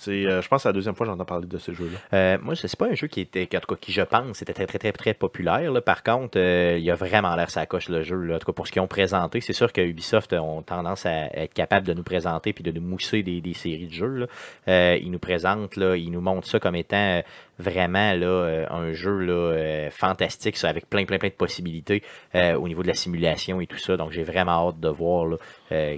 [0.02, 1.96] C'est, euh, je pense, que c'est la deuxième fois que j'entends parler de ce jeu-là.
[2.12, 4.52] Euh, moi, c'est pas un jeu qui était, en tout cas, qui je pense, était
[4.52, 5.70] très, très, très, très populaire.
[5.70, 5.80] là.
[5.80, 8.16] Par contre, euh, il a vraiment l'air ça coche le jeu.
[8.16, 8.34] là.
[8.34, 11.26] En tout cas, pour ce qu'ils ont présenté, c'est sûr que Ubisoft ont tendance à
[11.36, 14.16] être capable de nous présenter puis de nous mousser des, des séries de jeux.
[14.16, 14.26] là.
[14.66, 17.22] Euh, ils nous présentent, là, ils nous montrent ça comme étant euh,
[17.60, 22.02] vraiment là, un jeu là, fantastique, ça, avec plein, plein, plein de possibilités
[22.34, 23.96] au niveau de la simulation et tout ça.
[23.96, 25.36] Donc, j'ai vraiment hâte de voir là,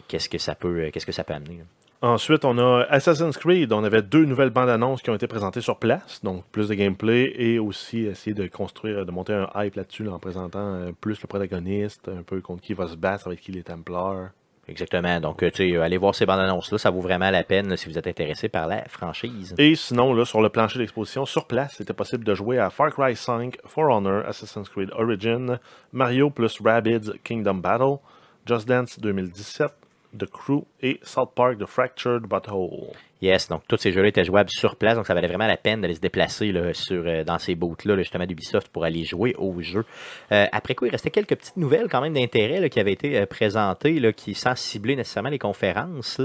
[0.08, 1.58] qu'est-ce que ça peut, qu'est-ce que ça peut amener.
[1.58, 1.64] là.
[2.04, 3.72] Ensuite, on a Assassin's Creed.
[3.72, 6.74] On avait deux nouvelles bandes annonces qui ont été présentées sur place, donc plus de
[6.74, 10.92] gameplay et aussi essayer de construire, de monter un hype là-dessus là, en présentant euh,
[11.00, 14.28] plus le protagoniste, un peu contre qui il va se battre, avec qui les Templars.
[14.68, 15.18] Exactement.
[15.18, 16.76] Donc, euh, tu sais, allez voir ces bandes annonces-là.
[16.76, 19.54] Ça vaut vraiment la peine là, si vous êtes intéressé par la franchise.
[19.56, 22.90] Et sinon, là, sur le plancher d'exposition, sur place, c'était possible de jouer à Far
[22.90, 25.58] Cry 5, For Honor, Assassin's Creed Origin,
[25.94, 27.96] Mario plus Rabbids Kingdom Battle,
[28.44, 29.72] Just Dance 2017,
[30.18, 32.92] The Crew et South Park The Fractured Butthole.
[33.22, 35.80] Yes, donc tous ces jeux-là étaient jouables sur place, donc ça valait vraiment la peine
[35.80, 39.34] d'aller se déplacer là, sur, euh, dans ces booths-là, là, justement d'Ubisoft, pour aller jouer
[39.38, 39.84] au jeu.
[40.30, 43.24] Euh, après quoi, il restait quelques petites nouvelles quand même d'intérêt qui avaient été euh,
[43.26, 46.20] présentées, là, qui sans cibler nécessairement les conférences.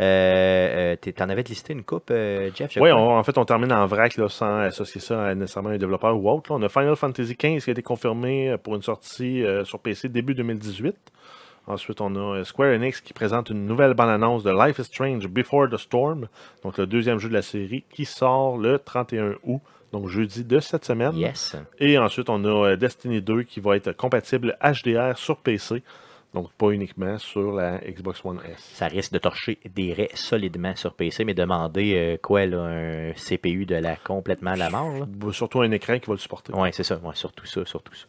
[0.00, 2.12] Euh, T'en avais listé une coupe,
[2.54, 2.72] Jeff?
[2.72, 5.78] je Oui, on- en fait, on termine en vrac sans associer ça à nécessairement un
[5.78, 6.50] développeur ou autre.
[6.50, 10.34] On a Final Fantasy XV qui a été confirmé pour une sortie sur PC début
[10.34, 10.96] 2018.
[11.66, 15.28] Ensuite, on a euh, Square Enix qui présente une nouvelle bande-annonce de Life is Strange
[15.28, 16.28] Before the Storm,
[16.64, 19.60] donc le deuxième jeu de la série, qui sort le 31 août,
[19.92, 21.16] donc jeudi de cette semaine.
[21.16, 21.56] Yes.
[21.78, 25.82] Et ensuite, on a euh, Destiny 2 qui va être compatible HDR sur PC,
[26.34, 28.70] donc pas uniquement sur la Xbox One S.
[28.74, 33.12] Ça risque de torcher des raies solidement sur PC, mais demander euh, quoi, là, un
[33.12, 34.90] CPU de la complètement à la mort.
[34.92, 35.32] là.
[35.32, 36.56] Surtout un écran qui va le supporter.
[36.56, 36.98] Ouais, c'est ça.
[36.98, 38.06] Ouais, surtout ça, surtout ça.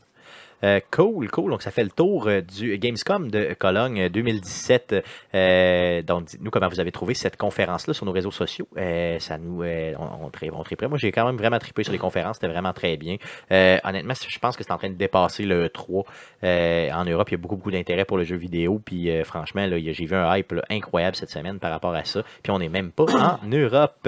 [0.64, 1.52] Euh, cool, cool.
[1.52, 4.96] Donc, ça fait le tour euh, du Gamescom de Cologne euh, 2017.
[5.34, 8.68] Euh, donc, dites-nous comment vous avez trouvé cette conférence-là sur nos réseaux sociaux.
[8.78, 10.88] Euh, ça nous, on, on, tri- on triperait.
[10.88, 12.36] Moi, j'ai quand même vraiment trippé sur les conférences.
[12.36, 13.16] C'était vraiment très bien.
[13.50, 16.04] Honnêtement, je pense que c'est en train de dépasser le 3.
[16.44, 18.80] Euh, en Europe, il y a beaucoup, beaucoup d'intérêt pour le jeu vidéo.
[18.84, 22.24] Puis, franchement, j'ai vu un hype là, incroyable cette semaine par rapport à ça.
[22.44, 24.08] Puis, on n'est même pas en Europe.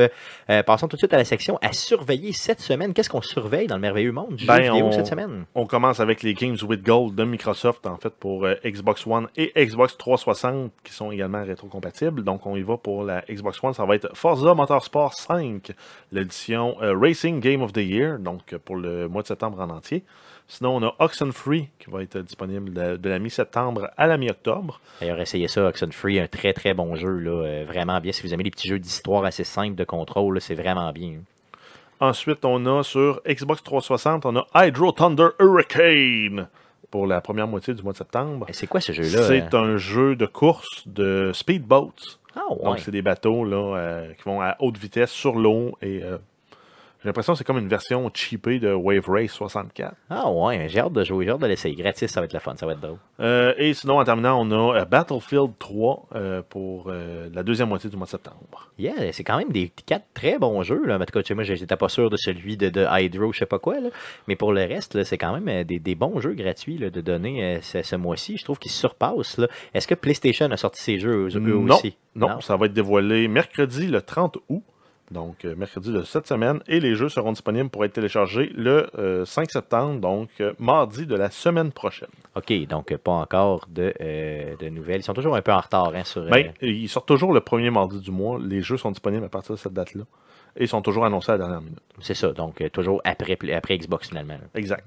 [0.65, 2.93] Passons tout de suite à la section à surveiller cette semaine.
[2.93, 5.45] Qu'est-ce qu'on surveille dans le merveilleux monde du Ben, jeu vidéo on- cette semaine?
[5.55, 9.29] On commence avec les Games with Gold de Microsoft, en fait, pour euh, Xbox One
[9.37, 12.21] et Xbox 360, qui sont également rétrocompatibles.
[12.21, 13.73] Donc, on y va pour la Xbox One.
[13.73, 15.71] Ça va être Forza Motorsport 5,
[16.11, 20.03] l'édition euh, Racing Game of the Year, donc pour le mois de septembre en entier.
[20.49, 24.81] Sinon, on a Oxenfree, qui va être disponible de, la mi-septembre à la mi-octobre.
[24.99, 28.11] D'ailleurs, essayez ça, Oxenfree, un très très bon jeu, là, euh, vraiment bien.
[28.11, 31.21] Si vous aimez les petits jeux d'histoire assez simples de contrôle, c'est vraiment bien.
[31.99, 36.47] Ensuite, on a sur Xbox 360, on a Hydro Thunder Hurricane
[36.91, 38.45] pour la première moitié du mois de septembre.
[38.49, 39.23] Et C'est quoi ce jeu-là?
[39.27, 42.19] C'est un jeu de course de speedboats.
[42.35, 42.63] Ah ouais.
[42.63, 45.77] Donc, c'est des bateaux là, euh, qui vont à haute vitesse sur l'eau.
[45.81, 46.17] Et euh,
[47.03, 49.93] j'ai l'impression que c'est comme une version cheapée de Wave Race 64.
[50.09, 51.75] Ah ouais, j'ai hâte de jouer, j'ai hâte de l'essayer.
[51.75, 52.97] Gratis, ça va être le fun, ça va être drôle.
[53.19, 57.67] Euh, et sinon, en terminant, on a euh, Battlefield 3 euh, pour euh, la deuxième
[57.67, 58.69] moitié du mois de septembre.
[58.79, 60.85] Yeah, c'est quand même des quatre très bons jeux.
[60.85, 60.95] Là.
[60.95, 63.59] En tout cas, moi, j'étais pas sûr de celui de, de Hydro, je sais pas
[63.59, 63.81] quoi.
[63.81, 63.89] Là.
[64.29, 67.59] Mais pour le reste, c'est quand même des, des bons jeux gratuits là, de donner
[67.61, 68.37] ce, mois-ci.
[68.37, 69.41] Je trouve qu'ils surpassent.
[69.73, 71.97] Est-ce que PlayStation a sorti ses jeux eux, eux non, aussi?
[72.15, 74.63] non, ça va être dévoilé mercredi le 30 août.
[75.11, 76.61] Donc, euh, mercredi de cette semaine.
[76.67, 81.05] Et les jeux seront disponibles pour être téléchargés le euh, 5 septembre, donc euh, mardi
[81.05, 82.09] de la semaine prochaine.
[82.35, 85.01] OK, donc euh, pas encore de, euh, de nouvelles.
[85.01, 86.21] Ils sont toujours un peu en retard hein, sur.
[86.21, 88.39] euh, Ben, ils sortent toujours le premier mardi du mois.
[88.41, 90.03] Les jeux sont disponibles à partir de cette date-là.
[90.55, 91.79] Et ils sont toujours annoncés à la dernière minute.
[91.99, 94.37] C'est ça, donc euh, toujours après, après Xbox finalement.
[94.55, 94.85] Exact.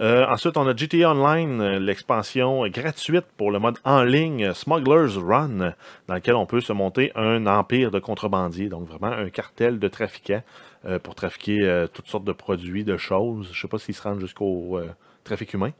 [0.00, 5.16] Euh, ensuite, on a GTA Online, euh, l'expansion gratuite pour le mode en ligne Smuggler's
[5.16, 5.74] Run,
[6.06, 9.88] dans lequel on peut se monter un empire de contrebandiers, donc vraiment un cartel de
[9.88, 10.42] trafiquants
[10.84, 13.50] euh, pour trafiquer toutes sortes de produits, de choses.
[13.52, 14.80] Je sais pas s'ils se rendent jusqu'au
[15.24, 15.72] trafic humain.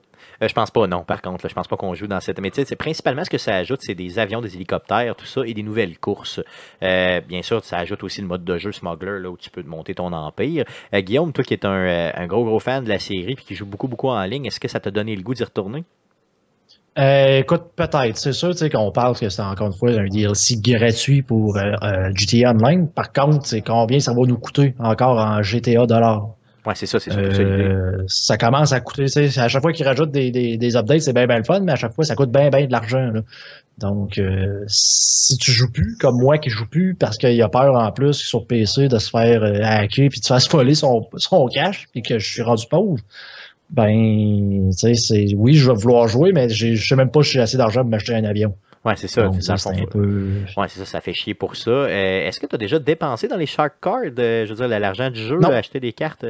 [0.42, 1.44] Euh, je pense pas, non, par contre.
[1.44, 2.40] là, je pense pas qu'on joue dans cette.
[2.40, 5.54] Mais c'est principalement ce que ça ajoute, c'est des avions, des hélicoptères, tout ça, et
[5.54, 6.40] des nouvelles courses.
[6.82, 9.62] Euh, bien sûr, ça ajoute aussi le mode de jeu Smuggler, là, où tu peux
[9.62, 10.64] monter ton empire.
[10.94, 13.44] Euh, Guillaume, toi qui es un, euh, un gros, gros fan de la série, puis
[13.44, 15.84] qui joue beaucoup, beaucoup en ligne, est-ce que ça t'a donné le goût d'y retourner?
[17.00, 18.16] Écoute, peut-être.
[18.16, 21.56] C'est sûr qu'on parle que c'est encore une fois un DLC gratuit pour
[22.12, 22.88] GTA Online.
[22.88, 26.30] Par contre, c'est combien ça va nous coûter encore en GTA dollars.
[26.68, 27.40] Ouais, c'est ça, c'est surtout ça.
[27.40, 30.76] Euh, ça commence à coûter, tu sais, à chaque fois qu'ils rajoutent des, des, des
[30.76, 32.72] updates, c'est bien bien le fun, mais à chaque fois, ça coûte bien bien de
[32.72, 33.10] l'argent.
[33.10, 33.22] là.
[33.78, 37.74] Donc, euh, si tu joues plus, comme moi qui joue plus, parce qu'il a peur
[37.74, 41.08] en plus sur PC de se faire euh, hacker puis de se faire voler son,
[41.16, 43.00] son cash, puis que je suis rendu pauvre,
[43.70, 47.32] ben, tu sais, c'est oui, je vais vouloir jouer, mais je sais même pas si
[47.32, 48.54] j'ai assez d'argent pour m'acheter un avion.
[48.84, 49.22] Ouais, c'est ça.
[49.22, 50.28] Donc, ça, un peu.
[50.56, 51.70] Ouais, c'est ça, ça fait chier pour ça.
[51.70, 55.10] Euh, est-ce que tu as déjà dépensé dans les Shark Cards, je veux dire, l'argent
[55.10, 55.50] du jeu, Non.
[55.50, 56.24] acheter des cartes?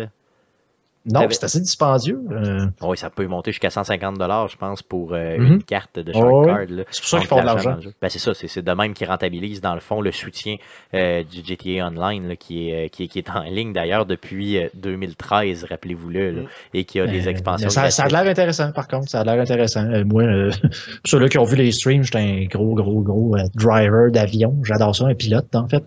[1.07, 2.21] Non, c'est assez dispendieux.
[2.31, 4.17] euh, Oui, ça peut monter jusqu'à 150
[4.51, 5.47] je pense, pour euh, Mhm.
[5.55, 6.45] une carte de Shark Oh.
[6.45, 6.67] Card.
[6.69, 6.83] là.
[6.91, 7.77] c'est pour ça qu'ils font de l'argent.
[8.03, 10.57] Ben, c'est ça, c'est de même qu'ils rentabilisent dans le fond le soutien
[10.95, 14.59] euh, du GTA Online là, qui, est, qui, est, qui est en ligne d'ailleurs depuis
[14.59, 16.47] euh, 2013, rappelez-vous-le, Mm.
[16.75, 17.71] et qui a des expansions.
[17.71, 19.09] Ça, ça a l'air intéressant, par contre.
[19.09, 19.85] Ça a l'air intéressant.
[20.05, 20.25] Moi,
[21.07, 24.57] ceux-là qui ont vu les streams, j'étais un gros, gros, gros driver d'avion.
[24.65, 25.85] J'adore ça, un pilote, en fait.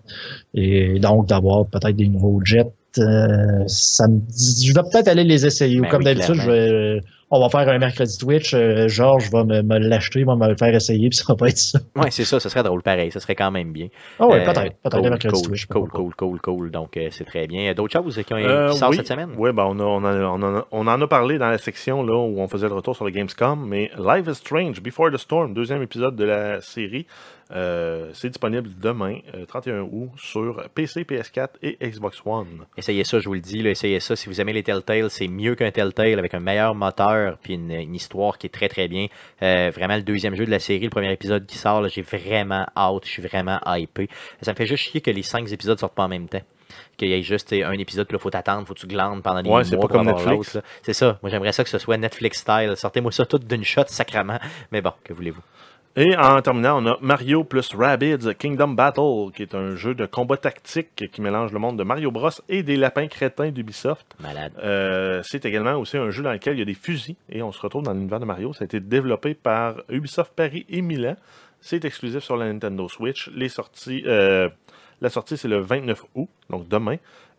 [0.54, 2.66] Et donc, d'avoir peut-être des nouveaux jets,
[3.00, 5.80] euh, ça me dit- je vais peut-être aller les essayer.
[5.80, 7.00] Ou Ben comme oui, d'habitude, vais,
[7.34, 10.56] on va faire un mercredi Twitch, euh, Georges va me, me l'acheter, va me le
[10.58, 11.80] faire essayer, puis ça va pas être ça.
[11.96, 13.88] Ouais, c'est ça, ce serait drôle pareil, ce serait quand même bien.
[14.20, 15.66] Ah ouais, Euh, peut-être, peut-être cool, un mercredi cool, Twitch.
[15.68, 16.72] Cool, cool, cool, cool.
[16.72, 17.74] Donc, euh, c'est très bien.
[17.74, 18.98] D'autres choses qui, ont, qui Euh, sortent oui.
[18.98, 19.30] cette semaine?
[19.38, 21.08] Oui, ben, on, a- on, a- on, en a- on en a- on en a
[21.08, 24.28] parlé dans la section là, où on faisait le retour sur le Gamescom, mais Live
[24.30, 27.06] is Strange, Before the Storm, deuxième épisode de la série,
[27.54, 32.66] euh, c'est disponible demain, euh, 31 août, sur PC, PS4 et Xbox One.
[32.78, 34.16] Essayez ça, je vous le dis, là, essayez ça.
[34.16, 37.72] Si vous aimez les Telltale, c'est mieux qu'un Telltale avec un meilleur moteur puis une,
[37.72, 39.08] une histoire qui est très très bien.
[39.42, 42.02] Euh, vraiment le deuxième jeu de la série, le premier épisode qui sort, là, j'ai
[42.04, 44.08] vraiment hâte, je suis vraiment hypé.
[44.42, 46.42] Ça me fait juste chier que les cinq épisodes sortent pas en même temps.
[46.96, 49.42] Qu'il y ait juste un épisode que là, faut t'attendre, faut que tu glandes pendant
[49.42, 50.58] des Ouais, mois c'est pas comme Netflix.
[50.84, 51.20] C'est ça.
[51.22, 52.76] Moi j'aimerais ça que ce soit Netflix style.
[52.78, 54.40] Sortez-moi ça tout d'une shot sacrament.
[54.72, 55.42] Mais bon, que voulez-vous?
[55.98, 60.06] Et en terminant, on a Mario plus Rabbids Kingdom Battle, qui est un jeu de
[60.06, 64.16] combat tactique qui mélange le monde de Mario Bros et des lapins crétins d'Ubisoft.
[64.22, 64.54] Malade.
[64.64, 67.52] Euh, c'est également aussi un jeu dans lequel il y a des fusils et on
[67.52, 68.54] se retrouve dans l'univers de Mario.
[68.54, 71.18] Ça a été développé par Ubisoft Paris et Milan.
[71.60, 73.30] C'est exclusif sur la Nintendo Switch.
[73.36, 74.48] Les sorties, euh,
[75.02, 76.96] la sortie, c'est le 29 août, donc demain.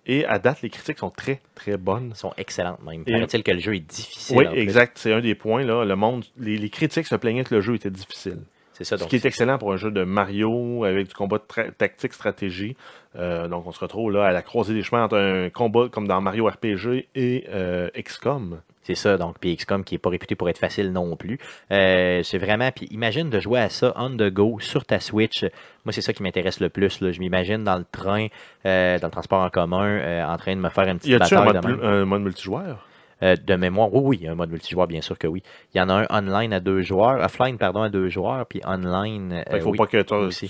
[0.06, 2.10] Et à date, les critiques sont très, très bonnes.
[2.14, 3.02] Ils sont excellentes même.
[3.06, 4.36] Et- Paraît-il que le jeu est difficile.
[4.36, 4.98] Oui, exact.
[4.98, 5.62] C'est un des points.
[5.64, 5.84] Là.
[5.84, 8.38] Le monde, les, les critiques se plaignaient que le jeu était difficile.
[8.72, 8.96] C'est ça.
[8.96, 11.38] Ce Donc, qui est excellent pour un jeu de Mario avec du combat
[11.78, 12.76] tactique stratégie.
[13.16, 16.08] Euh, donc on se retrouve là à la croisée des chemins entre un combat comme
[16.08, 18.60] dans Mario RPG et euh, XCOM.
[18.84, 21.38] C'est ça, donc, puis XCOM qui est pas réputé pour être facile non plus.
[21.70, 25.44] Euh, c'est vraiment, puis imagine de jouer à ça on the go sur ta Switch.
[25.84, 27.00] Moi, c'est ça qui m'intéresse le plus.
[27.00, 27.12] Là.
[27.12, 28.26] Je m'imagine dans le train,
[28.66, 31.32] euh, dans le transport en commun, euh, en train de me faire une Y petite
[31.32, 31.76] un mode, de, même.
[31.78, 32.86] plu- un mode multijoueur?
[33.22, 33.92] Euh, de mémoire.
[33.94, 35.42] Oui, oui, il y a un mode multijoueur, bien sûr que oui.
[35.74, 38.60] Il y en a un online à deux joueurs, offline, pardon, à deux joueurs, puis
[38.66, 39.32] online.
[39.32, 39.98] Euh, qu'il faut, oui, pas que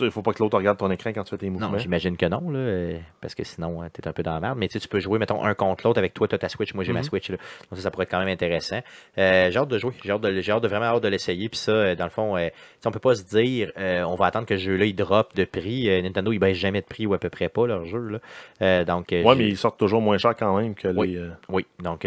[0.05, 1.71] il faut pas que l'autre regarde ton écran quand tu fais tes mouvements.
[1.71, 4.41] Non, j'imagine que non, là, euh, parce que sinon, tu es un peu dans la
[4.41, 4.59] merde.
[4.59, 6.83] Mais tu peux jouer, mettons, un contre l'autre avec toi, tu as ta Switch, moi
[6.85, 7.05] j'ai ma Mhm.
[7.05, 7.31] Switch.
[7.31, 7.37] Là.
[7.71, 8.81] Donc ça, ça pourrait être quand même intéressant.
[9.19, 11.49] Euh, j'ai hâte de jouer, j'ai hâte de, j'ai hâte de vraiment hâte de l'essayer.
[11.49, 12.49] Puis ça, dans le fond, euh,
[12.87, 15.89] on peut pas se dire, on va attendre que ce jeu-là, il drop de prix.
[16.03, 18.19] Nintendo, il baisse jamais de prix ou à peu près pas leur jeu.
[18.61, 18.85] Là.
[18.85, 21.13] Donc, ouais, j'ai- mais ils sortent toujours moins cher quand même que Oui.
[21.13, 21.29] les.
[21.51, 22.07] oui, donc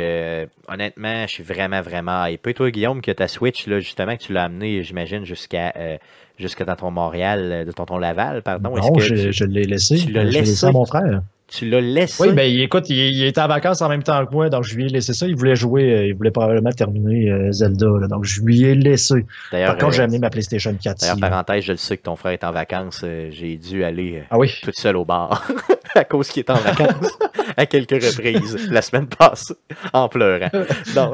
[0.67, 2.53] honnêtement, je suis vraiment, vraiment hypé.
[2.53, 5.97] Toi, Guillaume, que ta Switch, là, justement, que tu l'as amené, j'imagine, jusqu'à euh,
[6.37, 8.75] jusqu'à dans ton Montréal, euh, de ton, ton Laval, pardon.
[8.75, 9.97] Non, que je, tu, je l'ai laissé.
[9.97, 10.65] tu l'as laissé?
[10.65, 11.21] à mon frère.
[11.47, 12.23] Tu l'as laissé?
[12.23, 14.75] Oui, ben écoute, il, il était en vacances en même temps que moi, donc je
[14.75, 15.27] lui ai laissé ça.
[15.27, 18.75] Il voulait jouer, euh, il voulait probablement terminer euh, Zelda, là, donc je lui ai
[18.75, 19.25] laissé.
[19.51, 20.99] D'ailleurs, Par contre, j'ai euh, amené ma PlayStation 4.
[21.01, 23.05] D'ailleurs, parenthèse, je le sais que ton frère est en vacances.
[23.29, 25.47] J'ai dû aller Ah oui, toute seule au bar
[25.95, 27.17] à cause qu'il est en vacances
[27.57, 29.53] à quelques reprises la semaine passée
[29.93, 30.49] en pleurant.
[30.95, 31.11] Non,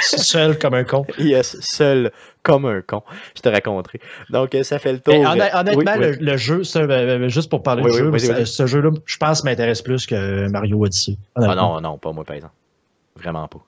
[0.00, 1.04] seul comme un con.
[1.18, 2.10] yes, seul
[2.46, 3.02] comme un con.
[3.36, 4.00] Je te raconterai.
[4.30, 5.14] Donc, euh, ça fait le tour.
[5.14, 6.16] Mais honn- honnêtement, Oui, oui.
[6.20, 9.16] Le, le jeu, ça, ben, ben, juste pour parler Oui, du jeu, ce jeu-là, je
[9.16, 11.16] pense, m'intéresse plus que Mario Odyssey.
[11.34, 12.54] Ah non, non, pas moi, par exemple.
[13.16, 13.60] Vraiment pas.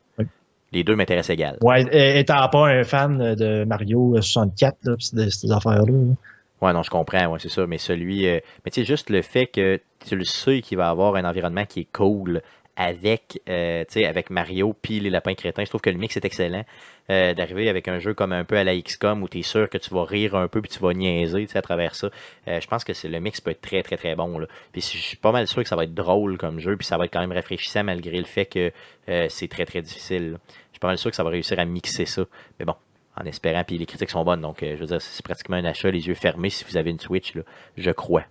[0.70, 1.56] Les deux m'intéressent égal.
[1.62, 5.84] Ouais, étant pas un fan de Mario 64, là, de ces affaires-là.
[5.90, 6.14] là.
[6.60, 7.66] Ouais, non, je comprends, ouais, c'est ça.
[7.66, 8.26] Mais celui.
[8.28, 11.24] euh, mais tu sais, juste le fait que tu le sais qu'il va avoir un
[11.24, 12.42] environnement qui est cool
[12.76, 15.64] avec, euh, avec Mario puis les lapins crétins.
[15.64, 16.64] Je trouve que le mix est excellent.
[17.10, 19.70] Euh, D'arriver avec un jeu comme un peu à la XCOM où tu es sûr
[19.70, 22.10] que tu vas rire un peu puis tu vas niaiser à travers ça.
[22.48, 24.46] Euh, je pense que le mix peut être très, très, très bon.
[24.72, 26.98] Puis je suis pas mal sûr que ça va être drôle comme jeu puis ça
[26.98, 28.72] va être quand même rafraîchissant malgré le fait que
[29.08, 30.38] euh, c'est très, très difficile.
[30.48, 32.24] Je suis pas mal sûr que ça va réussir à mixer ça.
[32.58, 32.74] Mais bon,
[33.16, 33.64] en espérant.
[33.64, 34.42] Puis les critiques sont bonnes.
[34.42, 37.00] Donc, je veux dire, c'est pratiquement un achat les yeux fermés si vous avez une
[37.00, 37.32] Switch,
[37.76, 38.24] je crois.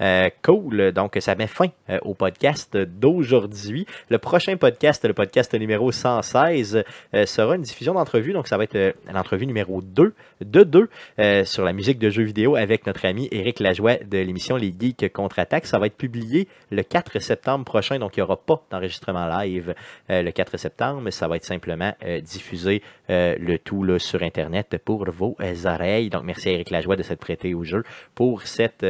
[0.00, 0.92] Euh, cool.
[0.92, 3.86] Donc, ça met fin euh, au podcast d'aujourd'hui.
[4.08, 6.84] Le prochain podcast, le podcast numéro 116,
[7.14, 8.32] euh, sera une diffusion d'entrevue.
[8.32, 10.88] Donc, ça va être l'entrevue numéro 2 de 2
[11.18, 14.74] euh, sur la musique de jeux vidéo avec notre ami Éric Lajoie de l'émission Les
[14.78, 15.66] Geeks Contre-Attaque.
[15.66, 17.98] Ça va être publié le 4 septembre prochain.
[17.98, 19.74] Donc, il n'y aura pas d'enregistrement live
[20.08, 21.10] le 4 septembre.
[21.10, 21.92] Ça va être simplement
[22.22, 26.10] diffusé le tout sur Internet pour vos oreilles.
[26.10, 27.82] Donc, merci à Éric Lajoie de s'être prêté au jeu
[28.14, 28.84] pour cette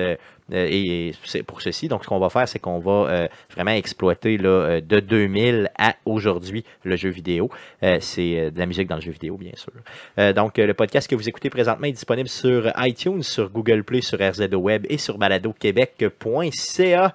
[0.53, 1.89] et et c'est pour ceci.
[1.89, 5.71] Donc, ce qu'on va faire, c'est qu'on va euh, vraiment exploiter là, euh, de 2000
[5.79, 7.51] à aujourd'hui le jeu vidéo.
[7.83, 9.73] Euh, c'est euh, de la musique dans le jeu vidéo, bien sûr.
[10.19, 13.85] Euh, donc, euh, le podcast que vous écoutez présentement est disponible sur iTunes, sur Google
[13.85, 17.15] Play, sur RZO Web et sur baladoquebec.ca.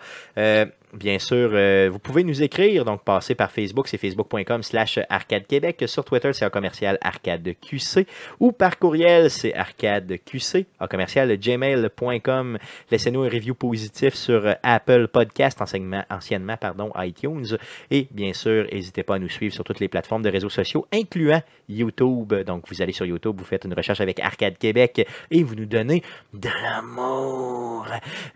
[0.96, 5.46] Bien sûr, euh, vous pouvez nous écrire, donc passer par Facebook, c'est facebook.com slash arcade
[5.46, 5.84] québec.
[5.88, 8.08] Sur Twitter, c'est un commercial arcade QC.
[8.39, 12.58] Ou par courriel, c'est arcadeqc, un commercial gmail.com.
[12.91, 17.58] Laissez-nous un review positif sur Apple Podcast, anciennement pardon, iTunes.
[17.91, 20.88] Et bien sûr, n'hésitez pas à nous suivre sur toutes les plateformes de réseaux sociaux,
[20.93, 22.34] incluant YouTube.
[22.46, 25.66] Donc, vous allez sur YouTube, vous faites une recherche avec Arcade Québec et vous nous
[25.66, 27.86] donnez de l'amour.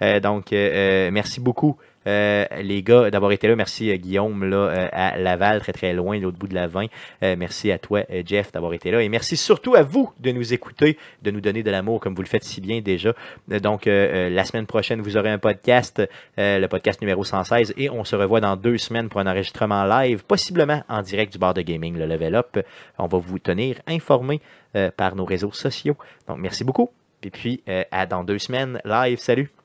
[0.02, 1.78] Euh, donc, euh, merci beaucoup
[2.08, 3.56] euh, les gars, d'avoir été là.
[3.56, 6.86] Merci, euh, Guillaume, là, euh, à Laval, très très loin, l'autre bout de la 20.
[7.24, 9.02] Euh, merci à toi, Jeff, d'avoir été là.
[9.02, 12.22] Et merci surtout à vous de nous écouter, de nous donner de l'amour comme vous
[12.22, 13.14] le faites si bien déjà.
[13.48, 16.02] Donc, la semaine prochaine, vous aurez un podcast,
[16.38, 20.24] le podcast numéro 116, et on se revoit dans deux semaines pour un enregistrement live,
[20.26, 22.60] possiblement en direct du bar de gaming, le Level Up.
[22.98, 24.42] On va vous tenir informés
[24.98, 25.98] par nos réseaux sociaux.
[26.28, 26.90] Donc, merci beaucoup.
[27.24, 29.20] Et puis, à dans deux semaines, live.
[29.20, 29.59] Salut!